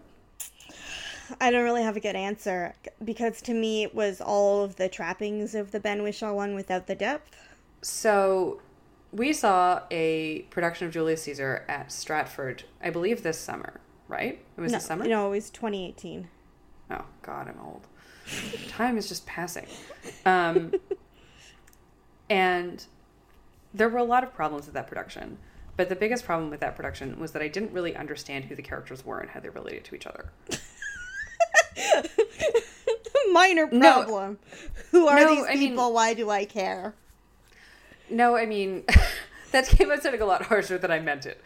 I 1.41 1.51
don't 1.51 1.65
really 1.65 1.83
have 1.83 1.97
a 1.97 2.01
good 2.01 2.17
answer 2.17 2.75
because 3.03 3.41
to 3.43 3.55
me 3.55 3.83
it 3.83 3.95
was 3.95 4.21
all 4.21 4.63
of 4.63 4.77
the 4.77 4.89
trappings 4.89 5.55
of 5.55 5.71
the 5.71 5.81
Ben 5.81 6.03
Whishaw 6.03 6.35
one 6.35 6.55
without 6.55 6.87
the 6.87 6.95
depth. 6.95 7.35
So 7.81 8.61
we 9.15 9.33
saw 9.33 9.83
a 9.93 10.43
production 10.51 10.89
of 10.89 10.93
Julius 10.93 11.23
Caesar 11.23 11.65
at 11.69 11.93
Stratford, 11.93 12.65
I 12.83 12.91
believe 12.91 13.23
this 13.23 13.39
summer, 13.39 13.81
right? 14.09 14.41
It 14.57 14.61
was 14.61 14.73
no, 14.73 14.79
this 14.79 14.87
summer? 14.87 15.07
No, 15.07 15.29
it 15.29 15.37
was 15.37 15.51
2018. 15.51 16.29
Oh, 16.91 17.05
God, 17.23 17.49
I'm 17.49 17.61
old. 17.65 17.87
Time 18.69 18.99
is 18.99 19.09
just 19.09 19.25
passing. 19.25 19.67
Um, 20.27 20.75
and 22.29 22.85
there 23.73 23.89
were 23.89 23.99
a 23.99 24.05
lot 24.05 24.25
of 24.25 24.35
problems 24.35 24.67
with 24.67 24.75
that 24.75 24.89
production. 24.89 25.39
But 25.77 25.89
the 25.89 25.97
biggest 25.97 26.25
problem 26.25 26.51
with 26.51 26.61
that 26.61 26.75
production 26.75 27.19
was 27.21 27.31
that 27.33 27.43
I 27.43 27.49
didn't 27.49 27.73
really 27.73 27.95
understand 27.95 28.47
who 28.47 28.57
the 28.57 28.63
characters 28.63 29.05
were 29.05 29.21
and 29.21 29.31
how 29.31 29.39
they 29.41 29.49
related 29.49 29.85
to 29.85 29.95
each 29.95 30.07
other. 30.07 30.33
Minor 33.33 33.69
problem. 33.69 34.39
No, 34.43 34.59
who 34.91 35.07
are 35.07 35.21
no, 35.21 35.29
these 35.29 35.47
people? 35.59 35.85
I 35.85 35.87
mean, 35.87 35.95
Why 35.95 36.15
do 36.15 36.31
I 36.31 36.45
care? 36.45 36.95
No, 38.11 38.37
I 38.37 38.47
mean 38.47 38.85
that 39.53 39.67
came 39.67 39.91
out 39.91 40.03
sounding 40.03 40.21
a 40.21 40.27
lot 40.27 40.43
harsher 40.43 40.79
than 40.79 40.91
I 40.91 41.01
meant 41.01 41.27
it. 41.27 41.41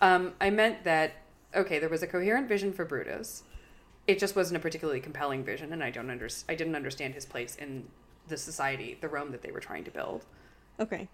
Um, 0.00 0.34
I 0.40 0.50
meant 0.50 0.84
that 0.84 1.14
okay, 1.54 1.78
there 1.78 1.88
was 1.88 2.02
a 2.02 2.06
coherent 2.06 2.48
vision 2.48 2.72
for 2.72 2.84
Brutus. 2.84 3.44
It 4.06 4.18
just 4.18 4.34
wasn't 4.34 4.56
a 4.56 4.60
particularly 4.60 5.00
compelling 5.00 5.44
vision, 5.44 5.72
and 5.72 5.82
I 5.82 5.90
don't 5.90 6.10
under 6.10 6.28
I 6.48 6.54
didn't 6.54 6.74
understand 6.74 7.14
his 7.14 7.24
place 7.24 7.56
in 7.56 7.88
the 8.28 8.36
society, 8.36 8.96
the 9.00 9.08
Rome 9.08 9.30
that 9.32 9.42
they 9.42 9.52
were 9.52 9.60
trying 9.60 9.84
to 9.84 9.90
build. 9.90 10.24
Okay. 10.80 11.08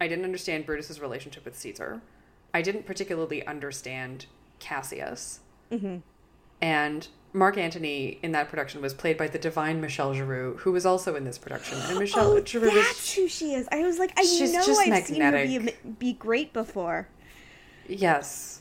I 0.00 0.08
didn't 0.08 0.24
understand 0.24 0.66
Brutus's 0.66 1.00
relationship 1.00 1.44
with 1.44 1.58
Caesar. 1.58 2.00
I 2.54 2.62
didn't 2.62 2.86
particularly 2.86 3.46
understand 3.46 4.26
Cassius. 4.58 5.40
Mm-hmm. 5.70 5.98
And 6.60 7.08
Mark 7.32 7.58
Antony 7.58 8.18
in 8.22 8.32
that 8.32 8.48
production 8.48 8.80
was 8.80 8.94
played 8.94 9.18
by 9.18 9.28
the 9.28 9.38
divine 9.38 9.80
Michelle 9.80 10.14
Giroux, 10.14 10.56
who 10.58 10.72
was 10.72 10.86
also 10.86 11.14
in 11.14 11.24
this 11.24 11.38
production. 11.38 11.78
And 11.82 11.98
Michelle 11.98 12.32
oh, 12.32 12.44
Giroux 12.44 12.70
that's 12.70 13.14
who 13.14 13.28
she 13.28 13.52
is. 13.52 13.68
I 13.70 13.82
was 13.82 13.98
like, 13.98 14.12
I 14.18 14.22
she's 14.22 14.52
know 14.52 14.60
I've 14.60 14.88
magnetic. 14.88 15.48
seen 15.48 15.60
her 15.60 15.66
be, 15.66 15.90
be 15.98 16.12
great 16.14 16.52
before. 16.52 17.08
Yes, 17.86 18.60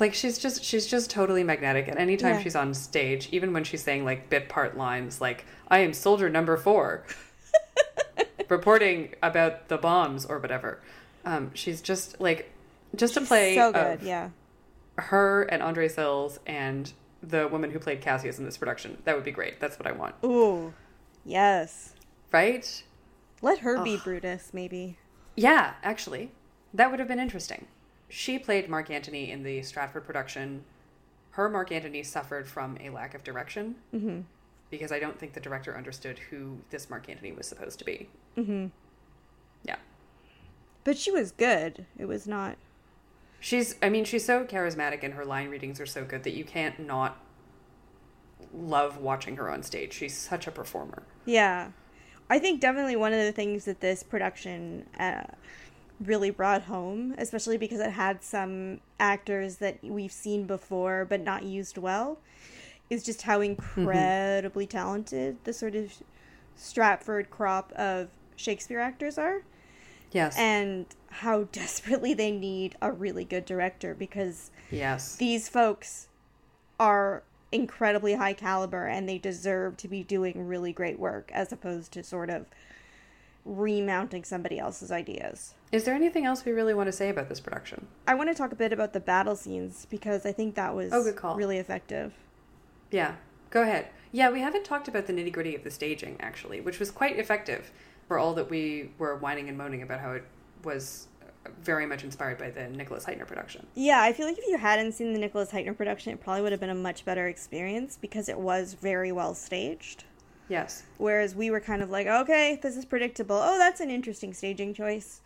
like 0.00 0.14
she's 0.14 0.38
just 0.38 0.64
she's 0.64 0.86
just 0.86 1.10
totally 1.10 1.44
magnetic. 1.44 1.88
And 1.88 1.98
anytime 1.98 2.34
yeah. 2.34 2.42
she's 2.42 2.56
on 2.56 2.74
stage, 2.74 3.28
even 3.32 3.52
when 3.52 3.64
she's 3.64 3.82
saying 3.82 4.04
like 4.04 4.28
bit 4.30 4.48
part 4.48 4.76
lines, 4.76 5.20
like 5.20 5.46
"I 5.68 5.78
am 5.78 5.92
soldier 5.92 6.28
number 6.28 6.56
four, 6.56 7.04
reporting 8.48 9.14
about 9.22 9.68
the 9.68 9.78
bombs 9.78 10.26
or 10.26 10.38
whatever. 10.38 10.80
Um, 11.24 11.50
she's 11.54 11.80
just 11.80 12.20
like 12.20 12.52
Just 12.96 13.14
to 13.14 13.20
play 13.20 13.54
so 13.54 13.68
of 13.68 13.74
good, 13.74 14.02
yeah. 14.06 14.30
her 14.96 15.42
and 15.42 15.62
Andre 15.62 15.88
Sills 15.88 16.40
and 16.46 16.92
the 17.22 17.48
woman 17.48 17.70
who 17.70 17.78
played 17.78 18.00
Cassius 18.00 18.38
in 18.38 18.44
this 18.44 18.56
production. 18.56 18.98
That 19.04 19.14
would 19.14 19.24
be 19.24 19.32
great. 19.32 19.60
That's 19.60 19.78
what 19.78 19.86
I 19.86 19.92
want. 19.92 20.14
Ooh, 20.24 20.72
yes. 21.24 21.94
Right? 22.32 22.82
Let 23.42 23.58
her 23.60 23.82
be 23.82 23.96
Brutus, 23.96 24.50
maybe. 24.52 24.98
Yeah, 25.36 25.74
actually. 25.82 26.32
That 26.74 26.90
would 26.90 26.98
have 26.98 27.08
been 27.08 27.18
interesting. 27.20 27.66
She 28.08 28.38
played 28.38 28.68
Mark 28.68 28.90
Antony 28.90 29.30
in 29.30 29.42
the 29.42 29.62
Stratford 29.62 30.04
production. 30.04 30.64
Her 31.30 31.48
Mark 31.48 31.70
Antony 31.72 32.02
suffered 32.02 32.48
from 32.48 32.76
a 32.80 32.90
lack 32.90 33.14
of 33.14 33.22
direction 33.24 33.76
Mm-hmm. 33.94 34.20
because 34.70 34.90
I 34.92 34.98
don't 34.98 35.18
think 35.18 35.32
the 35.34 35.40
director 35.40 35.76
understood 35.76 36.18
who 36.30 36.58
this 36.70 36.90
Mark 36.90 37.08
Antony 37.08 37.32
was 37.32 37.46
supposed 37.46 37.78
to 37.78 37.84
be. 37.84 38.08
Mm-hmm. 38.36 38.66
Yeah. 39.64 39.76
But 40.84 40.98
she 40.98 41.10
was 41.10 41.30
good. 41.32 41.86
It 41.98 42.06
was 42.06 42.26
not. 42.26 42.56
She's, 43.40 43.76
I 43.82 43.88
mean, 43.88 44.04
she's 44.04 44.24
so 44.24 44.44
charismatic 44.44 45.04
and 45.04 45.14
her 45.14 45.24
line 45.24 45.48
readings 45.48 45.80
are 45.80 45.86
so 45.86 46.04
good 46.04 46.24
that 46.24 46.32
you 46.34 46.44
can't 46.44 46.78
not 46.80 47.18
love 48.52 48.98
watching 48.98 49.36
her 49.36 49.50
on 49.50 49.62
stage. 49.62 49.92
She's 49.92 50.16
such 50.16 50.46
a 50.46 50.50
performer. 50.50 51.02
Yeah. 51.24 51.70
I 52.30 52.38
think 52.38 52.60
definitely 52.60 52.96
one 52.96 53.12
of 53.12 53.20
the 53.20 53.32
things 53.32 53.64
that 53.66 53.80
this 53.80 54.02
production 54.02 54.86
uh, 54.98 55.22
really 56.00 56.30
brought 56.30 56.62
home, 56.62 57.14
especially 57.18 57.58
because 57.58 57.80
it 57.80 57.90
had 57.90 58.22
some 58.22 58.80
actors 59.00 59.56
that 59.56 59.78
we've 59.82 60.12
seen 60.12 60.46
before 60.46 61.06
but 61.08 61.22
not 61.22 61.44
used 61.44 61.78
well, 61.78 62.18
is 62.90 63.02
just 63.02 63.22
how 63.22 63.40
incredibly 63.40 64.66
talented 64.66 65.36
the 65.44 65.52
sort 65.52 65.74
of 65.74 65.92
Stratford 66.56 67.30
crop 67.30 67.72
of 67.74 68.08
Shakespeare 68.36 68.80
actors 68.80 69.16
are. 69.16 69.42
Yes. 70.10 70.38
and 70.38 70.86
how 71.18 71.44
desperately 71.52 72.14
they 72.14 72.30
need 72.30 72.76
a 72.80 72.92
really 72.92 73.24
good 73.24 73.44
director 73.44 73.94
because 73.94 74.50
yes. 74.70 75.16
these 75.16 75.48
folks 75.48 76.08
are 76.78 77.22
incredibly 77.50 78.14
high 78.14 78.32
caliber 78.34 78.86
and 78.86 79.08
they 79.08 79.18
deserve 79.18 79.76
to 79.76 79.88
be 79.88 80.02
doing 80.02 80.46
really 80.46 80.72
great 80.72 80.98
work 80.98 81.30
as 81.32 81.50
opposed 81.52 81.92
to 81.92 82.02
sort 82.04 82.30
of 82.30 82.46
remounting 83.44 84.22
somebody 84.22 84.58
else's 84.58 84.92
ideas. 84.92 85.54
Is 85.72 85.84
there 85.84 85.94
anything 85.94 86.24
else 86.24 86.44
we 86.44 86.52
really 86.52 86.74
want 86.74 86.86
to 86.86 86.92
say 86.92 87.08
about 87.08 87.28
this 87.28 87.40
production? 87.40 87.86
I 88.06 88.14
want 88.14 88.28
to 88.28 88.34
talk 88.34 88.52
a 88.52 88.56
bit 88.56 88.72
about 88.72 88.92
the 88.92 89.00
battle 89.00 89.34
scenes 89.34 89.86
because 89.90 90.24
I 90.26 90.32
think 90.32 90.54
that 90.54 90.74
was 90.74 90.92
Oh, 90.92 91.02
good 91.02 91.16
call. 91.16 91.34
really 91.34 91.58
effective. 91.58 92.12
Yeah, 92.90 93.16
go 93.50 93.62
ahead. 93.62 93.88
Yeah, 94.12 94.30
we 94.30 94.40
haven't 94.40 94.64
talked 94.64 94.86
about 94.88 95.06
the 95.06 95.12
nitty 95.12 95.32
gritty 95.32 95.54
of 95.54 95.64
the 95.64 95.70
staging, 95.70 96.16
actually, 96.20 96.60
which 96.60 96.78
was 96.78 96.90
quite 96.90 97.18
effective 97.18 97.70
for 98.06 98.18
all 98.18 98.34
that 98.34 98.48
we 98.50 98.90
were 98.98 99.16
whining 99.16 99.48
and 99.48 99.58
moaning 99.58 99.82
about 99.82 100.00
how 100.00 100.12
it 100.12 100.24
was 100.64 101.08
very 101.62 101.86
much 101.86 102.04
inspired 102.04 102.38
by 102.38 102.50
the 102.50 102.68
Nicholas 102.68 103.04
Hytner 103.04 103.26
production. 103.26 103.66
Yeah, 103.74 104.02
I 104.02 104.12
feel 104.12 104.26
like 104.26 104.38
if 104.38 104.46
you 104.46 104.58
hadn't 104.58 104.92
seen 104.92 105.12
the 105.12 105.18
Nicholas 105.18 105.50
Hytner 105.50 105.76
production, 105.76 106.12
it 106.12 106.20
probably 106.20 106.42
would 106.42 106.52
have 106.52 106.60
been 106.60 106.70
a 106.70 106.74
much 106.74 107.04
better 107.04 107.26
experience 107.26 107.98
because 108.00 108.28
it 108.28 108.38
was 108.38 108.74
very 108.74 109.12
well 109.12 109.34
staged. 109.34 110.04
Yes. 110.48 110.82
Whereas 110.96 111.34
we 111.34 111.50
were 111.50 111.60
kind 111.60 111.82
of 111.82 111.90
like, 111.90 112.06
okay, 112.06 112.58
this 112.62 112.76
is 112.76 112.84
predictable. 112.84 113.36
Oh, 113.36 113.58
that's 113.58 113.80
an 113.80 113.90
interesting 113.90 114.32
staging 114.32 114.74
choice. 114.74 115.20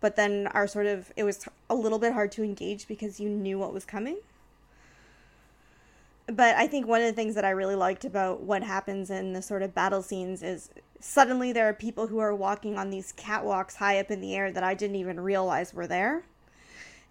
But 0.00 0.16
then 0.16 0.46
our 0.48 0.66
sort 0.66 0.86
of, 0.86 1.12
it 1.16 1.24
was 1.24 1.46
a 1.68 1.74
little 1.74 1.98
bit 1.98 2.14
hard 2.14 2.32
to 2.32 2.42
engage 2.42 2.88
because 2.88 3.20
you 3.20 3.28
knew 3.28 3.58
what 3.58 3.74
was 3.74 3.84
coming. 3.84 4.16
But 6.30 6.54
I 6.56 6.66
think 6.66 6.86
one 6.86 7.00
of 7.00 7.06
the 7.06 7.12
things 7.12 7.34
that 7.34 7.44
I 7.44 7.50
really 7.50 7.74
liked 7.74 8.04
about 8.04 8.42
what 8.42 8.62
happens 8.62 9.10
in 9.10 9.32
the 9.32 9.42
sort 9.42 9.62
of 9.62 9.74
battle 9.74 10.02
scenes 10.02 10.42
is 10.42 10.70
suddenly 11.00 11.52
there 11.52 11.68
are 11.68 11.74
people 11.74 12.06
who 12.06 12.18
are 12.18 12.34
walking 12.34 12.78
on 12.78 12.90
these 12.90 13.12
catwalks 13.12 13.76
high 13.76 13.98
up 13.98 14.10
in 14.10 14.20
the 14.20 14.34
air 14.34 14.52
that 14.52 14.62
I 14.62 14.74
didn't 14.74 14.96
even 14.96 15.18
realize 15.18 15.74
were 15.74 15.86
there. 15.86 16.22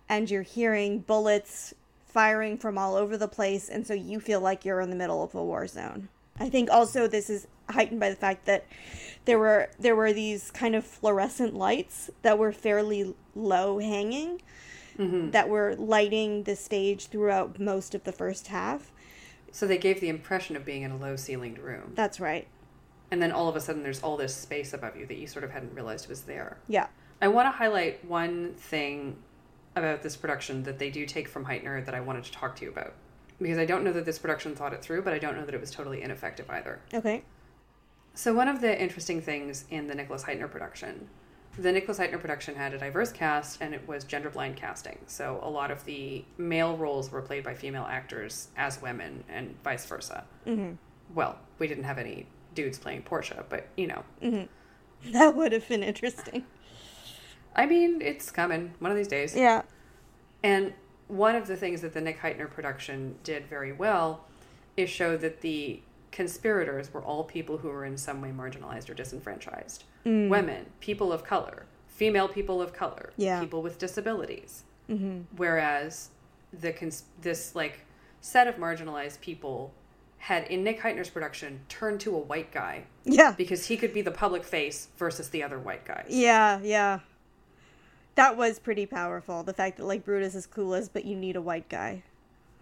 And 0.08 0.30
you're 0.30 0.44
hearing 0.44 1.00
bullets 1.00 1.74
firing 2.06 2.58
from 2.58 2.78
all 2.78 2.96
over 2.96 3.18
the 3.18 3.28
place, 3.28 3.70
and 3.70 3.86
so 3.86 3.94
you 3.94 4.20
feel 4.20 4.42
like 4.42 4.66
you're 4.66 4.82
in 4.82 4.90
the 4.90 4.96
middle 4.96 5.24
of 5.24 5.36
a 5.36 5.44
war 5.44 5.68
zone. 5.68 6.10
I 6.40 6.50
think 6.50 6.70
also 6.72 7.08
this 7.08 7.30
is 7.30 7.48
heightened 7.70 8.00
by 8.00 8.10
the 8.10 8.16
fact 8.16 8.46
that 8.46 8.66
there 9.26 9.38
were 9.38 9.70
there 9.78 9.96
were 9.96 10.14
these 10.14 10.50
kind 10.52 10.74
of 10.76 10.86
fluorescent 10.86 11.54
lights 11.54 12.10
that 12.22 12.38
were 12.38 12.52
fairly 12.52 13.14
low 13.36 13.80
hanging 13.80 14.42
hmm 14.98 15.30
that 15.32 15.48
were 15.48 15.76
lighting 15.76 16.44
the 16.44 16.56
stage 16.56 17.08
throughout 17.08 17.60
most 17.60 17.94
of 17.94 18.04
the 18.06 18.12
first 18.12 18.48
half. 18.48 18.92
So 19.52 19.68
they 19.68 19.78
gave 19.78 20.02
the 20.02 20.10
impression 20.10 20.56
of 20.56 20.66
being 20.66 20.84
in 20.84 20.92
a 20.92 20.98
low 20.98 21.16
ceilinged 21.16 21.60
room. 21.60 21.94
That's 21.96 22.20
right. 22.20 22.48
And 23.12 23.22
then 23.22 23.32
all 23.32 23.48
of 23.48 23.56
a 23.56 23.62
sudden 23.62 23.84
there's 23.84 24.02
all 24.02 24.18
this 24.18 24.36
space 24.36 24.74
above 24.74 24.96
you 24.96 25.06
that 25.08 25.18
you 25.18 25.28
sort 25.28 25.44
of 25.44 25.52
hadn't 25.52 25.74
realized 25.74 26.08
was 26.08 26.22
there. 26.22 26.58
Yeah. 26.68 26.88
I 27.22 27.28
want 27.28 27.48
to 27.48 27.52
highlight 27.52 28.06
one 28.06 28.54
thing 28.56 29.18
about 29.76 30.04
this 30.04 30.16
production 30.16 30.64
that 30.64 30.80
they 30.80 30.90
do 30.90 31.06
take 31.06 31.28
from 31.28 31.46
Hytner 31.46 31.84
that 31.86 31.96
I 31.96 32.00
wanted 32.02 32.24
to 32.26 32.32
talk 32.32 32.56
to 32.58 32.66
you 32.66 32.72
about. 32.72 32.94
Because 33.42 33.58
I 33.58 33.66
don't 33.66 33.84
know 33.84 33.94
that 33.94 34.06
this 34.06 34.20
production 34.20 34.56
thought 34.56 34.74
it 34.74 34.82
through, 34.82 35.02
but 35.04 35.14
I 35.14 35.20
don't 35.20 35.36
know 35.36 35.46
that 35.46 35.56
it 35.56 35.62
was 35.62 35.72
totally 35.72 36.02
ineffective 36.02 36.50
either. 36.50 36.82
Okay. 36.94 37.24
So, 38.14 38.34
one 38.34 38.50
of 38.50 38.60
the 38.60 38.82
interesting 38.82 39.22
things 39.22 39.64
in 39.70 39.88
the 39.88 39.96
Nicholas 39.96 40.24
Hytner 40.24 40.52
production, 40.52 41.08
the 41.58 41.72
Nicholas 41.72 42.00
Hytner 42.00 42.20
production 42.20 42.56
had 42.56 42.74
a 42.74 42.78
diverse 42.78 43.12
cast 43.12 43.62
and 43.62 43.74
it 43.74 43.88
was 43.88 44.04
gender 44.04 44.30
blind 44.30 44.56
casting. 44.56 44.98
So, 45.08 45.40
a 45.44 45.50
lot 45.50 45.72
of 45.72 45.84
the 45.86 46.24
male 46.38 46.78
roles 46.78 47.12
were 47.12 47.22
played 47.22 47.44
by 47.44 47.54
female 47.54 47.88
actors 47.90 48.50
as 48.56 48.82
women 48.82 49.24
and 49.30 49.56
vice 49.64 49.86
versa. 49.86 50.24
hmm 50.46 50.74
Well, 51.14 51.38
we 51.58 51.68
didn't 51.68 51.84
have 51.86 51.98
any 51.98 52.28
dudes 52.56 52.78
playing 52.80 53.04
Portia, 53.04 53.46
but 53.50 53.68
you 53.78 53.88
know. 53.88 54.04
hmm 54.22 54.44
That 55.12 55.36
would 55.36 55.54
have 55.54 55.68
been 55.68 55.84
interesting. 55.84 56.46
I 57.56 57.66
mean, 57.66 58.02
it's 58.02 58.32
coming 58.32 58.74
one 58.80 58.92
of 58.92 58.98
these 58.98 59.08
days. 59.08 59.36
Yeah. 59.36 59.64
And 60.44 60.74
one 61.08 61.36
of 61.36 61.48
the 61.48 61.56
things 61.56 61.82
that 61.82 61.94
the 61.94 62.02
Nick 62.02 62.20
Hytner 62.20 62.50
production 62.50 63.16
did 63.24 63.48
very 63.48 63.72
well 63.74 64.26
is 64.78 64.90
show 64.90 65.18
that 65.18 65.42
the 65.42 65.82
conspirators 66.12 66.94
were 66.94 67.02
all 67.04 67.24
people 67.24 67.58
who 67.58 67.70
were 67.70 67.86
in 67.86 67.98
some 67.98 68.22
way 68.22 68.30
marginalized 68.32 68.90
or 68.90 68.94
disenfranchised. 68.94 69.84
Mm. 70.06 70.30
Women, 70.30 70.66
people 70.80 71.12
of 71.14 71.24
color, 71.24 71.66
female 71.88 72.28
people 72.28 72.62
of 72.62 72.74
color, 72.74 73.12
Yeah. 73.18 73.40
people 73.40 73.62
with 73.62 73.78
disabilities. 73.78 74.64
hmm 74.88 75.22
Whereas 75.38 76.10
the 76.52 76.72
cons- 76.74 77.04
this 77.22 77.54
like 77.54 77.86
set 78.22 78.48
of 78.48 78.56
marginalized 78.56 79.22
people 79.22 79.72
had 80.18 80.44
in 80.48 80.64
Nick 80.64 80.82
Hytner's 80.82 81.10
production 81.10 81.62
turned 81.70 82.00
to 82.02 82.16
a 82.16 82.20
white 82.20 82.52
guy 82.52 82.84
Yeah. 83.06 83.34
because 83.38 83.68
he 83.68 83.78
could 83.78 83.94
be 83.94 84.02
the 84.02 84.12
public 84.12 84.44
face 84.44 84.88
versus 84.98 85.30
the 85.30 85.44
other 85.44 85.60
white 85.60 85.86
guys. 85.86 86.08
Yeah, 86.10 86.60
yeah. 86.64 87.00
That 88.16 88.36
was 88.36 88.60
pretty 88.60 88.86
powerful. 88.86 89.44
The 89.44 89.54
fact 89.54 89.78
that 89.78 89.86
like 89.86 90.04
Brutus 90.04 90.36
is 90.36 90.46
clueless, 90.48 90.90
but 90.92 91.06
you 91.06 91.16
need 91.16 91.36
a 91.36 91.42
white 91.42 91.70
guy. 91.70 92.04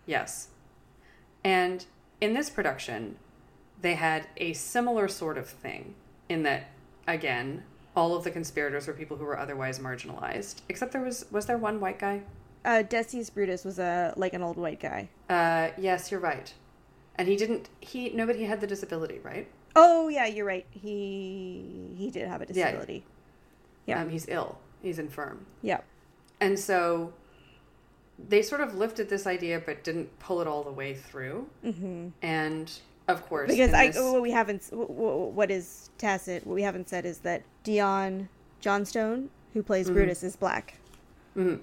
Yes. 0.06 0.50
And 1.44 1.86
in 2.22 2.34
this 2.34 2.50
production, 2.50 3.16
they 3.82 3.96
had 3.96 4.28
a 4.38 4.54
similar 4.54 5.08
sort 5.08 5.38
of 5.38 5.48
thing 5.48 5.96
in 6.30 6.44
that, 6.44 6.70
again, 7.08 7.64
all 7.96 8.16
of 8.16 8.24
the 8.24 8.32
conspirators 8.32 8.88
were 8.88 8.94
people 8.94 9.18
who 9.18 9.26
were 9.26 9.38
otherwise 9.38 9.80
marginalized. 9.80 10.62
Except 10.70 10.92
there 10.92 11.02
was 11.02 11.26
was 11.32 11.46
there 11.46 11.58
one 11.58 11.80
white 11.80 12.00
guy? 12.00 12.22
Uh, 12.64 12.82
Decius 12.82 13.30
Brutus 13.30 13.64
was 13.64 13.80
a 13.80 14.14
like 14.18 14.34
an 14.34 14.44
old 14.44 14.58
white 14.58 14.80
guy. 14.80 15.10
Uh, 15.30 15.70
yes, 15.78 16.12
you're 16.12 16.20
right. 16.20 16.54
And 17.16 17.28
he 17.28 17.36
didn't. 17.36 17.70
He 17.80 18.10
no, 18.10 18.26
but 18.26 18.36
he 18.36 18.44
had 18.44 18.62
the 18.62 18.68
disability, 18.68 19.20
right? 19.24 19.48
Oh 19.76 20.10
yeah, 20.10 20.26
you're 20.26 20.46
right. 20.46 20.66
He 20.72 21.92
he 21.96 22.12
did 22.12 22.28
have 22.28 22.42
a 22.42 22.46
disability. 22.46 23.04
Yeah. 23.86 24.02
Um, 24.02 24.10
he's 24.10 24.28
ill. 24.28 24.60
He's 24.82 25.00
infirm. 25.00 25.46
Yeah. 25.62 25.82
And 26.40 26.60
so 26.60 27.14
they 28.20 28.42
sort 28.42 28.62
of 28.62 28.76
lifted 28.76 29.10
this 29.10 29.26
idea, 29.26 29.62
but 29.64 29.84
didn't 29.84 30.20
pull 30.20 30.42
it 30.42 30.48
all 30.48 30.64
the 30.64 30.72
way 30.72 30.94
through. 30.94 31.48
hmm 31.64 32.10
And 32.22 32.72
of 33.08 33.26
course, 33.28 33.50
Because 33.50 33.74
I 33.74 33.88
this- 33.88 33.98
what 34.02 34.22
we 34.22 34.32
haven't 34.32 34.62
s- 34.64 34.70
wh- 34.70 34.88
wh- 34.88 35.34
what 35.36 35.50
is 35.52 35.90
tacit 35.98 36.46
what 36.46 36.54
we 36.56 36.64
haven't 36.64 36.90
said 36.90 37.06
is 37.06 37.20
that 37.20 37.44
Dion 37.64 38.30
Johnstone, 38.60 39.30
who 39.54 39.64
plays 39.64 39.90
Mhm. 39.90 39.94
Brutus, 39.94 40.24
is 40.24 40.36
black. 40.36 40.76
Mhm. 41.36 41.62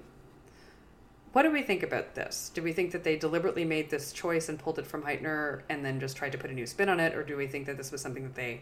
What 1.33 1.43
do 1.43 1.51
we 1.51 1.61
think 1.63 1.83
about 1.83 2.15
this? 2.15 2.49
Do 2.53 2.63
we 2.63 2.71
think 2.71 2.91
that 2.91 3.03
they 3.03 3.17
deliberately 3.17 3.65
made 3.65 3.89
this 3.89 4.13
choice 4.13 4.47
and 4.47 4.57
pulled 4.57 4.79
it 4.79 4.87
from 4.87 5.03
Hytner 5.03 5.61
and 5.67 5.83
then 5.83 5.99
just 5.99 6.15
tried 6.15 6.31
to 6.31 6.37
put 6.37 6.49
a 6.49 6.53
new 6.53 6.65
spin 6.65 6.87
on 6.87 6.99
it, 6.99 7.13
or 7.13 7.23
do 7.23 7.35
we 7.35 7.45
think 7.45 7.65
that 7.65 7.75
this 7.77 7.91
was 7.91 8.01
something 8.01 8.23
that 8.23 8.35
they 8.35 8.61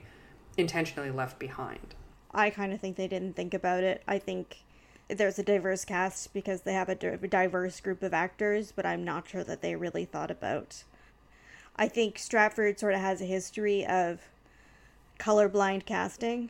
intentionally 0.58 1.12
left 1.12 1.38
behind? 1.38 1.94
I 2.34 2.50
kind 2.50 2.74
of 2.74 2.82
think 2.82 2.98
they 2.98 3.08
didn't 3.08 3.36
think 3.36 3.54
about 3.54 3.84
it. 3.84 4.02
I 4.08 4.18
think 4.18 4.64
there's 5.08 5.38
a 5.38 5.44
diverse 5.44 5.86
cast 5.86 6.34
because 6.34 6.62
they 6.64 6.74
have 6.74 6.90
a 6.90 6.96
diverse 6.96 7.80
group 7.80 8.02
of 8.02 8.12
actors, 8.14 8.72
but 8.72 8.88
I'm 8.88 9.04
not 9.04 9.28
sure 9.28 9.44
that 9.44 9.62
they 9.62 9.76
really 9.76 10.06
thought 10.06 10.32
about. 10.32 10.84
I 11.76 11.88
think 11.88 12.18
Stratford 12.20 12.80
sort 12.80 12.94
of 12.94 13.02
has 13.02 13.22
a 13.22 13.26
history 13.26 13.86
of 13.86 14.22
colorblind 15.20 15.86
casting, 15.86 16.50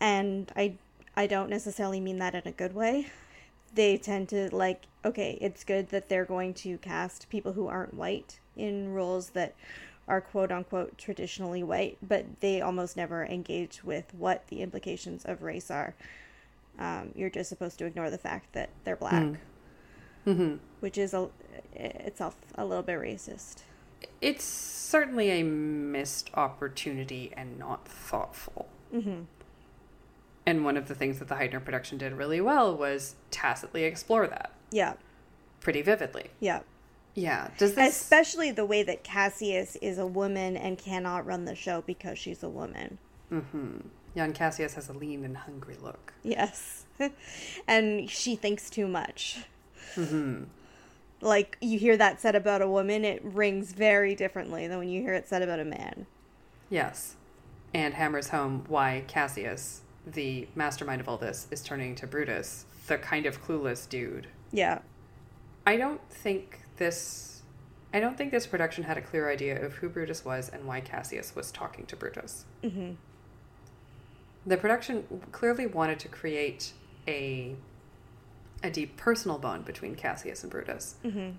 and 0.00 0.50
I 0.56 0.74
I 1.16 1.26
don't 1.26 1.50
necessarily 1.50 2.00
mean 2.00 2.18
that 2.18 2.34
in 2.34 2.42
a 2.46 2.52
good 2.52 2.74
way. 2.74 3.08
They 3.74 3.96
tend 3.96 4.28
to 4.30 4.54
like 4.54 4.82
okay, 5.04 5.38
it's 5.40 5.64
good 5.64 5.88
that 5.90 6.08
they're 6.08 6.24
going 6.24 6.54
to 6.54 6.78
cast 6.78 7.28
people 7.30 7.52
who 7.54 7.66
aren't 7.68 7.94
white 7.94 8.38
in 8.56 8.92
roles 8.92 9.30
that 9.30 9.54
are 10.06 10.20
quote 10.20 10.52
unquote 10.52 10.98
traditionally 10.98 11.62
white, 11.62 11.96
but 12.02 12.26
they 12.40 12.60
almost 12.60 12.96
never 12.96 13.24
engage 13.24 13.82
with 13.84 14.12
what 14.14 14.46
the 14.48 14.60
implications 14.62 15.24
of 15.24 15.42
race 15.42 15.70
are. 15.70 15.94
Um, 16.78 17.10
you're 17.14 17.30
just 17.30 17.48
supposed 17.48 17.78
to 17.78 17.86
ignore 17.86 18.10
the 18.10 18.18
fact 18.18 18.52
that 18.52 18.70
they're 18.84 18.96
black, 18.96 19.40
Mm-hmm. 20.26 20.56
which 20.80 20.98
is 20.98 21.14
a, 21.14 21.28
itself 21.74 22.36
a 22.56 22.64
little 22.64 22.82
bit 22.82 22.98
racist. 22.98 23.62
It's 24.20 24.44
certainly 24.44 25.30
a 25.30 25.42
missed 25.42 26.30
opportunity 26.34 27.32
and 27.36 27.58
not 27.58 27.86
thoughtful. 27.88 28.68
Mm-hmm. 28.94 29.22
And 30.46 30.64
one 30.64 30.76
of 30.76 30.88
the 30.88 30.94
things 30.94 31.18
that 31.18 31.28
the 31.28 31.36
Hytner 31.36 31.64
production 31.64 31.98
did 31.98 32.12
really 32.12 32.40
well 32.40 32.76
was 32.76 33.14
tacitly 33.30 33.84
explore 33.84 34.26
that 34.26 34.52
Yeah, 34.70 34.94
pretty 35.60 35.82
vividly. 35.82 36.30
yeah. 36.40 36.60
Yeah. 37.14 37.48
Does 37.58 37.74
this 37.74 38.00
Especially 38.00 38.52
the 38.52 38.64
way 38.64 38.82
that 38.84 39.02
Cassius 39.02 39.76
is 39.82 39.98
a 39.98 40.06
woman 40.06 40.56
and 40.56 40.78
cannot 40.78 41.26
run 41.26 41.44
the 41.44 41.56
show 41.56 41.82
because 41.82 42.18
she's 42.18 42.42
a 42.44 42.48
woman. 42.48 42.98
Mm-hmm. 43.32 43.78
Jan 44.16 44.32
Cassius 44.32 44.74
has 44.74 44.88
a 44.88 44.92
lean 44.92 45.24
and 45.24 45.36
hungry 45.36 45.76
look. 45.82 46.12
Yes. 46.22 46.84
and 47.66 48.08
she 48.08 48.36
thinks 48.36 48.70
too 48.70 48.86
much. 48.86 49.38
Mm-hmm. 49.96 50.44
Like 51.20 51.58
you 51.60 51.78
hear 51.78 51.96
that 51.96 52.20
said 52.20 52.34
about 52.34 52.62
a 52.62 52.68
woman, 52.68 53.04
it 53.04 53.22
rings 53.24 53.72
very 53.72 54.14
differently 54.14 54.66
than 54.66 54.78
when 54.78 54.88
you 54.88 55.02
hear 55.02 55.14
it 55.14 55.28
said 55.28 55.42
about 55.42 55.60
a 55.60 55.64
man. 55.64 56.06
Yes. 56.68 57.16
And 57.74 57.94
hammers 57.94 58.28
home 58.28 58.64
why 58.68 59.04
Cassius, 59.06 59.82
the 60.06 60.48
mastermind 60.54 61.00
of 61.00 61.08
all 61.08 61.18
this, 61.18 61.46
is 61.50 61.62
turning 61.62 61.94
to 61.96 62.06
Brutus, 62.06 62.64
the 62.86 62.98
kind 62.98 63.26
of 63.26 63.44
clueless 63.44 63.88
dude. 63.88 64.28
Yeah. 64.50 64.80
I 65.66 65.76
don't 65.76 66.00
think 66.10 66.60
this 66.78 67.30
I 67.92 67.98
don't 68.00 68.16
think 68.16 68.30
this 68.30 68.46
production 68.46 68.84
had 68.84 68.96
a 68.96 69.02
clear 69.02 69.28
idea 69.30 69.64
of 69.64 69.74
who 69.74 69.88
Brutus 69.88 70.24
was 70.24 70.48
and 70.48 70.64
why 70.64 70.80
Cassius 70.80 71.34
was 71.34 71.50
talking 71.50 71.86
to 71.86 71.96
Brutus. 71.96 72.44
Mm-hmm. 72.62 72.92
The 74.46 74.56
production 74.56 75.04
clearly 75.32 75.66
wanted 75.66 75.98
to 76.00 76.08
create 76.08 76.72
a 77.08 77.56
a 78.62 78.70
deep 78.70 78.96
personal 78.96 79.38
bond 79.38 79.64
between 79.64 79.94
Cassius 79.94 80.42
and 80.42 80.50
Brutus. 80.50 80.96
Mm-hmm. 81.04 81.30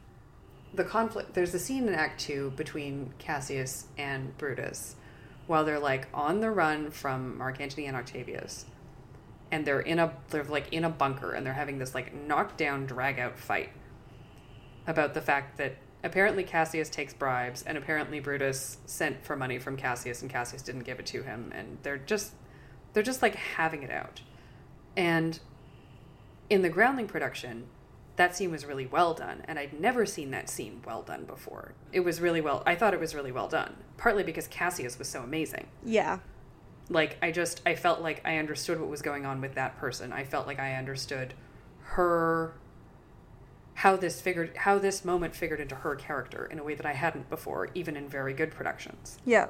The 0.74 0.84
conflict 0.84 1.34
there's 1.34 1.54
a 1.54 1.60
scene 1.60 1.88
in 1.88 1.94
Act 1.94 2.20
2 2.22 2.54
between 2.56 3.14
Cassius 3.20 3.88
and 3.98 4.38
Brutus 4.38 4.96
while 5.48 5.66
they're 5.66 5.80
like 5.80 6.08
on 6.14 6.40
the 6.40 6.50
run 6.50 6.92
from 6.92 7.38
Mark 7.38 7.60
Antony 7.60 7.88
and 7.88 7.98
Octavius. 7.98 8.66
And 9.52 9.66
they're 9.66 9.82
in 9.82 10.00
a 10.00 10.14
they're 10.30 10.46
like 10.46 10.72
in 10.72 10.86
a 10.86 10.90
bunker 10.90 11.34
and 11.34 11.46
they're 11.46 11.54
having 11.54 11.78
this 11.78 11.94
like 11.94 12.14
knockdown 12.14 12.86
drag 12.86 13.20
out 13.20 13.38
fight 13.38 13.70
about 14.88 15.14
the 15.14 15.22
fact 15.22 15.58
that 15.58 15.76
apparently 16.04 16.44
Cassius 16.44 16.90
takes 16.90 17.14
bribes 17.14 17.64
and 17.64 17.78
apparently 17.78 18.20
Brutus 18.20 18.78
sent 18.86 19.24
for 19.26 19.36
money 19.36 19.60
from 19.60 19.78
Cassius 19.78 20.22
and 20.22 20.32
Cassius 20.32 20.62
didn't 20.62 20.84
give 20.84 21.00
it 21.00 21.06
to 21.08 21.22
him 21.22 21.52
and 21.54 21.78
they're 21.84 21.98
just 21.98 22.32
they're 22.94 23.04
just 23.04 23.22
like 23.22 23.36
having 23.36 23.84
it 23.84 23.92
out. 23.92 24.22
And 24.96 25.40
in 26.52 26.62
the 26.62 26.70
Groundling 26.70 27.08
production, 27.08 27.64
that 28.18 28.36
scene 28.36 28.52
was 28.52 28.66
really 28.66 28.86
well 28.86 29.14
done 29.14 29.41
and 29.45 29.58
I'd 29.58 29.80
never 29.80 30.06
seen 30.06 30.32
that 30.32 30.49
scene 30.49 30.82
well 30.86 31.02
done 31.02 31.24
before. 31.24 31.74
It 31.93 32.02
was 32.02 32.20
really 32.20 32.41
well 32.41 32.62
I 32.66 32.76
thought 32.76 32.93
it 32.93 32.99
was 32.99 33.16
really 33.16 33.32
well 33.32 33.47
done, 33.47 33.78
partly 33.97 34.22
because 34.22 34.47
Cassius 34.47 34.99
was 34.99 35.08
so 35.08 35.22
amazing. 35.24 35.68
Yeah. 35.84 36.20
Like 36.89 37.18
I 37.22 37.32
just 37.32 37.62
I 37.66 37.76
felt 37.76 38.02
like 38.02 38.22
I 38.26 38.38
understood 38.38 38.82
what 38.82 38.89
was 38.89 39.02
going 39.02 39.26
on 39.26 39.39
with 39.39 39.56
that 39.56 39.78
person. 39.78 40.12
I 40.12 40.26
felt 40.26 40.45
like 40.45 40.60
I 40.60 40.76
understood 40.76 41.34
her 41.84 42.54
how 43.76 43.95
this 43.95 44.20
figured 44.20 44.58
how 44.58 44.78
this 44.78 45.06
moment 45.06 45.34
figured 45.34 45.62
into 45.62 45.76
her 45.76 45.95
character 45.95 46.45
in 46.45 46.60
a 46.60 46.64
way 46.66 46.76
that 46.76 46.86
I 46.86 46.93
hadn't 46.93 47.30
before, 47.30 47.70
even 47.74 47.95
in 47.95 48.10
very 48.10 48.34
good 48.34 48.52
productions. 48.52 49.20
Yeah. 49.26 49.47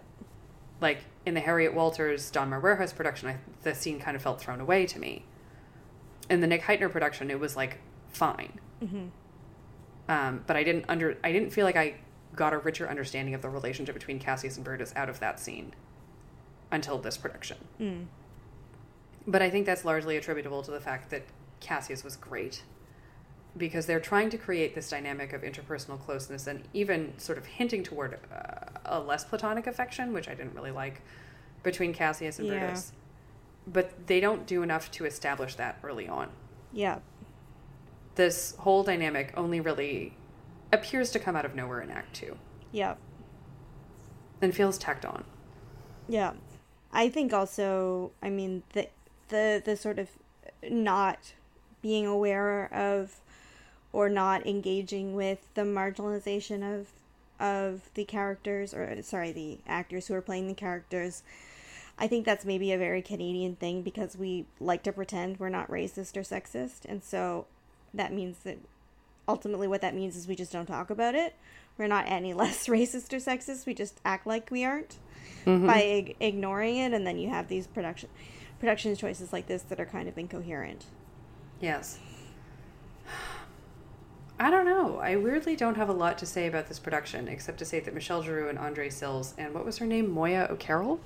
Like 0.80 1.00
in 1.26 1.34
the 1.34 1.40
Harriet 1.40 1.74
Walters 1.74 2.32
Donmar 2.32 2.62
Warehouse 2.62 2.94
production, 2.94 3.28
I, 3.28 3.38
the 3.64 3.74
scene 3.74 4.00
kind 4.00 4.16
of 4.16 4.22
felt 4.22 4.40
thrown 4.40 4.62
away 4.62 4.86
to 4.86 5.00
me. 5.00 5.26
In 6.32 6.40
the 6.42 6.48
Nick 6.48 6.62
Hytner 6.64 6.92
production, 6.92 7.30
it 7.30 7.40
was 7.40 7.56
like 7.56 7.78
fine, 8.12 8.60
Mm-hmm. 8.84 9.08
um, 10.10 10.44
but 10.48 10.56
I 10.56 10.64
didn't 10.64 10.86
under 10.90 11.18
I 11.24 11.32
didn't 11.32 11.52
feel 11.52 11.66
like 11.66 11.76
I 11.76 11.96
got 12.36 12.54
a 12.54 12.58
richer 12.58 12.90
understanding 12.90 13.34
of 13.36 13.42
the 13.42 13.50
relationship 13.50 13.94
between 13.94 14.18
Cassius 14.18 14.56
and 14.56 14.64
Brutus 14.66 14.94
out 14.96 15.10
of 15.10 15.20
that 15.20 15.40
scene 15.40 15.74
until 16.72 16.98
this 16.98 17.18
production. 17.18 17.58
Mm. 17.80 18.06
But 19.28 19.42
I 19.42 19.50
think 19.52 19.66
that's 19.66 19.84
largely 19.86 20.18
attributable 20.18 20.64
to 20.64 20.72
the 20.72 20.80
fact 20.80 21.10
that 21.12 21.24
Cassius 21.60 22.04
was 22.04 22.16
great. 22.16 22.64
Because 23.58 23.86
they're 23.86 24.00
trying 24.00 24.30
to 24.30 24.38
create 24.38 24.76
this 24.76 24.90
dynamic 24.90 25.34
of 25.34 25.42
interpersonal 25.42 26.00
closeness 26.00 26.48
and 26.48 26.64
even 26.74 27.14
sort 27.20 27.38
of 27.38 27.46
hinting 27.46 27.84
toward 27.84 28.18
uh, 28.34 28.70
a 28.86 29.00
less 29.02 29.26
platonic 29.26 29.68
affection, 29.68 30.14
which 30.14 30.30
I 30.30 30.34
didn't 30.34 30.56
really 30.56 30.72
like, 30.72 31.02
between 31.62 31.94
Cassius 31.94 32.40
and 32.40 32.48
Yeah. 32.48 32.60
Brutus. 32.60 32.94
But 33.72 34.08
they 34.08 34.20
don't 34.20 34.46
do 34.46 34.64
enough 34.64 34.92
to 34.92 35.06
establish 35.06 35.56
that 35.56 35.80
early 35.84 36.08
on. 36.08 36.30
Yeah. 36.74 37.00
This 38.16 38.56
whole 38.60 38.84
dynamic 38.84 39.34
only 39.38 39.60
really 39.62 40.14
appears 40.74 41.12
to 41.12 41.20
come 41.20 41.36
out 41.36 41.46
of 41.46 41.56
nowhere 41.56 41.82
in 41.82 41.90
Act 41.90 42.14
Two 42.14 42.38
Yeah. 42.72 42.96
and 44.42 44.54
feels 44.56 44.78
tacked 44.78 45.06
on. 45.06 45.24
Yeah. 46.08 46.34
I 46.92 47.08
think 47.10 47.32
also, 47.34 48.12
I 48.22 48.30
mean, 48.30 48.64
the 48.74 48.90
the 49.30 49.62
the 49.64 49.78
sort 49.78 49.98
of 50.00 50.10
not 50.70 51.34
being 51.82 52.06
aware 52.06 52.72
of 52.74 53.16
or 53.94 54.10
not 54.10 54.46
engaging 54.46 55.14
with 55.16 55.40
the 55.54 55.62
marginalization 55.62 56.62
of 56.64 56.88
of 57.40 57.90
the 57.94 58.04
characters 58.04 58.74
or 58.74 59.02
sorry, 59.04 59.32
the 59.32 59.60
actors 59.68 60.08
who 60.08 60.14
are 60.14 60.22
playing 60.22 60.48
the 60.48 60.54
characters. 60.54 61.24
I 62.02 62.08
think 62.08 62.26
that's 62.26 62.46
maybe 62.46 62.72
a 62.72 62.80
very 62.80 63.04
Canadian 63.04 63.56
thing 63.56 63.84
because 63.84 64.18
we 64.18 64.48
like 64.60 64.82
to 64.84 64.92
pretend 64.92 65.40
we're 65.40 65.50
not 65.50 65.70
racist 65.70 66.18
or 66.18 66.22
sexist, 66.22 66.84
and 66.86 67.04
so 67.04 67.46
that 67.94 68.12
means 68.12 68.40
that 68.40 68.58
ultimately 69.28 69.68
what 69.68 69.82
that 69.82 69.94
means 69.94 70.16
is 70.16 70.28
we 70.28 70.36
just 70.36 70.52
don't 70.52 70.66
talk 70.66 70.90
about 70.90 71.14
it. 71.14 71.36
We're 71.78 71.86
not 71.86 72.06
any 72.08 72.34
less 72.44 72.66
racist 72.66 73.14
or 73.14 73.18
sexist. 73.18 73.68
We 73.68 73.76
just 73.76 74.02
act 74.04 74.26
like 74.26 74.50
we 74.50 74.66
aren't 74.66 74.98
mm-hmm. 75.46 75.68
by 75.68 75.82
ig- 75.84 76.16
ignoring 76.20 76.78
it, 76.78 76.92
and 76.92 77.06
then 77.06 77.20
you 77.20 77.30
have 77.30 77.48
these 77.48 77.68
production 77.68 78.10
production 78.60 78.96
choices 78.96 79.32
like 79.32 79.46
this 79.46 79.62
that 79.62 79.80
are 79.80 79.86
kind 79.86 80.10
of 80.10 80.18
incoherent. 80.18 80.86
Yes. 81.60 82.00
I 84.40 84.50
don't 84.50 84.66
know. 84.66 84.98
I 84.98 85.18
weirdly 85.18 85.56
don't 85.56 85.78
have 85.78 85.90
a 85.90 85.94
lot 85.94 86.18
to 86.18 86.26
say 86.26 86.48
about 86.48 86.68
this 86.68 86.80
production, 86.80 87.28
except 87.28 87.60
to 87.60 87.66
say 87.66 87.80
that 87.80 87.94
Michelle 87.94 88.24
Giroux 88.24 88.50
and 88.50 88.58
Andre 88.58 88.90
Sills 88.90 89.36
and 89.38 89.54
what 89.54 89.66
was 89.66 89.78
her 89.78 89.86
name? 89.86 90.10
Moya 90.10 90.48
O'Carroll? 90.50 91.00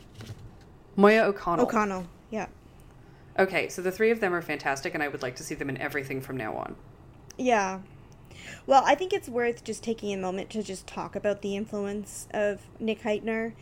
Moya 0.95 1.23
O'Connell. 1.23 1.65
O'Connell, 1.65 2.07
yeah, 2.29 2.47
Okay, 3.37 3.67
so 3.67 3.81
the 3.81 3.91
three 3.91 4.11
of 4.11 4.21
them 4.21 4.33
are 4.33 4.41
fantastic, 4.41 4.93
and 4.93 5.03
I 5.03 5.09
would 5.09 5.21
like 5.21 5.35
to 5.35 5.43
see 5.43 5.55
them 5.55 5.69
in 5.69 5.77
everything 5.77 6.21
from 6.21 6.37
now 6.37 6.55
on. 6.55 6.75
yeah. 7.37 7.79
Well, 8.67 8.83
I 8.85 8.95
think 8.95 9.13
it's 9.13 9.29
worth 9.29 9.63
just 9.63 9.81
taking 9.83 10.13
a 10.13 10.17
moment 10.17 10.49
to 10.51 10.63
just 10.63 10.87
talk 10.87 11.15
about 11.15 11.41
the 11.41 11.55
influence 11.55 12.27
of 12.33 12.61
Nick 12.79 13.01
Hytner, 13.01 13.53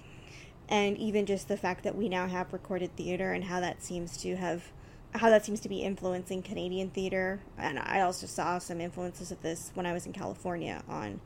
and 0.70 0.98
even 0.98 1.26
just 1.26 1.48
the 1.48 1.58
fact 1.58 1.84
that 1.84 1.96
we 1.96 2.10
now 2.10 2.28
have 2.28 2.54
recorded 2.54 2.96
theater 2.96 3.34
and 3.34 3.44
how 3.46 3.60
that 3.60 3.84
seems 3.84 4.18
to 4.18 4.36
have 4.36 4.72
how 5.16 5.30
that 5.30 5.46
seems 5.46 5.60
to 5.60 5.70
be 5.70 5.82
influencing 5.84 6.42
Canadian 6.42 6.90
theater. 6.90 7.40
And 7.58 7.78
I 7.78 8.02
also 8.02 8.26
saw 8.26 8.58
some 8.58 8.82
influences 8.82 9.32
of 9.32 9.42
this 9.44 9.70
when 9.76 9.86
I 9.86 9.94
was 9.94 10.08
in 10.08 10.14
California 10.14 10.82
on 10.88 11.20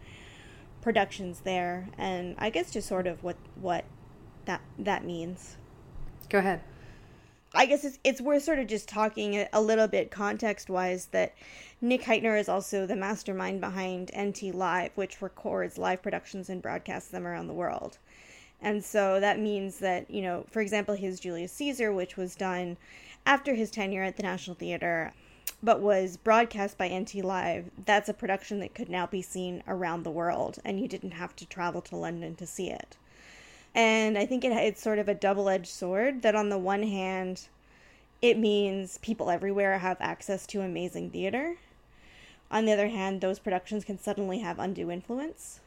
productions 0.82 1.42
there, 1.42 1.88
and 1.98 2.36
I 2.38 2.50
guess 2.50 2.72
just 2.72 2.88
sort 2.88 3.08
of 3.08 3.24
what 3.24 3.38
what 3.56 3.86
that 4.46 4.62
that 4.78 5.06
means. 5.06 5.56
Go 6.30 6.40
ahead. 6.40 6.62
I 7.54 7.66
guess 7.66 7.86
it's 7.86 8.00
it's 8.04 8.20
worth 8.20 8.44
sort 8.44 8.60
of 8.60 8.68
just 8.68 8.90
talking 8.90 9.48
a, 9.54 9.62
little 9.62 9.88
bit 9.88 10.12
context 10.12 10.70
wise 10.70 11.06
that 11.08 11.34
Nick 11.80 12.04
Hytner 12.04 12.38
is 12.40 12.50
also 12.50 12.86
the 12.86 12.96
mastermind 12.96 13.62
behind 13.62 14.12
NT 14.16 14.54
Live, 14.54 14.92
which 14.96 15.22
records 15.22 15.78
live 15.78 16.02
productions 16.02 16.50
and 16.50 16.62
broadcasts 16.62 17.10
them 17.10 17.26
around 17.26 17.48
the 17.48 17.54
world. 17.54 17.98
And 18.62 18.84
so 18.84 19.20
that 19.20 19.40
means 19.40 19.80
that, 19.80 20.10
you 20.12 20.22
know, 20.22 20.46
for 20.50 20.62
example, 20.62 20.96
his 20.96 21.20
Julius 21.20 21.54
Caesar, 21.54 21.94
which 21.94 22.18
was 22.18 22.36
done 22.36 22.76
after 23.26 23.54
his 23.54 23.72
tenure 23.72 24.04
at 24.04 24.18
the 24.18 24.24
National 24.24 24.56
Theater, 24.56 25.14
but 25.64 25.80
was 25.80 26.18
broadcast 26.18 26.78
by 26.78 26.90
NT 26.90 27.16
Live, 27.24 27.72
that's 27.86 28.10
a 28.10 28.14
production 28.14 28.60
that 28.60 28.76
could 28.76 28.90
now 28.90 29.08
be 29.08 29.22
seen 29.22 29.64
around 29.68 30.04
the 30.04 30.12
world, 30.12 30.60
and 30.66 30.80
you 30.80 30.88
didn't 30.88 31.12
have 31.12 31.36
to 31.38 31.46
travel 31.46 31.82
to 31.82 31.96
London 31.96 32.36
to 32.36 32.46
see 32.46 32.70
it. 32.70 32.98
And 33.78 34.18
I 34.18 34.26
think 34.26 34.44
it, 34.44 34.52
it's 34.52 34.82
sort 34.82 34.98
of 34.98 35.08
a 35.08 35.14
double 35.14 35.48
edged 35.48 35.68
sword 35.68 36.24
that, 36.24 36.36
on 36.36 36.50
the 36.50 36.58
one 36.58 36.82
hand, 36.82 37.48
it 38.24 38.40
means 38.40 38.98
people 38.98 39.30
everywhere 39.30 39.78
have 39.78 39.98
access 40.02 40.48
to 40.48 40.62
amazing 40.62 41.12
theater. 41.12 41.58
On 42.50 42.66
the 42.66 42.74
other 42.74 42.88
hand, 42.88 43.22
those 43.22 43.38
productions 43.38 43.86
can 43.86 44.00
suddenly 44.00 44.40
have 44.40 44.58
undue 44.58 44.90
influence. 44.90 45.60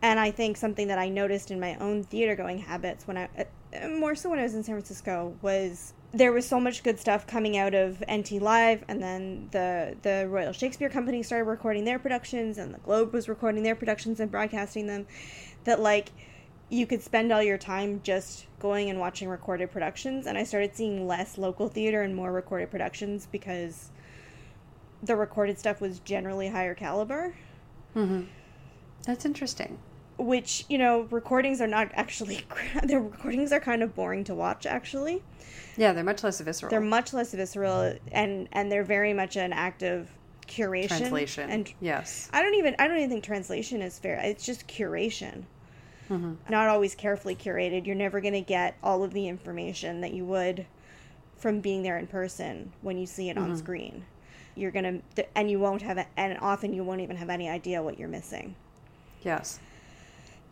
And 0.00 0.18
I 0.18 0.30
think 0.30 0.56
something 0.56 0.88
that 0.88 0.98
I 0.98 1.10
noticed 1.10 1.50
in 1.50 1.60
my 1.60 1.76
own 1.76 2.04
theater 2.04 2.34
going 2.34 2.56
habits 2.56 3.06
when 3.06 3.18
I, 3.18 3.28
uh, 3.36 3.88
more 3.88 4.14
so 4.14 4.30
when 4.30 4.38
I 4.38 4.44
was 4.44 4.54
in 4.54 4.62
San 4.62 4.76
Francisco, 4.76 5.36
was 5.42 5.92
there 6.12 6.32
was 6.32 6.46
so 6.46 6.58
much 6.58 6.82
good 6.82 6.98
stuff 6.98 7.26
coming 7.26 7.58
out 7.58 7.74
of 7.74 8.02
NT 8.10 8.40
Live, 8.40 8.82
and 8.88 9.02
then 9.02 9.48
the 9.52 9.94
the 10.00 10.26
Royal 10.26 10.54
Shakespeare 10.54 10.88
Company 10.88 11.22
started 11.22 11.44
recording 11.44 11.84
their 11.84 11.98
productions, 11.98 12.56
and 12.56 12.72
the 12.72 12.78
Globe 12.78 13.12
was 13.12 13.28
recording 13.28 13.62
their 13.62 13.76
productions 13.76 14.20
and 14.20 14.30
broadcasting 14.30 14.86
them. 14.86 15.06
That 15.64 15.80
like 15.80 16.12
you 16.70 16.86
could 16.86 17.02
spend 17.02 17.32
all 17.32 17.42
your 17.42 17.58
time 17.58 18.00
just 18.02 18.46
going 18.60 18.88
and 18.88 19.00
watching 19.00 19.28
recorded 19.28 19.70
productions 19.70 20.26
and 20.26 20.38
I 20.38 20.44
started 20.44 20.74
seeing 20.76 21.06
less 21.06 21.36
local 21.36 21.68
theater 21.68 22.02
and 22.02 22.14
more 22.14 22.32
recorded 22.32 22.70
productions 22.70 23.26
because 23.30 23.90
the 25.02 25.16
recorded 25.16 25.58
stuff 25.58 25.80
was 25.80 25.98
generally 26.00 26.48
higher 26.48 26.74
caliber. 26.74 27.34
Mm-hmm. 27.96 28.22
That's 29.04 29.24
interesting. 29.24 29.78
Which, 30.16 30.66
you 30.68 30.78
know, 30.78 31.08
recordings 31.10 31.60
are 31.60 31.66
not 31.66 31.90
actually 31.94 32.42
the 32.84 33.00
recordings 33.00 33.52
are 33.52 33.60
kind 33.60 33.82
of 33.82 33.94
boring 33.94 34.24
to 34.24 34.34
watch 34.34 34.64
actually. 34.64 35.22
Yeah, 35.76 35.92
they're 35.92 36.04
much 36.04 36.22
less 36.22 36.40
visceral. 36.40 36.70
They're 36.70 36.80
much 36.80 37.12
less 37.12 37.34
visceral 37.34 37.96
and 38.12 38.48
and 38.52 38.70
they're 38.70 38.84
very 38.84 39.12
much 39.12 39.36
an 39.36 39.52
act 39.52 39.82
of 39.82 40.08
curation 40.46 40.88
translation. 40.98 41.48
and 41.48 41.72
yes. 41.80 42.28
I 42.32 42.42
don't 42.42 42.54
even 42.54 42.76
I 42.78 42.86
don't 42.86 42.98
even 42.98 43.10
think 43.10 43.24
translation 43.24 43.82
is 43.82 43.98
fair. 43.98 44.20
It's 44.22 44.44
just 44.44 44.68
curation. 44.68 45.44
Mm-hmm. 46.10 46.34
Not 46.50 46.68
always 46.68 46.94
carefully 46.94 47.36
curated. 47.36 47.86
You're 47.86 47.96
never 47.96 48.20
going 48.20 48.34
to 48.34 48.40
get 48.40 48.76
all 48.82 49.04
of 49.04 49.12
the 49.12 49.28
information 49.28 50.00
that 50.00 50.12
you 50.12 50.24
would 50.24 50.66
from 51.38 51.60
being 51.60 51.82
there 51.82 51.98
in 51.98 52.06
person 52.06 52.72
when 52.82 52.98
you 52.98 53.06
see 53.06 53.30
it 53.30 53.36
mm-hmm. 53.36 53.52
on 53.52 53.56
screen. 53.56 54.04
You're 54.56 54.72
going 54.72 55.02
to 55.14 55.26
and 55.36 55.50
you 55.50 55.60
won't 55.60 55.82
have 55.82 56.04
and 56.16 56.38
often 56.40 56.74
you 56.74 56.82
won't 56.84 57.00
even 57.00 57.16
have 57.16 57.30
any 57.30 57.48
idea 57.48 57.82
what 57.82 57.98
you're 57.98 58.08
missing. 58.08 58.56
Yes. 59.22 59.60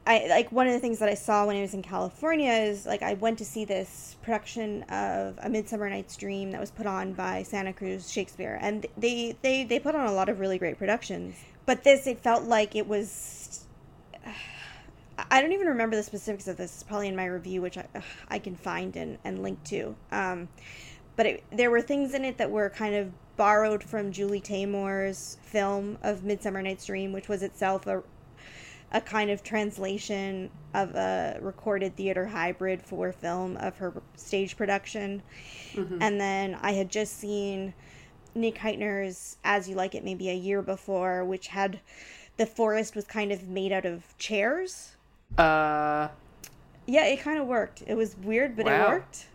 I 0.08 0.26
like 0.28 0.50
one 0.50 0.66
of 0.66 0.72
the 0.72 0.80
things 0.80 1.00
that 1.00 1.08
I 1.10 1.14
saw 1.14 1.46
when 1.46 1.56
I 1.56 1.60
was 1.60 1.74
in 1.74 1.82
California 1.82 2.50
is 2.50 2.86
like 2.86 3.02
I 3.02 3.12
went 3.14 3.36
to 3.38 3.44
see 3.44 3.66
this 3.66 4.16
production 4.22 4.82
of 4.84 5.38
A 5.42 5.50
Midsummer 5.50 5.90
Night's 5.90 6.16
Dream 6.16 6.50
that 6.52 6.60
was 6.60 6.70
put 6.70 6.86
on 6.86 7.12
by 7.12 7.42
Santa 7.42 7.74
Cruz 7.74 8.10
Shakespeare, 8.10 8.58
and 8.62 8.86
they 8.96 9.36
they 9.42 9.64
they 9.64 9.78
put 9.78 9.94
on 9.94 10.06
a 10.06 10.12
lot 10.12 10.30
of 10.30 10.40
really 10.40 10.56
great 10.56 10.78
productions. 10.78 11.36
But 11.66 11.84
this, 11.84 12.06
it 12.06 12.20
felt 12.20 12.44
like 12.44 12.74
it 12.74 12.88
was. 12.88 13.66
I 15.30 15.40
don't 15.40 15.52
even 15.52 15.66
remember 15.66 15.96
the 15.96 16.02
specifics 16.02 16.48
of 16.48 16.56
this. 16.56 16.74
It's 16.74 16.82
probably 16.82 17.08
in 17.08 17.16
my 17.16 17.26
review, 17.26 17.62
which 17.62 17.78
I 17.78 17.86
I 18.28 18.38
can 18.38 18.54
find 18.54 18.94
and 18.96 19.18
and 19.24 19.42
link 19.42 19.62
to. 19.64 19.96
Um, 20.12 20.48
but 21.16 21.26
it, 21.26 21.44
there 21.50 21.70
were 21.70 21.82
things 21.82 22.14
in 22.14 22.24
it 22.24 22.38
that 22.38 22.50
were 22.50 22.70
kind 22.70 22.94
of 22.94 23.12
borrowed 23.36 23.82
from 23.82 24.12
Julie 24.12 24.40
Taymor's 24.40 25.38
film 25.42 25.98
of 26.02 26.22
Midsummer 26.24 26.62
Night's 26.62 26.86
Dream, 26.86 27.12
which 27.12 27.28
was 27.28 27.42
itself 27.42 27.86
a 27.86 28.02
a 28.90 29.00
kind 29.00 29.30
of 29.30 29.42
translation 29.42 30.50
of 30.72 30.94
a 30.94 31.38
recorded 31.42 31.94
theater 31.96 32.26
hybrid 32.26 32.80
for 32.80 33.12
film 33.12 33.56
of 33.58 33.76
her 33.76 34.02
stage 34.16 34.56
production. 34.56 35.22
Mm-hmm. 35.74 35.98
And 36.00 36.20
then 36.20 36.56
I 36.62 36.72
had 36.72 36.90
just 36.90 37.18
seen 37.18 37.74
Nick 38.34 38.56
Hytner's 38.56 39.36
As 39.44 39.68
You 39.68 39.74
Like 39.74 39.94
It 39.94 40.04
maybe 40.04 40.30
a 40.30 40.34
year 40.34 40.62
before, 40.62 41.24
which 41.24 41.48
had 41.48 41.80
the 42.38 42.46
forest 42.46 42.94
was 42.94 43.04
kind 43.04 43.32
of 43.32 43.48
made 43.48 43.72
out 43.72 43.84
of 43.84 44.16
chairs. 44.16 44.96
Uh 45.36 46.08
yeah, 46.86 47.04
it 47.04 47.20
kind 47.20 47.38
of 47.38 47.46
worked. 47.46 47.82
It 47.86 47.94
was 47.94 48.16
weird, 48.16 48.56
but 48.56 48.64
wow. 48.64 48.86
it 48.86 48.88
worked. 48.88 49.26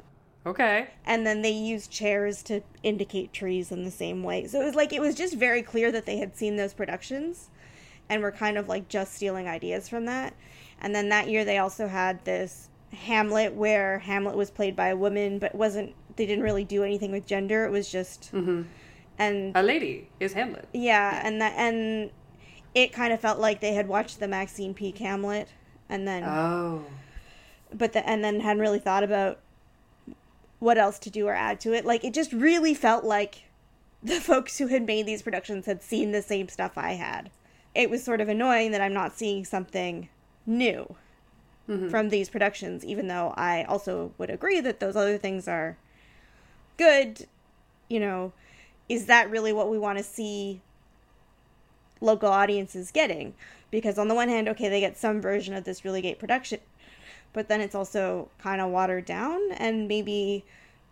Okay. 0.45 0.87
And 1.05 1.25
then 1.25 1.41
they 1.41 1.51
used 1.51 1.91
chairs 1.91 2.41
to 2.43 2.61
indicate 2.81 3.31
trees 3.31 3.71
in 3.71 3.83
the 3.83 3.91
same 3.91 4.23
way. 4.23 4.47
So 4.47 4.61
it 4.61 4.65
was 4.65 4.75
like 4.75 4.91
it 4.91 4.99
was 4.99 5.15
just 5.15 5.35
very 5.35 5.61
clear 5.61 5.91
that 5.91 6.05
they 6.05 6.17
had 6.17 6.35
seen 6.35 6.57
those 6.57 6.73
productions 6.73 7.49
and 8.09 8.21
were 8.21 8.31
kind 8.31 8.57
of 8.57 8.67
like 8.67 8.89
just 8.89 9.13
stealing 9.13 9.47
ideas 9.47 9.87
from 9.87 10.05
that. 10.05 10.33
And 10.81 10.93
then 10.93 11.09
that 11.09 11.29
year 11.29 11.45
they 11.45 11.59
also 11.59 11.87
had 11.87 12.25
this 12.25 12.69
Hamlet 12.91 13.53
where 13.53 13.99
Hamlet 13.99 14.35
was 14.35 14.51
played 14.51 14.75
by 14.75 14.89
a 14.89 14.97
woman, 14.97 15.39
but 15.39 15.55
wasn't 15.55 15.93
they 16.15 16.25
didn't 16.25 16.43
really 16.43 16.65
do 16.65 16.83
anything 16.83 17.11
with 17.11 17.25
gender. 17.25 17.65
It 17.65 17.71
was 17.71 17.89
just 17.89 18.31
mm-hmm. 18.33 18.63
and 19.17 19.55
a 19.55 19.63
lady 19.63 20.09
is 20.19 20.33
Hamlet. 20.33 20.67
Yeah, 20.73 21.21
and 21.23 21.39
that 21.39 21.53
and 21.55 22.11
it 22.75 22.91
kind 22.91 23.13
of 23.13 23.19
felt 23.21 23.39
like 23.39 23.61
they 23.61 23.73
had 23.73 23.87
watched 23.87 24.19
the 24.19 24.27
Maxine 24.27 24.73
Peake 24.73 24.97
Hamlet 24.97 25.47
and 25.93 26.07
then 26.07 26.23
oh, 26.23 26.83
but 27.73 27.93
the 27.93 28.07
and 28.07 28.23
then 28.23 28.39
hadn't 28.39 28.61
really 28.61 28.79
thought 28.79 29.03
about 29.03 29.39
what 30.59 30.77
else 30.77 30.99
to 30.99 31.09
do 31.09 31.27
or 31.27 31.33
add 31.33 31.59
to 31.61 31.73
it. 31.73 31.85
Like 31.85 32.03
it 32.03 32.13
just 32.13 32.33
really 32.33 32.73
felt 32.73 33.03
like 33.03 33.43
the 34.01 34.19
folks 34.21 34.57
who 34.57 34.67
had 34.67 34.85
made 34.85 35.05
these 35.05 35.21
productions 35.21 35.65
had 35.65 35.81
seen 35.81 36.11
the 36.11 36.21
same 36.21 36.49
stuff 36.49 36.77
I 36.77 36.93
had 36.93 37.29
it 37.75 37.89
was 37.89 38.03
sort 38.03 38.21
of 38.21 38.29
annoying 38.29 38.71
that 38.71 38.81
I'm 38.81 38.93
not 38.93 39.17
seeing 39.17 39.45
something 39.45 40.09
new 40.45 40.95
mm-hmm. 41.67 41.89
from 41.89 42.09
these 42.09 42.29
productions, 42.29 42.85
even 42.85 43.07
though 43.07 43.33
I 43.35 43.63
also 43.63 44.11
would 44.17 44.29
agree 44.29 44.59
that 44.61 44.79
those 44.79 44.95
other 44.95 45.17
things 45.17 45.47
are 45.47 45.77
good. 46.77 47.27
You 47.89 47.99
know, 47.99 48.33
is 48.87 49.07
that 49.07 49.29
really 49.29 49.53
what 49.53 49.69
we 49.69 49.77
want 49.77 49.97
to 49.97 50.03
see 50.03 50.61
local 51.99 52.29
audiences 52.29 52.91
getting? 52.91 53.33
Because 53.73 53.97
on 53.97 54.07
the 54.07 54.13
one 54.13 54.29
hand, 54.29 54.47
okay, 54.49 54.69
they 54.69 54.79
get 54.79 54.99
some 54.99 55.19
version 55.19 55.55
of 55.55 55.63
this 55.63 55.83
really 55.83 55.99
great 55.99 56.19
production, 56.19 56.59
but 57.33 57.47
then 57.47 57.59
it's 57.59 57.73
also 57.73 58.29
kind 58.37 58.61
of 58.61 58.69
watered 58.69 59.05
down, 59.05 59.41
and 59.53 59.87
maybe 59.87 60.45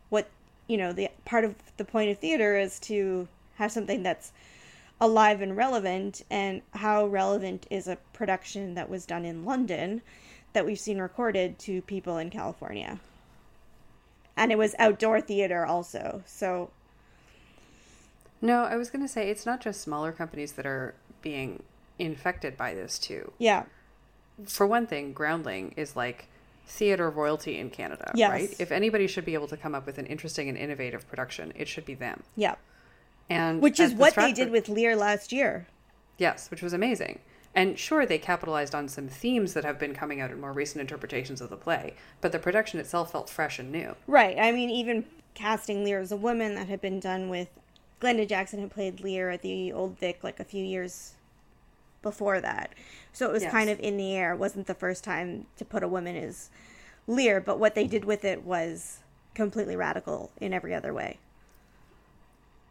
what 0.10 0.28
you 0.68 0.78
know 0.78 0.92
the 0.92 1.08
part 1.24 1.46
of 1.46 1.54
the 1.78 1.86
point 1.86 2.10
of 2.10 2.18
theater 2.18 2.58
is 2.58 2.80
to 2.80 3.28
have 3.58 3.72
something 3.72 4.02
that's 4.02 4.32
alive 5.00 5.42
and 5.42 5.56
relevant 5.56 6.24
and 6.32 6.64
how 6.72 7.06
relevant 7.06 7.68
is 7.70 7.88
a 7.88 7.98
production 8.14 8.74
that 8.74 8.90
was 8.90 9.06
done 9.06 9.26
in 9.26 9.46
London 9.46 10.02
that 10.54 10.66
we've 10.66 10.80
seen 10.80 10.98
recorded 10.98 11.60
to 11.60 11.84
people 11.84 12.18
in 12.18 12.32
California. 12.32 13.00
And 14.36 14.52
it 14.52 14.58
was 14.58 14.74
outdoor 14.80 15.22
theater 15.22 15.68
also. 15.68 16.24
So 16.26 16.72
No, 18.42 18.64
I 18.64 18.76
was 18.76 18.90
going 18.90 19.04
to 19.04 19.08
say 19.08 19.30
it's 19.30 19.46
not 19.46 19.62
just 19.62 19.82
smaller 19.82 20.12
companies 20.12 20.54
that 20.54 20.66
are 20.66 20.96
being 21.22 21.62
infected 22.02 22.58
by 22.58 22.74
this 22.74 23.00
too. 23.00 23.32
Yeah. 23.38 23.64
For 24.46 24.66
one 24.66 24.88
thing, 24.88 25.14
Groundling 25.14 25.74
is 25.78 25.96
like 25.96 26.28
theater 26.66 27.10
royalty 27.10 27.58
in 27.58 27.70
Canada, 27.70 28.12
yes. 28.16 28.30
right? 28.30 28.56
If 28.60 28.72
anybody 28.72 29.08
should 29.08 29.26
be 29.26 29.34
able 29.34 29.48
to 29.48 29.58
come 29.58 29.76
up 29.76 29.86
with 29.86 29.98
an 29.98 30.06
interesting 30.06 30.50
and 30.50 30.58
innovative 30.58 31.08
production, 31.08 31.54
it 31.56 31.68
should 31.68 31.86
be 31.86 31.94
them. 31.94 32.24
Yeah. 32.36 32.56
And 33.30 33.62
which 33.62 33.80
is 33.80 33.94
what 33.94 34.12
Stratford, 34.12 34.36
they 34.36 34.44
did 34.44 34.52
with 34.52 34.68
Lear 34.68 34.96
last 34.96 35.32
year. 35.32 35.68
Yes, 36.18 36.50
which 36.52 36.62
was 36.62 36.74
amazing. 36.74 37.20
And 37.54 37.78
sure, 37.78 38.06
they 38.06 38.18
capitalized 38.18 38.74
on 38.74 38.88
some 38.88 39.08
themes 39.08 39.54
that 39.54 39.66
have 39.66 39.78
been 39.78 39.94
coming 39.94 40.22
out 40.22 40.32
in 40.32 40.40
more 40.40 40.54
recent 40.54 40.82
interpretations 40.82 41.42
of 41.42 41.50
the 41.50 41.58
play, 41.58 41.94
but 42.22 42.32
the 42.32 42.40
production 42.40 42.80
itself 42.80 43.12
felt 43.12 43.30
fresh 43.30 43.60
and 43.60 43.72
new. 43.72 43.96
Right. 44.08 44.38
I 44.40 44.52
mean, 44.52 44.70
even 44.70 45.06
casting 45.34 45.84
Lear 45.84 46.00
as 46.00 46.12
a 46.12 46.18
woman 46.18 46.56
that 46.56 46.68
had 46.68 46.82
been 46.82 47.00
done 47.00 47.30
with 47.30 47.50
Glenda 48.02 48.28
Jackson 48.28 48.62
had 48.62 48.72
played 48.72 49.02
Lear 49.02 49.30
at 49.30 49.42
the 49.42 49.72
Old 49.72 50.00
Vic 50.00 50.24
like 50.24 50.40
a 50.40 50.44
few 50.44 50.64
years 50.64 51.14
before 52.02 52.42
that. 52.42 52.74
So 53.14 53.28
it 53.30 53.32
was 53.32 53.44
yes. 53.44 53.52
kind 53.52 53.70
of 53.70 53.80
in 53.80 53.98
the 53.98 54.14
air. 54.16 54.34
It 54.34 54.38
wasn't 54.38 54.68
the 54.68 54.74
first 54.74 55.04
time 55.04 55.46
to 55.58 55.66
put 55.66 55.84
a 55.84 55.88
woman 55.88 56.16
as 56.16 56.50
Lear, 57.08 57.42
but 57.42 57.60
what 57.60 57.76
they 57.76 57.88
did 57.88 58.06
with 58.06 58.24
it 58.24 58.44
was 58.44 59.00
completely 59.34 59.76
radical 59.76 60.32
in 60.40 60.54
every 60.54 60.74
other 60.74 60.94
way. 60.94 61.18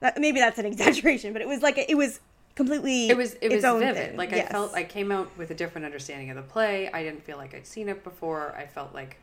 That, 0.01 0.19
maybe 0.19 0.41
that's 0.41 0.59
an 0.59 0.67
exaggeration, 0.73 1.33
but 1.33 1.43
it 1.43 1.49
was 1.49 1.63
like 1.63 1.79
it 1.79 1.97
was 1.97 2.21
completely 2.55 3.09
it 3.09 3.17
was 3.17 3.35
it 3.41 3.51
was 3.51 3.63
vivid. 3.63 4.11
Thing. 4.11 4.17
Like 4.17 4.31
yes. 4.31 4.49
I 4.49 4.53
felt 4.53 4.75
I 4.75 4.85
came 4.85 5.13
out 5.13 5.37
with 5.37 5.51
a 5.51 5.55
different 5.55 5.85
understanding 5.85 6.31
of 6.31 6.37
the 6.37 6.43
play. 6.43 6.91
I 6.93 7.03
didn't 7.03 7.25
feel 7.25 7.37
like 7.37 7.55
I'd 7.55 7.67
seen 7.67 7.89
it 7.89 8.03
before. 8.05 8.55
I 8.57 8.67
felt 8.67 8.95
like 8.95 9.19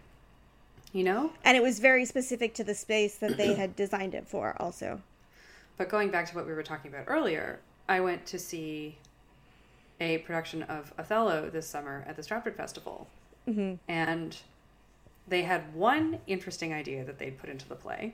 you 0.93 1.03
know? 1.03 1.31
And 1.43 1.57
it 1.57 1.63
was 1.63 1.79
very 1.79 2.05
specific 2.05 2.53
to 2.55 2.63
the 2.63 2.73
space 2.73 3.17
that 3.17 3.37
they 3.37 3.53
had 3.53 3.75
designed 3.75 4.15
it 4.15 4.27
for 4.27 4.55
also. 4.59 5.01
But 5.77 5.89
going 5.89 6.09
back 6.09 6.27
to 6.29 6.35
what 6.35 6.47
we 6.47 6.53
were 6.53 6.63
talking 6.63 6.91
about 6.91 7.05
earlier, 7.07 7.59
I 7.87 7.99
went 7.99 8.25
to 8.27 8.39
see 8.39 8.97
a 9.99 10.19
production 10.19 10.63
of 10.63 10.93
Othello 10.97 11.49
this 11.49 11.67
summer 11.67 12.03
at 12.07 12.15
the 12.15 12.23
Stratford 12.23 12.55
Festival. 12.55 13.07
Mm-hmm. 13.47 13.75
And 13.87 14.37
they 15.27 15.43
had 15.43 15.73
one 15.73 16.19
interesting 16.27 16.73
idea 16.73 17.03
that 17.03 17.19
they'd 17.19 17.37
put 17.37 17.49
into 17.49 17.67
the 17.67 17.75
play 17.75 18.13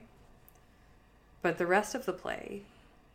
but 1.43 1.57
the 1.57 1.67
rest 1.67 1.93
of 1.93 2.05
the 2.05 2.13
play, 2.13 2.63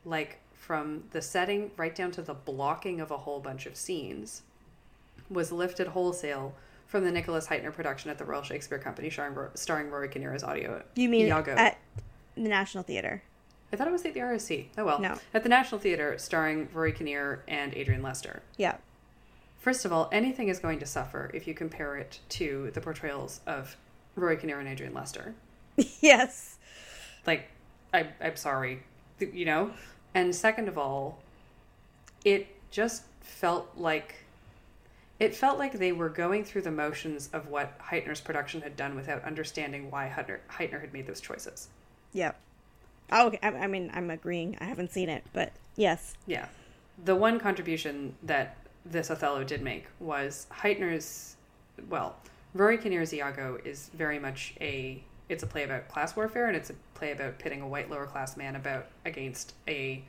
like 0.04 0.38
from 0.54 1.04
the 1.10 1.20
setting 1.20 1.72
right 1.76 1.94
down 1.94 2.12
to 2.12 2.22
the 2.22 2.34
blocking 2.34 3.00
of 3.00 3.10
a 3.10 3.16
whole 3.16 3.40
bunch 3.40 3.66
of 3.66 3.74
scenes, 3.74 4.42
was 5.28 5.50
lifted 5.50 5.88
wholesale 5.88 6.54
from 6.86 7.04
the 7.04 7.10
Nicholas 7.10 7.48
Hytner 7.48 7.72
production 7.72 8.10
at 8.10 8.18
the 8.18 8.24
Royal 8.24 8.42
Shakespeare 8.42 8.78
Company, 8.78 9.10
starring, 9.10 9.36
starring 9.54 9.90
Rory 9.90 10.08
Kinnear 10.08 10.34
as 10.34 10.44
audio. 10.44 10.82
You 10.94 11.08
mean 11.08 11.26
Iago. 11.26 11.52
at 11.52 11.78
the 12.34 12.42
National 12.42 12.84
Theatre? 12.84 13.22
I 13.72 13.76
thought 13.76 13.86
it 13.86 13.92
was 13.92 14.04
at 14.04 14.14
the 14.14 14.20
RSC. 14.20 14.66
Oh 14.78 14.84
well. 14.84 15.00
No. 15.00 15.18
At 15.34 15.42
the 15.42 15.48
National 15.48 15.80
Theatre, 15.80 16.16
starring 16.18 16.68
Rory 16.72 16.92
Kinnear 16.92 17.42
and 17.46 17.74
Adrian 17.74 18.02
Lester. 18.02 18.42
Yeah. 18.56 18.76
First 19.58 19.84
of 19.84 19.92
all, 19.92 20.08
anything 20.12 20.48
is 20.48 20.58
going 20.58 20.78
to 20.78 20.86
suffer 20.86 21.30
if 21.34 21.46
you 21.46 21.54
compare 21.54 21.96
it 21.96 22.20
to 22.30 22.70
the 22.72 22.80
portrayals 22.80 23.40
of 23.46 23.76
Rory 24.16 24.36
Kinnear 24.36 24.60
and 24.60 24.68
Adrian 24.68 24.94
Lester. 24.94 25.34
yes. 26.00 26.56
Like 27.26 27.50
I, 27.92 28.06
I'm 28.20 28.36
sorry, 28.36 28.82
you 29.18 29.44
know? 29.44 29.72
And 30.14 30.34
second 30.34 30.68
of 30.68 30.78
all, 30.78 31.18
it 32.24 32.46
just 32.70 33.04
felt 33.20 33.70
like 33.76 34.14
it 35.18 35.34
felt 35.34 35.58
like 35.58 35.72
they 35.72 35.92
were 35.92 36.08
going 36.08 36.44
through 36.44 36.62
the 36.62 36.70
motions 36.70 37.28
of 37.32 37.48
what 37.48 37.78
Hytner's 37.80 38.20
production 38.20 38.60
had 38.60 38.76
done 38.76 38.94
without 38.94 39.24
understanding 39.24 39.90
why 39.90 40.12
Hytner, 40.14 40.38
Hytner 40.50 40.80
had 40.80 40.92
made 40.92 41.06
those 41.06 41.20
choices. 41.20 41.68
Yeah. 42.12 42.32
Oh, 43.10 43.28
okay. 43.28 43.38
I, 43.42 43.48
I 43.48 43.66
mean, 43.66 43.90
I'm 43.94 44.10
agreeing. 44.10 44.56
I 44.60 44.64
haven't 44.64 44.92
seen 44.92 45.08
it, 45.08 45.24
but 45.32 45.52
yes. 45.76 46.14
Yeah. 46.26 46.46
The 47.04 47.14
one 47.14 47.38
contribution 47.38 48.14
that 48.22 48.56
this 48.84 49.10
Othello 49.10 49.44
did 49.44 49.62
make 49.62 49.86
was 50.00 50.46
Hytner's, 50.50 51.36
well, 51.88 52.16
Rory 52.54 52.78
Kinnear's 52.78 53.12
Iago 53.12 53.58
is 53.64 53.90
very 53.94 54.18
much 54.18 54.54
a 54.60 55.02
it's 55.28 55.42
a 55.42 55.46
play 55.46 55.62
about 55.62 55.88
class 55.88 56.16
warfare 56.16 56.46
and 56.46 56.56
it's 56.56 56.70
a 56.70 56.74
play 56.94 57.12
about 57.12 57.38
pitting 57.38 57.60
a 57.60 57.68
white 57.68 57.90
lower 57.90 58.06
class 58.06 58.36
man 58.36 58.56
about 58.56 58.86
against 59.04 59.52
a 59.66 60.02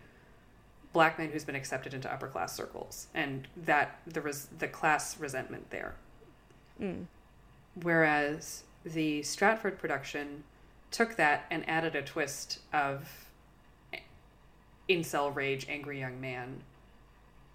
black 0.93 1.19
man 1.19 1.29
who's 1.29 1.43
been 1.43 1.55
accepted 1.55 1.93
into 1.93 2.11
upper 2.11 2.27
class 2.27 2.55
circles 2.55 3.07
and 3.13 3.47
that 3.57 3.99
the 4.07 4.21
res, 4.21 4.47
the 4.57 4.67
class 4.67 5.19
resentment 5.19 5.69
there. 5.69 5.95
Mm. 6.81 7.05
Whereas 7.81 8.63
the 8.85 9.21
Stratford 9.23 9.77
production 9.77 10.43
took 10.91 11.15
that 11.15 11.45
and 11.51 11.67
added 11.69 11.95
a 11.95 12.01
twist 12.01 12.59
of 12.73 13.07
incel 14.89 15.33
rage, 15.33 15.67
angry 15.69 15.99
young 15.99 16.19
man, 16.19 16.61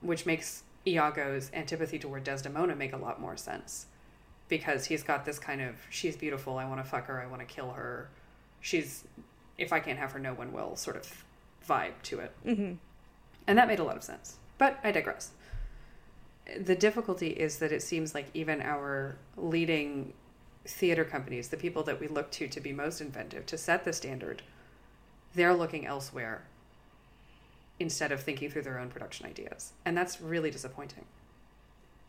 which 0.00 0.24
makes 0.24 0.62
Iago's 0.86 1.50
antipathy 1.52 1.98
toward 1.98 2.24
Desdemona 2.24 2.76
make 2.76 2.92
a 2.92 2.96
lot 2.96 3.20
more 3.20 3.36
sense 3.36 3.86
because 4.48 4.86
he's 4.86 5.02
got 5.02 5.24
this 5.24 5.38
kind 5.38 5.60
of 5.60 5.74
she's 5.90 6.16
beautiful, 6.16 6.58
I 6.58 6.66
want 6.66 6.82
to 6.82 6.88
fuck 6.88 7.06
her, 7.06 7.20
I 7.20 7.26
want 7.26 7.40
to 7.40 7.46
kill 7.46 7.72
her. 7.72 8.08
She's 8.60 9.04
if 9.58 9.72
I 9.72 9.80
can't 9.80 9.98
have 9.98 10.12
her, 10.12 10.18
no 10.18 10.34
one 10.34 10.52
will 10.52 10.76
sort 10.76 10.96
of 10.96 11.24
vibe 11.68 11.94
to 12.04 12.20
it. 12.20 12.32
Mm-hmm. 12.46 12.72
And 13.46 13.58
that 13.58 13.68
made 13.68 13.78
a 13.78 13.84
lot 13.84 13.96
of 13.96 14.02
sense. 14.02 14.36
But 14.58 14.78
I 14.82 14.92
digress. 14.92 15.30
The 16.58 16.74
difficulty 16.74 17.28
is 17.28 17.58
that 17.58 17.72
it 17.72 17.82
seems 17.82 18.14
like 18.14 18.26
even 18.34 18.60
our 18.60 19.16
leading 19.36 20.12
theater 20.66 21.04
companies, 21.04 21.48
the 21.48 21.56
people 21.56 21.82
that 21.84 22.00
we 22.00 22.08
look 22.08 22.30
to 22.32 22.48
to 22.48 22.60
be 22.60 22.72
most 22.72 23.00
inventive, 23.00 23.46
to 23.46 23.58
set 23.58 23.84
the 23.84 23.92
standard, 23.92 24.42
they're 25.34 25.54
looking 25.54 25.86
elsewhere 25.86 26.44
instead 27.78 28.12
of 28.12 28.20
thinking 28.22 28.50
through 28.50 28.62
their 28.62 28.78
own 28.78 28.88
production 28.88 29.26
ideas. 29.26 29.72
And 29.84 29.96
that's 29.96 30.20
really 30.20 30.50
disappointing. 30.50 31.04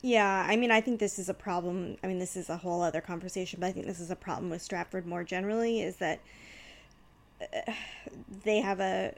Yeah, 0.02 0.46
I 0.48 0.56
mean, 0.56 0.70
I 0.70 0.80
think 0.80 1.00
this 1.00 1.18
is 1.18 1.28
a 1.28 1.34
problem. 1.34 1.96
I 2.02 2.06
mean, 2.06 2.18
this 2.18 2.36
is 2.36 2.48
a 2.48 2.56
whole 2.56 2.82
other 2.82 3.00
conversation, 3.00 3.60
but 3.60 3.66
I 3.66 3.72
think 3.72 3.86
this 3.86 3.98
is 3.98 4.10
a 4.10 4.16
problem 4.16 4.50
with 4.50 4.62
Stratford 4.62 5.06
more 5.06 5.24
generally 5.24 5.80
is 5.80 5.96
that 5.96 6.20
uh, 7.40 7.72
they 8.44 8.60
have 8.60 8.80
a 8.80 9.14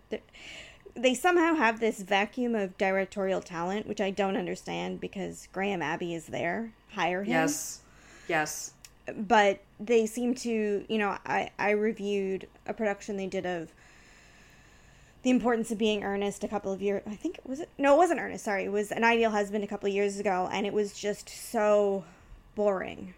they 0.95 1.15
somehow 1.15 1.55
have 1.55 1.79
this 1.79 2.03
vacuum 2.03 2.55
of 2.55 2.77
directorial 2.77 3.41
talent, 3.41 3.87
which 3.87 4.01
I 4.01 4.11
don't 4.11 4.37
understand 4.37 5.01
because 5.01 5.49
Graham 5.53 5.83
Abbey 5.83 6.15
is 6.15 6.27
there. 6.27 6.73
Hire 6.93 7.23
him. 7.23 7.33
Yes. 7.33 7.81
Yes. 8.27 8.73
But 9.17 9.61
they 9.81 10.07
seem 10.07 10.35
to, 10.37 10.85
you 10.89 10.99
know, 10.99 11.17
I 11.25 11.51
I 11.59 11.71
reviewed 11.71 12.49
a 12.67 12.75
production 12.75 13.17
they 13.17 13.27
did 13.27 13.47
of 13.47 13.73
the 15.23 15.31
importance 15.31 15.71
of 15.71 15.79
being 15.79 16.05
earnest 16.05 16.45
a 16.45 16.49
couple 16.49 16.73
of 16.73 16.81
years 16.81 17.03
i 17.05 17.15
think 17.17 17.39
it 17.39 17.45
was 17.45 17.59
it 17.59 17.69
no 17.77 17.95
it 17.95 17.97
wasn't 17.99 18.19
earnest 18.19 18.45
sorry 18.45 18.65
it 18.65 18.73
was 18.73 18.93
an 18.93 19.03
ideal 19.03 19.33
husband 19.33 19.65
a 19.65 19.67
couple 19.67 19.89
of 19.89 19.93
years 19.93 20.21
ago 20.21 20.49
and 20.53 20.65
it 20.65 20.73
was 20.73 20.93
just 20.93 21.29
so 21.29 22.05
boring. 22.59 23.15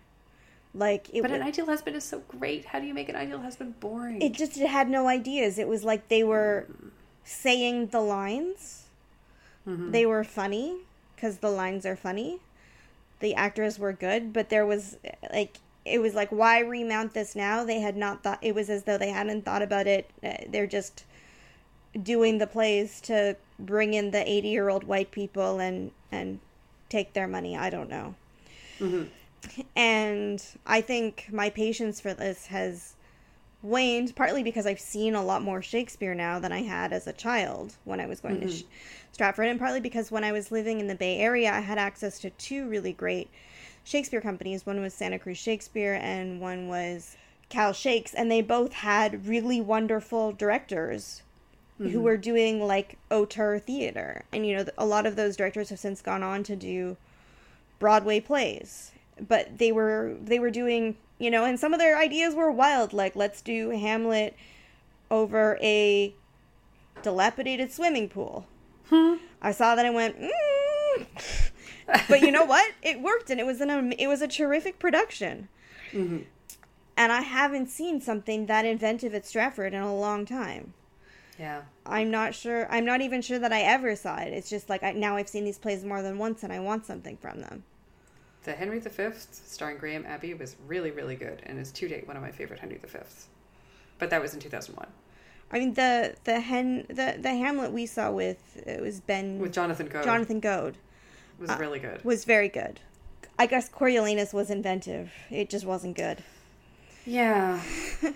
Like 0.72 1.08
it 1.12 1.22
but 1.22 1.32
an 1.32 1.42
ideal 1.42 1.66
husband 1.66 1.96
is 1.96 2.04
so 2.04 2.22
great. 2.28 2.66
How 2.66 2.78
do 2.78 2.86
you 2.86 2.94
make 2.94 3.08
an 3.08 3.16
ideal 3.16 3.40
husband 3.40 3.80
boring? 3.80 4.22
It 4.22 4.34
just 4.34 4.56
it 4.56 4.68
had 4.68 4.88
no 4.88 5.08
ideas. 5.08 5.58
It 5.58 5.66
was 5.66 5.82
like 5.82 6.06
they 6.06 6.22
were 6.22 6.68
saying 7.24 7.88
the 7.88 8.00
lines. 8.00 8.76
Mm-hmm. 9.68 9.90
they 9.90 10.06
were 10.06 10.24
funny 10.24 10.78
because 11.14 11.38
the 11.38 11.50
lines 11.50 11.84
are 11.84 11.96
funny. 11.96 12.38
The 13.18 13.34
actors 13.34 13.78
were 13.78 13.92
good 13.92 14.32
but 14.32 14.48
there 14.48 14.64
was 14.64 14.96
like 15.32 15.56
it 15.84 16.00
was 16.00 16.14
like 16.14 16.30
why 16.30 16.60
remount 16.60 17.14
this 17.14 17.34
now 17.34 17.64
they 17.64 17.80
had 17.80 17.96
not 17.96 18.22
thought 18.22 18.38
it 18.42 18.54
was 18.54 18.68
as 18.68 18.84
though 18.84 18.98
they 18.98 19.10
hadn't 19.10 19.44
thought 19.44 19.62
about 19.62 19.86
it 19.86 20.10
uh, 20.22 20.34
they're 20.48 20.66
just 20.66 21.04
doing 22.02 22.38
the 22.38 22.46
plays 22.46 23.00
to 23.00 23.36
bring 23.58 23.94
in 23.94 24.10
the 24.10 24.30
80 24.30 24.48
year 24.48 24.68
old 24.68 24.84
white 24.84 25.10
people 25.10 25.58
and 25.58 25.90
and 26.12 26.38
take 26.88 27.12
their 27.12 27.26
money 27.26 27.56
i 27.56 27.70
don't 27.70 27.88
know 27.88 28.14
mm-hmm. 28.78 29.04
and 29.76 30.44
i 30.66 30.80
think 30.80 31.28
my 31.32 31.50
patience 31.50 32.00
for 32.00 32.14
this 32.14 32.46
has 32.46 32.94
waned 33.62 34.14
partly 34.16 34.42
because 34.42 34.66
i've 34.66 34.80
seen 34.80 35.14
a 35.14 35.22
lot 35.22 35.42
more 35.42 35.60
shakespeare 35.60 36.14
now 36.14 36.38
than 36.38 36.52
i 36.52 36.62
had 36.62 36.92
as 36.92 37.06
a 37.06 37.12
child 37.12 37.76
when 37.84 38.00
i 38.00 38.06
was 38.06 38.20
going 38.20 38.36
mm-hmm. 38.36 38.48
to 38.48 38.64
stratford 39.12 39.48
and 39.48 39.58
partly 39.58 39.80
because 39.80 40.10
when 40.10 40.24
i 40.24 40.32
was 40.32 40.50
living 40.50 40.80
in 40.80 40.86
the 40.86 40.94
bay 40.94 41.18
area 41.18 41.52
i 41.52 41.60
had 41.60 41.78
access 41.78 42.18
to 42.18 42.30
two 42.30 42.68
really 42.68 42.92
great 42.92 43.28
shakespeare 43.84 44.20
companies 44.20 44.66
one 44.66 44.80
was 44.80 44.94
santa 44.94 45.18
cruz 45.18 45.38
shakespeare 45.38 45.94
and 45.94 46.40
one 46.40 46.68
was 46.68 47.16
cal 47.48 47.72
shakes 47.72 48.14
and 48.14 48.30
they 48.30 48.40
both 48.42 48.72
had 48.72 49.26
really 49.26 49.60
wonderful 49.60 50.32
directors 50.32 51.22
mm-hmm. 51.80 51.92
who 51.92 52.00
were 52.00 52.16
doing 52.16 52.60
like 52.64 52.98
auteur 53.10 53.58
theater. 53.58 54.24
And, 54.32 54.46
you 54.46 54.56
know, 54.56 54.64
a 54.76 54.86
lot 54.86 55.06
of 55.06 55.16
those 55.16 55.36
directors 55.36 55.70
have 55.70 55.78
since 55.78 56.02
gone 56.02 56.22
on 56.22 56.42
to 56.44 56.56
do 56.56 56.96
Broadway 57.78 58.20
plays. 58.20 58.92
But 59.28 59.58
they 59.58 59.72
were 59.72 60.16
they 60.22 60.38
were 60.38 60.50
doing, 60.50 60.96
you 61.18 61.30
know, 61.30 61.44
and 61.44 61.60
some 61.60 61.74
of 61.74 61.78
their 61.78 61.98
ideas 61.98 62.34
were 62.34 62.50
wild, 62.50 62.92
like 62.94 63.14
let's 63.14 63.42
do 63.42 63.70
Hamlet 63.70 64.34
over 65.10 65.58
a 65.60 66.14
dilapidated 67.02 67.70
swimming 67.70 68.08
pool. 68.08 68.46
Hmm. 68.88 69.16
I 69.42 69.52
saw 69.52 69.74
that 69.74 69.84
and 69.84 69.94
went, 69.94 70.18
mm. 70.20 71.50
But 72.08 72.20
you 72.20 72.30
know 72.30 72.44
what? 72.44 72.72
It 72.82 73.00
worked, 73.00 73.30
and 73.30 73.40
it 73.40 73.46
was 73.46 73.60
an 73.60 73.92
it 73.92 74.06
was 74.06 74.22
a 74.22 74.28
terrific 74.28 74.78
production. 74.78 75.48
Mm-hmm. 75.92 76.22
And 76.96 77.12
I 77.12 77.22
haven't 77.22 77.68
seen 77.70 78.00
something 78.00 78.46
that 78.46 78.66
inventive 78.66 79.14
at 79.14 79.26
Stratford 79.26 79.72
in 79.72 79.80
a 79.80 79.94
long 79.94 80.26
time. 80.26 80.74
Yeah. 81.38 81.62
I'm 81.86 82.10
not 82.10 82.34
sure. 82.34 82.70
I'm 82.70 82.84
not 82.84 83.00
even 83.00 83.22
sure 83.22 83.38
that 83.38 83.52
I 83.52 83.62
ever 83.62 83.96
saw 83.96 84.16
it. 84.16 84.34
It's 84.34 84.50
just 84.50 84.68
like 84.68 84.82
I, 84.82 84.92
now 84.92 85.16
I've 85.16 85.28
seen 85.28 85.44
these 85.44 85.58
plays 85.58 85.82
more 85.82 86.02
than 86.02 86.18
once 86.18 86.42
and 86.42 86.52
I 86.52 86.60
want 86.60 86.84
something 86.84 87.16
from 87.16 87.40
them. 87.40 87.64
The 88.44 88.52
Henry 88.52 88.78
V, 88.78 89.10
starring 89.30 89.78
Graham 89.78 90.04
Abbey, 90.06 90.34
was 90.34 90.56
really, 90.66 90.90
really 90.90 91.16
good 91.16 91.42
and 91.46 91.58
is 91.58 91.72
to 91.72 91.88
date 91.88 92.06
one 92.06 92.16
of 92.16 92.22
my 92.22 92.30
favorite 92.30 92.60
Henry 92.60 92.78
V's. 92.82 93.28
But 93.98 94.10
that 94.10 94.20
was 94.20 94.34
in 94.34 94.40
2001. 94.40 94.86
I 95.52 95.58
mean 95.58 95.74
the 95.74 96.14
the 96.24 96.40
hen 96.40 96.86
the 96.88 97.16
the 97.18 97.30
Hamlet 97.30 97.72
we 97.72 97.86
saw 97.86 98.12
with 98.12 98.62
it 98.66 98.80
was 98.80 99.00
Ben 99.00 99.40
with 99.40 99.52
Jonathan 99.52 99.88
Goad. 99.88 100.04
Jonathan 100.04 100.38
Goad 100.38 100.76
was 101.40 101.50
uh, 101.50 101.56
really 101.58 101.78
good. 101.78 102.04
Was 102.04 102.24
very 102.24 102.48
good. 102.48 102.80
I 103.38 103.46
guess 103.46 103.68
Coriolanus 103.68 104.34
was 104.34 104.50
inventive. 104.50 105.10
It 105.30 105.48
just 105.48 105.64
wasn't 105.64 105.96
good. 105.96 106.22
Yeah. 107.06 107.60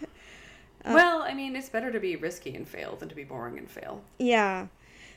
Uh, 0.87 0.93
well, 0.93 1.23
I 1.23 1.33
mean, 1.33 1.57
it's 1.57 1.71
better 1.71 1.91
to 1.91 1.99
be 1.99 2.15
risky 2.15 2.55
and 2.55 2.69
fail 2.69 2.95
than 2.97 3.09
to 3.09 3.15
be 3.15 3.25
boring 3.25 3.57
and 3.57 3.71
fail. 3.71 4.03
Yeah, 4.19 4.67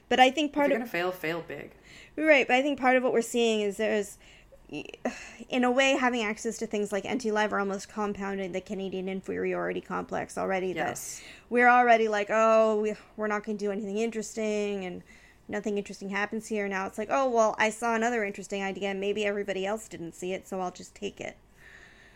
but 0.08 0.18
I 0.18 0.32
think 0.32 0.53
part 0.53 0.68
if 0.68 0.70
you're 0.70 0.78
of 0.78 0.91
gonna 0.91 0.91
fail, 0.91 1.12
fail 1.12 1.43
big. 1.45 1.72
Right, 2.16 2.47
but 2.47 2.55
I 2.55 2.62
think 2.62 2.80
part 2.80 2.95
of 2.95 3.03
what 3.03 3.12
we're 3.12 3.22
seeing 3.22 3.60
is 3.60 3.76
there's, 3.76 4.18
in 5.49 5.66
a 5.66 5.72
way, 5.72 5.97
having 5.99 6.24
access 6.24 6.58
to 6.60 6.68
things 6.68 6.93
like 6.93 7.03
NT 7.03 7.26
Live 7.26 7.51
are 7.51 7.60
almost 7.60 7.89
compounding 7.89 8.53
the 8.53 8.62
Canadian 8.62 9.10
inferiority 9.10 9.82
complex 9.82 10.38
already. 10.38 10.68
Yes, 10.68 11.20
that 11.20 11.26
we're 11.49 11.68
already 11.68 12.08
like, 12.08 12.30
oh, 12.30 12.95
we're 13.18 13.28
not 13.28 13.43
going 13.43 13.58
to 13.58 13.66
do 13.66 13.70
anything 13.70 13.97
interesting, 13.97 14.86
and 14.86 15.03
nothing 15.48 15.78
interesting 15.78 16.10
happens 16.10 16.48
here. 16.48 16.68
Now 16.68 16.86
it's 16.86 16.98
like, 16.98 17.10
oh, 17.12 17.30
well, 17.30 17.56
I 17.58 17.70
saw 17.70 17.95
another 17.95 18.24
interesting 18.24 18.64
idea, 18.64 18.89
and 18.89 19.00
maybe 19.00 19.26
everybody 19.26 19.66
else 19.66 19.88
didn't 19.88 20.16
see 20.16 20.34
it, 20.34 20.48
so 20.48 20.60
I'll 20.60 20.72
just 20.72 20.95
take 20.95 21.20
it, 21.20 21.38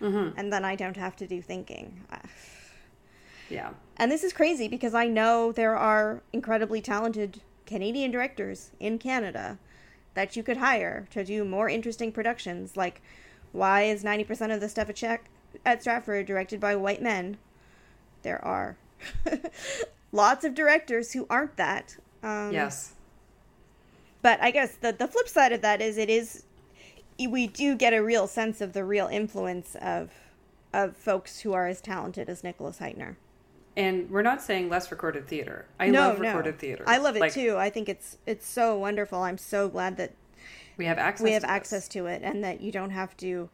mm-hmm. 0.02 0.38
and 0.38 0.52
then 0.52 0.66
I 0.66 0.76
don't 0.76 0.98
have 0.98 1.16
to 1.18 1.28
do 1.28 1.42
thinking. 1.42 2.04
Yeah. 3.52 3.72
And 3.98 4.12
this 4.12 4.24
is 4.24 4.34
crazy 4.34 4.68
because 4.68 4.94
I 4.94 5.08
know 5.08 5.52
there 5.52 5.76
are 5.76 6.22
incredibly 6.32 6.82
talented 6.82 7.42
Canadian 7.66 8.10
directors 8.10 8.72
in 8.80 8.98
Canada 8.98 9.60
that 10.14 10.36
you 10.36 10.44
could 10.44 10.58
hire 10.58 11.08
to 11.12 11.24
do 11.24 11.44
more 11.46 11.70
interesting 11.70 12.12
productions. 12.12 12.76
Like, 12.76 13.02
why 13.52 13.84
is 13.84 14.04
90% 14.04 14.54
of 14.54 14.62
the 14.62 14.70
stuff 14.70 14.90
at, 14.90 14.96
Czech, 14.96 15.26
at 15.66 15.82
Stratford 15.82 16.26
directed 16.26 16.60
by 16.60 16.76
white 16.76 17.02
men? 17.02 17.38
There 18.24 18.44
are 18.44 18.78
lots 20.12 20.44
of 20.44 20.56
directors 20.56 21.14
who 21.14 21.28
aren't 21.30 21.58
that. 21.58 21.98
Um, 22.24 22.52
yes. 22.52 22.94
But 24.22 24.42
I 24.42 24.52
guess 24.52 24.76
the, 24.76 24.92
the 24.92 25.08
flip 25.08 25.28
side 25.28 25.52
of 25.52 25.62
that 25.62 25.82
is 25.82 25.98
it 25.98 26.10
is, 26.10 26.44
we 27.20 27.48
do 27.48 27.76
get 27.76 27.94
a 27.94 28.04
real 28.04 28.28
sense 28.28 28.62
of 28.62 28.74
the 28.74 28.84
real 28.84 29.08
influence 29.08 29.76
of 29.82 30.12
of 30.74 30.96
folks 30.96 31.42
who 31.42 31.54
are 31.54 31.68
as 31.68 31.82
talented 31.82 32.30
as 32.30 32.44
Nicholas 32.44 32.80
Hytner. 32.80 33.18
And 33.76 34.10
we're 34.10 34.22
not 34.22 34.42
saying 34.42 34.70
less 34.70 34.92
recorded 34.92 35.28
theater. 35.28 35.66
I 35.80 35.88
no, 35.88 36.10
love 36.10 36.20
recorded 36.20 36.56
no. 36.56 36.60
theater. 36.60 36.84
I 36.88 36.98
love 36.98 37.16
it 37.16 37.20
like, 37.20 37.34
too. 37.34 37.58
I 37.58 37.70
think 37.70 37.88
it's 37.88 38.18
it's 38.26 38.48
so 38.48 38.78
wonderful. 38.78 39.20
I'm 39.20 39.38
so 39.38 39.70
glad 39.70 39.98
that 39.98 40.14
we 40.78 40.86
have 40.86 40.98
access. 40.98 41.24
We 41.24 41.32
have 41.32 41.44
to 41.44 41.50
access 41.50 41.84
this. 41.84 41.90
to 41.90 42.06
it, 42.08 42.22
and 42.22 42.44
that 42.44 42.62
you 42.62 42.72
don't 42.72 42.90
have 42.90 43.16
to 43.18 43.50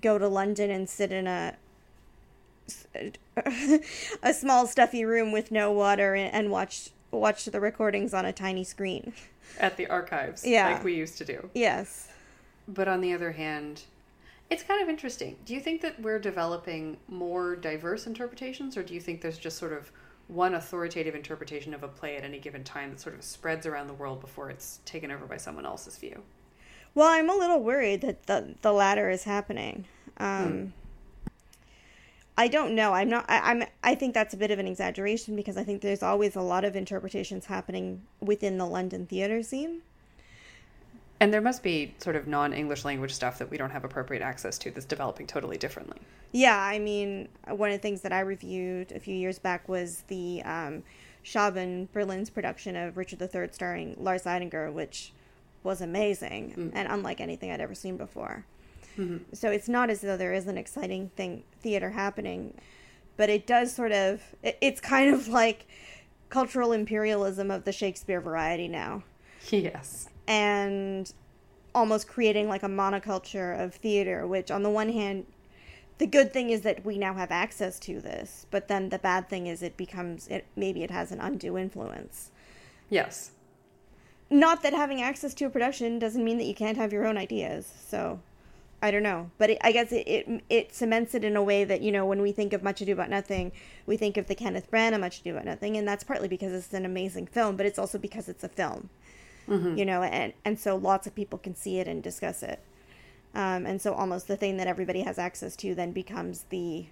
go 0.00 0.18
to 0.18 0.28
London 0.28 0.70
and 0.70 0.88
sit 0.88 1.10
in 1.10 1.26
a 1.26 1.56
a 4.22 4.32
small 4.32 4.66
stuffy 4.66 5.04
room 5.04 5.32
with 5.32 5.50
no 5.50 5.72
water 5.72 6.14
and 6.14 6.50
watch 6.50 6.90
watch 7.12 7.44
the 7.44 7.60
recordings 7.60 8.14
on 8.14 8.24
a 8.24 8.32
tiny 8.32 8.64
screen 8.64 9.12
at 9.60 9.76
the 9.76 9.86
archives. 9.86 10.44
Yeah, 10.44 10.72
like 10.72 10.84
we 10.84 10.94
used 10.94 11.18
to 11.18 11.24
do. 11.24 11.50
Yes. 11.54 12.08
But 12.66 12.88
on 12.88 13.00
the 13.00 13.12
other 13.12 13.32
hand, 13.32 13.82
it's 14.50 14.62
kind 14.62 14.82
of 14.82 14.88
interesting. 14.88 15.36
Do 15.44 15.54
you 15.54 15.60
think 15.60 15.80
that 15.82 16.00
we're 16.00 16.18
developing 16.18 16.96
more 17.08 17.56
diverse 17.56 18.06
interpretations, 18.06 18.76
or 18.76 18.82
do 18.82 18.94
you 18.94 19.00
think 19.00 19.20
there's 19.20 19.38
just 19.38 19.58
sort 19.58 19.72
of 19.72 19.90
one 20.28 20.54
authoritative 20.54 21.14
interpretation 21.14 21.74
of 21.74 21.82
a 21.82 21.88
play 21.88 22.16
at 22.16 22.24
any 22.24 22.38
given 22.38 22.64
time 22.64 22.90
that 22.90 23.00
sort 23.00 23.14
of 23.14 23.22
spreads 23.22 23.66
around 23.66 23.86
the 23.86 23.94
world 23.94 24.20
before 24.20 24.50
it's 24.50 24.80
taken 24.84 25.10
over 25.10 25.26
by 25.26 25.36
someone 25.36 25.66
else's 25.66 25.96
view? 25.98 26.22
Well, 26.94 27.08
I'm 27.08 27.28
a 27.28 27.34
little 27.34 27.62
worried 27.62 28.02
that 28.02 28.26
the 28.26 28.54
the 28.62 28.72
latter 28.72 29.10
is 29.10 29.24
happening. 29.24 29.86
Um, 30.18 30.72
I 32.36 32.48
don't 32.48 32.74
know. 32.74 32.92
I'm 32.94 33.08
not. 33.08 33.26
I, 33.28 33.38
I'm. 33.50 33.64
I 33.82 33.94
think 33.94 34.14
that's 34.14 34.32
a 34.32 34.36
bit 34.36 34.50
of 34.50 34.58
an 34.58 34.66
exaggeration 34.66 35.36
because 35.36 35.56
I 35.56 35.64
think 35.64 35.82
there's 35.82 36.02
always 36.02 36.34
a 36.34 36.40
lot 36.40 36.64
of 36.64 36.76
interpretations 36.76 37.46
happening 37.46 38.02
within 38.20 38.58
the 38.58 38.66
London 38.66 39.06
theater 39.06 39.42
scene. 39.42 39.82
And 41.20 41.32
there 41.32 41.40
must 41.40 41.62
be 41.62 41.94
sort 41.98 42.16
of 42.16 42.26
non 42.26 42.52
English 42.52 42.84
language 42.84 43.12
stuff 43.12 43.38
that 43.38 43.50
we 43.50 43.56
don't 43.56 43.70
have 43.70 43.84
appropriate 43.84 44.22
access 44.22 44.58
to 44.58 44.70
that's 44.70 44.86
developing 44.86 45.26
totally 45.26 45.58
differently. 45.58 45.98
Yeah, 46.32 46.58
I 46.58 46.78
mean, 46.78 47.28
one 47.46 47.70
of 47.70 47.74
the 47.74 47.82
things 47.82 48.00
that 48.00 48.12
I 48.12 48.20
reviewed 48.20 48.90
a 48.92 48.98
few 48.98 49.14
years 49.14 49.38
back 49.38 49.68
was 49.68 50.02
the 50.08 50.42
um, 50.42 50.82
Berlin's 51.92 52.30
production 52.30 52.74
of 52.74 52.96
Richard 52.96 53.22
III 53.22 53.50
starring 53.52 53.94
Lars 54.00 54.24
Eidinger, 54.24 54.72
which 54.72 55.12
was 55.62 55.80
amazing 55.80 56.54
mm. 56.56 56.70
and 56.74 56.88
unlike 56.90 57.20
anything 57.20 57.52
I'd 57.52 57.60
ever 57.60 57.74
seen 57.74 57.96
before. 57.96 58.44
Mm-hmm. 58.98 59.34
So 59.34 59.50
it's 59.50 59.68
not 59.68 59.90
as 59.90 60.00
though 60.00 60.16
there 60.16 60.32
is 60.32 60.46
an 60.46 60.58
exciting 60.58 61.10
thing 61.16 61.44
theater 61.60 61.90
happening, 61.90 62.54
but 63.16 63.30
it 63.30 63.46
does 63.46 63.74
sort 63.74 63.92
of 63.92 64.22
it, 64.42 64.58
it's 64.60 64.80
kind 64.80 65.14
of 65.14 65.28
like 65.42 65.66
cultural 66.28 66.72
imperialism 66.72 67.50
of 67.50 67.64
the 67.64 67.72
Shakespeare 67.72 68.20
variety 68.20 68.68
now. 68.68 69.02
Yes 69.50 70.08
and 70.26 71.12
almost 71.74 72.08
creating 72.08 72.48
like 72.48 72.62
a 72.62 72.68
monoculture 72.68 73.58
of 73.58 73.74
theater, 73.74 74.26
which 74.26 74.50
on 74.50 74.62
the 74.62 74.70
one 74.70 74.90
hand, 74.90 75.26
the 75.98 76.06
good 76.06 76.32
thing 76.32 76.50
is 76.50 76.62
that 76.62 76.84
we 76.84 76.98
now 76.98 77.14
have 77.14 77.30
access 77.30 77.78
to 77.80 78.00
this, 78.00 78.46
but 78.50 78.68
then 78.68 78.88
the 78.88 78.98
bad 78.98 79.28
thing 79.28 79.46
is 79.46 79.62
it 79.62 79.76
becomes 79.76 80.28
it 80.28 80.46
maybe 80.56 80.82
it 80.82 80.90
has 80.90 81.12
an 81.12 81.20
undue 81.20 81.56
influence. 81.56 82.30
Yes. 82.90 83.30
Not 84.30 84.62
that 84.62 84.72
having 84.72 85.02
access 85.02 85.34
to 85.34 85.44
a 85.44 85.50
production 85.50 85.98
doesn't 85.98 86.24
mean 86.24 86.38
that 86.38 86.44
you 86.44 86.54
can't 86.54 86.78
have 86.78 86.92
your 86.92 87.06
own 87.06 87.18
ideas. 87.18 87.70
So, 87.86 88.20
I 88.82 88.90
don't 88.90 89.04
know, 89.04 89.30
but 89.38 89.50
it, 89.50 89.58
I 89.62 89.72
guess 89.72 89.92
it, 89.92 90.06
it 90.08 90.44
it 90.50 90.74
cements 90.74 91.14
it 91.14 91.24
in 91.24 91.36
a 91.36 91.42
way 91.42 91.64
that 91.64 91.80
you 91.80 91.92
know 91.92 92.04
when 92.04 92.20
we 92.20 92.32
think 92.32 92.52
of 92.52 92.62
Much 92.62 92.80
Ado 92.80 92.92
About 92.92 93.08
Nothing, 93.10 93.52
we 93.86 93.96
think 93.96 94.16
of 94.16 94.26
the 94.26 94.34
Kenneth 94.34 94.70
Branagh 94.70 95.00
Much 95.00 95.20
Ado 95.20 95.30
About 95.30 95.44
Nothing, 95.44 95.76
and 95.76 95.86
that's 95.86 96.04
partly 96.04 96.28
because 96.28 96.52
it's 96.52 96.74
an 96.74 96.84
amazing 96.84 97.26
film, 97.26 97.56
but 97.56 97.64
it's 97.64 97.78
also 97.78 97.96
because 97.96 98.28
it's 98.28 98.44
a 98.44 98.48
film 98.48 98.90
mm-hmm. 99.48 99.76
you 99.76 99.84
know, 99.84 100.02
and 100.02 100.32
and 100.44 100.58
so 100.58 100.76
lots 100.76 101.06
of 101.06 101.14
people 101.14 101.38
can 101.38 101.54
see 101.54 101.78
it 101.78 101.88
and 101.88 102.02
discuss 102.02 102.42
it. 102.42 102.60
Um, 103.34 103.64
and 103.64 103.80
so 103.80 103.94
almost 103.94 104.28
the 104.28 104.36
thing 104.36 104.58
that 104.58 104.66
everybody 104.66 105.02
has 105.02 105.18
access 105.18 105.56
to 105.56 105.74
then 105.74 105.92
becomes 105.92 106.44
the 106.50 106.86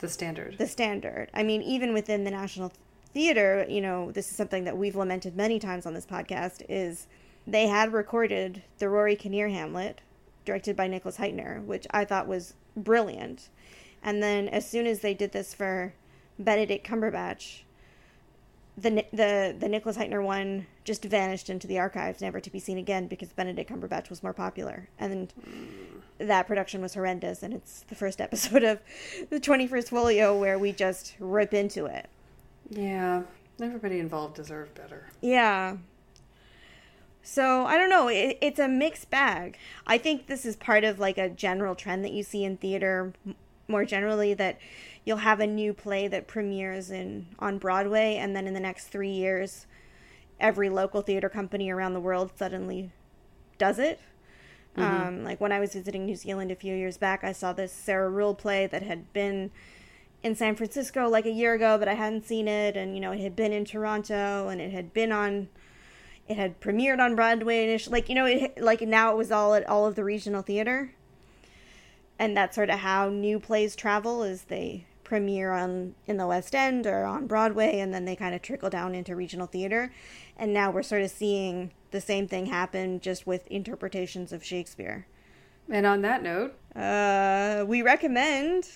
the 0.00 0.08
standard. 0.08 0.58
The 0.58 0.66
standard. 0.66 1.28
I 1.34 1.42
mean, 1.42 1.62
even 1.62 1.92
within 1.92 2.24
the 2.24 2.30
National 2.30 2.72
Theater, 3.12 3.66
you 3.68 3.80
know, 3.80 4.10
this 4.10 4.30
is 4.30 4.36
something 4.36 4.64
that 4.64 4.76
we've 4.76 4.96
lamented 4.96 5.36
many 5.36 5.58
times 5.58 5.86
on 5.86 5.94
this 5.94 6.06
podcast 6.06 6.64
is 6.68 7.06
they 7.46 7.66
had 7.66 7.92
recorded 7.92 8.62
the 8.78 8.88
Rory 8.88 9.16
Kinnear 9.16 9.48
Hamlet, 9.48 10.00
directed 10.44 10.76
by 10.76 10.86
Nicholas 10.86 11.16
Hytner, 11.16 11.64
which 11.64 11.86
I 11.90 12.04
thought 12.04 12.26
was 12.26 12.54
brilliant. 12.76 13.48
And 14.02 14.22
then 14.22 14.48
as 14.48 14.68
soon 14.68 14.86
as 14.86 15.00
they 15.00 15.14
did 15.14 15.32
this 15.32 15.54
for 15.54 15.94
Benedict 16.38 16.86
Cumberbatch, 16.86 17.62
the 18.76 19.04
the 19.12 19.54
the 19.58 19.68
Nicholas 19.68 19.96
Hytner 19.96 20.24
one 20.24 20.66
just 20.84 21.04
vanished 21.04 21.50
into 21.50 21.66
the 21.66 21.78
archives, 21.78 22.20
never 22.20 22.40
to 22.40 22.50
be 22.50 22.58
seen 22.58 22.78
again 22.78 23.06
because 23.06 23.32
Benedict 23.32 23.70
Cumberbatch 23.70 24.08
was 24.08 24.22
more 24.22 24.32
popular, 24.32 24.88
and 24.98 25.32
that 26.18 26.46
production 26.46 26.80
was 26.80 26.94
horrendous. 26.94 27.42
And 27.42 27.52
it's 27.52 27.82
the 27.88 27.94
first 27.94 28.20
episode 28.20 28.64
of 28.64 28.80
the 29.30 29.38
Twenty 29.38 29.66
First 29.66 29.90
Folio 29.90 30.38
where 30.38 30.58
we 30.58 30.72
just 30.72 31.14
rip 31.20 31.52
into 31.52 31.86
it. 31.86 32.08
Yeah, 32.70 33.22
everybody 33.60 33.98
involved 33.98 34.36
deserved 34.36 34.74
better. 34.74 35.06
Yeah. 35.20 35.76
So 37.22 37.66
I 37.66 37.76
don't 37.76 37.90
know. 37.90 38.08
It, 38.08 38.38
it's 38.40 38.58
a 38.58 38.68
mixed 38.68 39.10
bag. 39.10 39.56
I 39.86 39.98
think 39.98 40.26
this 40.26 40.44
is 40.44 40.56
part 40.56 40.84
of 40.84 40.98
like 40.98 41.18
a 41.18 41.28
general 41.28 41.74
trend 41.74 42.04
that 42.04 42.12
you 42.12 42.22
see 42.22 42.44
in 42.44 42.56
theater 42.56 43.12
more 43.68 43.84
generally 43.84 44.34
that 44.34 44.58
you'll 45.04 45.18
have 45.18 45.40
a 45.40 45.46
new 45.46 45.72
play 45.72 46.08
that 46.08 46.26
premieres 46.26 46.90
in 46.90 47.26
on 47.38 47.58
Broadway, 47.58 48.16
and 48.16 48.36
then 48.36 48.46
in 48.46 48.54
the 48.54 48.60
next 48.60 48.88
three 48.88 49.10
years, 49.10 49.66
every 50.38 50.68
local 50.68 51.00
theater 51.00 51.28
company 51.28 51.70
around 51.70 51.94
the 51.94 52.00
world 52.00 52.32
suddenly 52.36 52.92
does 53.58 53.78
it. 53.78 54.00
Mm-hmm. 54.76 55.06
Um, 55.06 55.24
like 55.24 55.40
when 55.40 55.52
I 55.52 55.60
was 55.60 55.74
visiting 55.74 56.06
New 56.06 56.16
Zealand 56.16 56.50
a 56.50 56.56
few 56.56 56.74
years 56.74 56.96
back, 56.96 57.24
I 57.24 57.32
saw 57.32 57.52
this 57.52 57.72
Sarah 57.72 58.10
Ruhl 58.10 58.34
play 58.34 58.66
that 58.66 58.82
had 58.82 59.12
been 59.12 59.50
in 60.22 60.34
San 60.34 60.54
Francisco 60.54 61.08
like 61.08 61.26
a 61.26 61.30
year 61.30 61.54
ago, 61.54 61.78
but 61.78 61.88
I 61.88 61.94
hadn't 61.94 62.26
seen 62.26 62.48
it, 62.48 62.76
and 62.76 62.94
you 62.94 63.00
know 63.00 63.12
it 63.12 63.20
had 63.20 63.36
been 63.36 63.52
in 63.52 63.64
Toronto, 63.64 64.48
and 64.48 64.60
it 64.60 64.72
had 64.72 64.92
been 64.92 65.12
on, 65.12 65.48
it 66.32 66.36
had 66.36 66.60
premiered 66.60 66.98
on 66.98 67.14
Broadway, 67.14 67.70
and 67.70 67.90
like 67.90 68.08
you 68.08 68.14
know, 68.14 68.26
it 68.26 68.60
like 68.60 68.80
now 68.80 69.12
it 69.12 69.16
was 69.16 69.30
all 69.30 69.54
at 69.54 69.68
all 69.68 69.86
of 69.86 69.94
the 69.94 70.04
regional 70.04 70.42
theater, 70.42 70.94
and 72.18 72.36
that's 72.36 72.54
sort 72.54 72.70
of 72.70 72.80
how 72.80 73.08
new 73.08 73.38
plays 73.38 73.76
travel 73.76 74.22
is 74.22 74.44
they 74.44 74.86
premiere 75.04 75.52
on 75.52 75.94
in 76.06 76.16
the 76.16 76.26
West 76.26 76.54
End 76.54 76.86
or 76.86 77.04
on 77.04 77.26
Broadway, 77.26 77.78
and 77.78 77.92
then 77.92 78.06
they 78.06 78.16
kind 78.16 78.34
of 78.34 78.42
trickle 78.42 78.70
down 78.70 78.94
into 78.94 79.14
regional 79.14 79.46
theater. 79.46 79.92
And 80.36 80.54
now 80.54 80.70
we're 80.70 80.82
sort 80.82 81.02
of 81.02 81.10
seeing 81.10 81.72
the 81.90 82.00
same 82.00 82.26
thing 82.26 82.46
happen, 82.46 82.98
just 82.98 83.26
with 83.26 83.46
interpretations 83.48 84.32
of 84.32 84.42
Shakespeare. 84.42 85.06
And 85.68 85.84
on 85.84 86.00
that 86.02 86.22
note, 86.22 86.54
uh, 86.74 87.64
we 87.66 87.82
recommend 87.82 88.68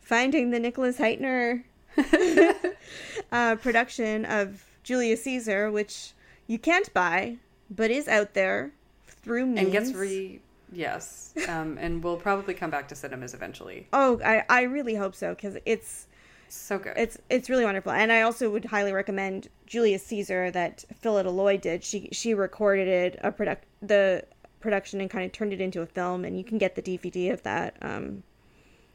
finding 0.00 0.50
the 0.50 0.60
Nicholas 0.60 0.98
Hytner 0.98 1.64
uh, 3.32 3.56
production 3.56 4.24
of 4.24 4.64
Julius 4.84 5.24
Caesar, 5.24 5.70
which 5.70 6.12
you 6.50 6.58
can't 6.58 6.92
buy, 6.92 7.36
but 7.70 7.92
is 7.92 8.08
out 8.08 8.34
there 8.34 8.72
through 9.06 9.46
means. 9.46 9.60
And 9.60 9.72
gets 9.72 9.92
re 9.92 10.40
Yes, 10.72 11.34
um, 11.48 11.78
and 11.80 12.02
we'll 12.02 12.16
probably 12.16 12.54
come 12.54 12.70
back 12.70 12.88
to 12.88 12.94
cinemas 12.94 13.34
eventually. 13.34 13.88
Oh, 13.92 14.20
I, 14.24 14.44
I 14.48 14.62
really 14.62 14.94
hope 14.94 15.14
so 15.14 15.34
because 15.34 15.56
it's 15.64 16.06
so 16.48 16.78
good. 16.78 16.94
It's 16.96 17.18
it's 17.28 17.48
really 17.48 17.64
wonderful, 17.64 17.92
and 17.92 18.10
I 18.10 18.22
also 18.22 18.50
would 18.50 18.64
highly 18.64 18.92
recommend 18.92 19.48
Julius 19.66 20.04
Caesar 20.06 20.50
that 20.50 20.84
Phyllida 21.02 21.30
Lloyd 21.30 21.60
did. 21.60 21.84
She 21.84 22.08
she 22.12 22.34
recorded 22.34 22.88
it 22.88 23.20
a 23.22 23.30
product 23.30 23.66
the 23.80 24.24
production 24.60 25.00
and 25.00 25.08
kind 25.08 25.24
of 25.24 25.32
turned 25.32 25.52
it 25.52 25.60
into 25.60 25.82
a 25.82 25.86
film, 25.86 26.24
and 26.24 26.36
you 26.36 26.44
can 26.44 26.58
get 26.58 26.74
the 26.74 26.82
DVD 26.82 27.32
of 27.32 27.42
that. 27.44 27.76
Um, 27.80 28.24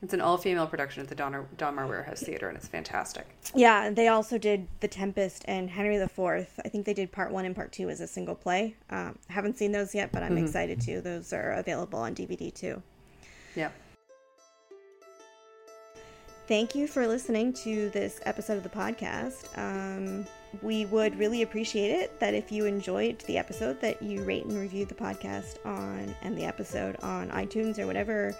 it's 0.05 0.13
an 0.13 0.21
all 0.21 0.37
female 0.37 0.67
production 0.67 1.01
at 1.01 1.09
the 1.09 1.15
Donner, 1.15 1.47
Donmar 1.57 1.89
Warehouse 1.89 2.21
Theater, 2.21 2.47
and 2.47 2.55
it's 2.55 2.67
fantastic. 2.67 3.25
Yeah, 3.55 3.89
they 3.89 4.07
also 4.07 4.37
did 4.37 4.67
The 4.79 4.87
Tempest 4.87 5.43
and 5.47 5.67
Henry 5.67 5.95
IV. 5.95 6.19
I 6.19 6.69
think 6.69 6.85
they 6.85 6.93
did 6.93 7.11
part 7.11 7.31
one 7.31 7.43
and 7.43 7.55
part 7.55 7.71
two 7.71 7.89
as 7.89 8.01
a 8.01 8.07
single 8.07 8.35
play. 8.35 8.75
Um, 8.91 9.17
haven't 9.29 9.57
seen 9.57 9.71
those 9.71 9.95
yet, 9.95 10.11
but 10.11 10.21
I'm 10.21 10.35
mm-hmm. 10.35 10.45
excited 10.45 10.79
to. 10.81 11.01
Those 11.01 11.33
are 11.33 11.53
available 11.53 11.97
on 11.97 12.13
DVD 12.13 12.53
too. 12.53 12.83
Yeah. 13.55 13.69
Thank 16.47 16.75
you 16.75 16.87
for 16.87 17.07
listening 17.07 17.53
to 17.53 17.89
this 17.89 18.19
episode 18.27 18.57
of 18.57 18.63
the 18.63 18.69
podcast. 18.69 19.57
Um, 19.57 20.27
we 20.61 20.85
would 20.85 21.17
really 21.17 21.41
appreciate 21.41 21.89
it 21.89 22.19
that 22.19 22.35
if 22.35 22.51
you 22.51 22.65
enjoyed 22.65 23.17
the 23.21 23.39
episode 23.39 23.81
that 23.81 24.03
you 24.03 24.23
rate 24.23 24.45
and 24.45 24.55
review 24.55 24.85
the 24.85 24.93
podcast 24.93 25.57
on 25.65 26.13
and 26.21 26.37
the 26.37 26.45
episode 26.45 26.95
on 27.01 27.29
iTunes 27.29 27.79
or 27.79 27.87
whatever 27.87 28.35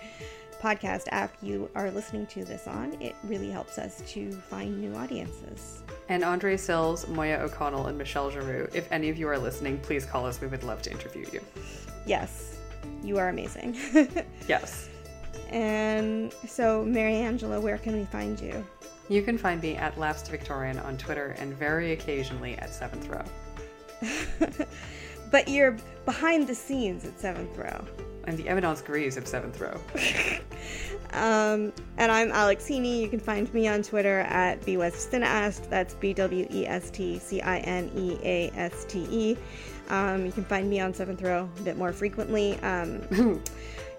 podcast 0.62 1.06
app 1.12 1.34
you 1.42 1.70
are 1.76 1.92
listening 1.92 2.26
to 2.28 2.46
this 2.46 2.68
on. 2.68 3.00
It 3.02 3.16
really 3.24 3.50
helps 3.50 3.78
us 3.78 4.02
to 4.08 4.32
find 4.32 4.80
new 4.80 4.96
audiences. 4.96 5.84
And 6.10 6.24
Andre 6.24 6.58
Sills, 6.58 7.08
Moya 7.08 7.38
O'Connell, 7.38 7.88
and 7.88 7.98
Michelle 7.98 8.30
Giroux, 8.30 8.68
if 8.74 8.92
any 8.92 9.10
of 9.10 9.18
you 9.18 9.28
are 9.28 9.38
listening, 9.38 9.80
please 9.80 10.06
call 10.06 10.26
us. 10.26 10.42
We 10.42 10.48
would 10.48 10.64
love 10.64 10.82
to 10.84 10.92
interview 10.92 11.26
you. 11.32 11.42
Yes, 12.06 12.58
you 13.04 13.18
are 13.18 13.30
amazing. 13.30 13.76
yes. 14.48 14.90
And 15.50 16.34
so, 16.48 16.84
Mary 16.84 17.16
Angela, 17.16 17.60
where 17.60 17.78
can 17.78 17.98
we 17.98 18.06
find 18.06 18.40
you? 18.40 18.66
You 19.10 19.22
can 19.22 19.38
find 19.38 19.62
me 19.62 19.76
at 19.76 19.98
Lapsed 20.00 20.32
Victorian 20.32 20.80
on 20.80 20.98
Twitter 20.98 21.36
and 21.38 21.54
very 21.54 21.92
occasionally 21.92 22.56
at 22.58 22.74
Seventh 22.74 23.08
Row. 23.08 23.24
but 25.32 25.48
you're 25.48 25.78
behind 26.06 26.48
the 26.48 26.56
scenes 26.56 27.06
at 27.06 27.20
Seventh 27.20 27.56
Row. 27.58 27.86
I'm 28.28 28.38
the 28.38 28.48
Eminence 28.48 28.82
Grise 28.82 29.18
of 29.18 29.28
Seventh 29.28 29.60
Row. 29.62 29.80
um, 31.14 31.72
and 31.98 32.12
I'm 32.12 32.32
Alex 32.32 32.66
Heeney. 32.66 33.02
You 33.02 33.08
can 33.08 33.20
find 33.20 33.54
me 33.54 33.68
on 33.68 33.84
Twitter 33.84 34.22
at 34.22 34.62
bwestcineaste. 34.62 35.70
That's 35.70 35.94
B 35.94 36.14
W 36.14 36.48
E 36.50 36.66
S 36.66 36.90
T 36.90 37.20
C 37.20 37.40
I 37.42 37.60
N 37.60 37.92
E 37.96 38.18
A 38.24 38.50
S 38.56 38.86
T 38.86 39.06
E. 39.12 39.38
Um, 39.90 40.26
you 40.26 40.32
can 40.32 40.44
find 40.44 40.68
me 40.68 40.80
on 40.80 40.92
Seventh 40.92 41.22
Row 41.22 41.48
a 41.58 41.62
bit 41.62 41.78
more 41.78 41.94
frequently. 41.94 42.60
Um, 42.62 43.04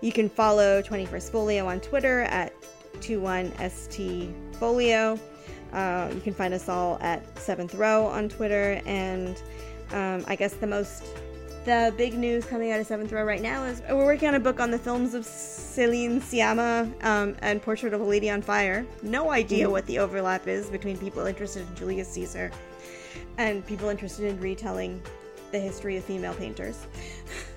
you 0.01 0.11
can 0.11 0.29
follow 0.29 0.83
21st 0.83 1.31
Folio 1.31 1.67
on 1.67 1.81
Twitter 1.81 2.23
at 2.23 2.53
21ST 2.95 4.57
Folio. 4.57 5.21
Uh, 5.73 6.11
you 6.13 6.21
can 6.21 6.35
find 6.35 6.53
us 6.53 6.69
all 6.69 6.99
at 7.01 7.39
Seventh 7.39 7.75
Row 7.75 8.07
on 8.07 8.29
Twitter. 8.29 8.81
And 8.87 9.41
um, 9.93 10.25
I 10.27 10.35
guess 10.35 10.55
the 10.55 10.67
most 10.67 11.05
the 11.67 11.93
big 11.97 12.15
news 12.15 12.45
coming 12.45 12.71
out 12.71 12.79
of 12.79 12.87
Seventh 12.87 13.11
Row 13.11 13.25
right 13.25 13.43
now 13.43 13.65
is 13.65 13.83
we're 13.91 14.05
working 14.05 14.29
on 14.29 14.37
a 14.37 14.41
book 14.41 14.61
on 14.61 14.71
the 14.71 14.79
films 14.79 15.15
of 15.15 15.25
Céline 15.25 16.21
Sciamma 16.21 17.05
um, 17.05 17.35
and 17.43 17.61
Portrait 17.61 17.93
of 17.93 18.01
a 18.01 18.05
Lady 18.05 18.31
on 18.31 18.41
Fire. 18.41 18.87
No 19.03 19.33
idea 19.33 19.67
mm. 19.67 19.73
what 19.73 19.85
the 19.87 19.99
overlap 19.99 20.47
is 20.47 20.71
between 20.71 20.97
people 20.97 21.27
interested 21.27 21.69
in 21.69 21.75
Julius 21.75 22.09
Caesar 22.13 22.53
and 23.37 23.67
people 23.67 23.89
interested 23.89 24.27
in 24.27 24.39
retelling 24.39 25.03
the 25.51 25.59
history 25.59 25.97
of 25.97 26.05
female 26.05 26.35
painters. 26.35 26.87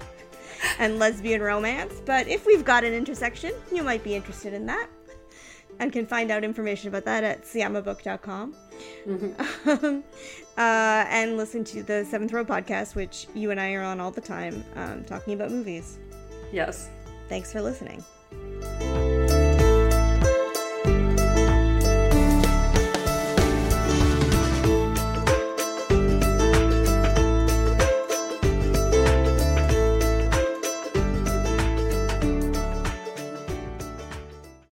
and 0.79 0.97
lesbian 0.97 1.41
romance. 1.41 2.01
But 2.03 2.27
if 2.27 2.47
we've 2.47 2.65
got 2.65 2.83
an 2.83 2.93
intersection, 2.93 3.53
you 3.71 3.83
might 3.83 4.03
be 4.03 4.15
interested 4.15 4.53
in 4.53 4.65
that. 4.65 4.89
And 5.77 5.93
can 5.93 6.07
find 6.07 6.31
out 6.31 6.43
information 6.43 6.89
about 6.89 7.05
that 7.05 7.23
at 7.23 7.43
siamabook.com. 7.43 8.55
Mm-hmm. 9.07 9.99
uh, 10.59 11.05
and 11.07 11.37
listen 11.37 11.63
to 11.63 11.81
the 11.81 12.03
Seventh 12.03 12.33
Row 12.33 12.43
podcast, 12.43 12.93
which 12.93 13.27
you 13.33 13.49
and 13.49 13.59
I 13.59 13.73
are 13.73 13.83
on 13.83 14.01
all 14.01 14.11
the 14.11 14.21
time, 14.21 14.63
um, 14.75 15.05
talking 15.05 15.33
about 15.33 15.51
movies. 15.51 15.97
Yes. 16.51 16.89
Thanks 17.29 17.51
for 17.51 17.61
listening. 17.61 18.03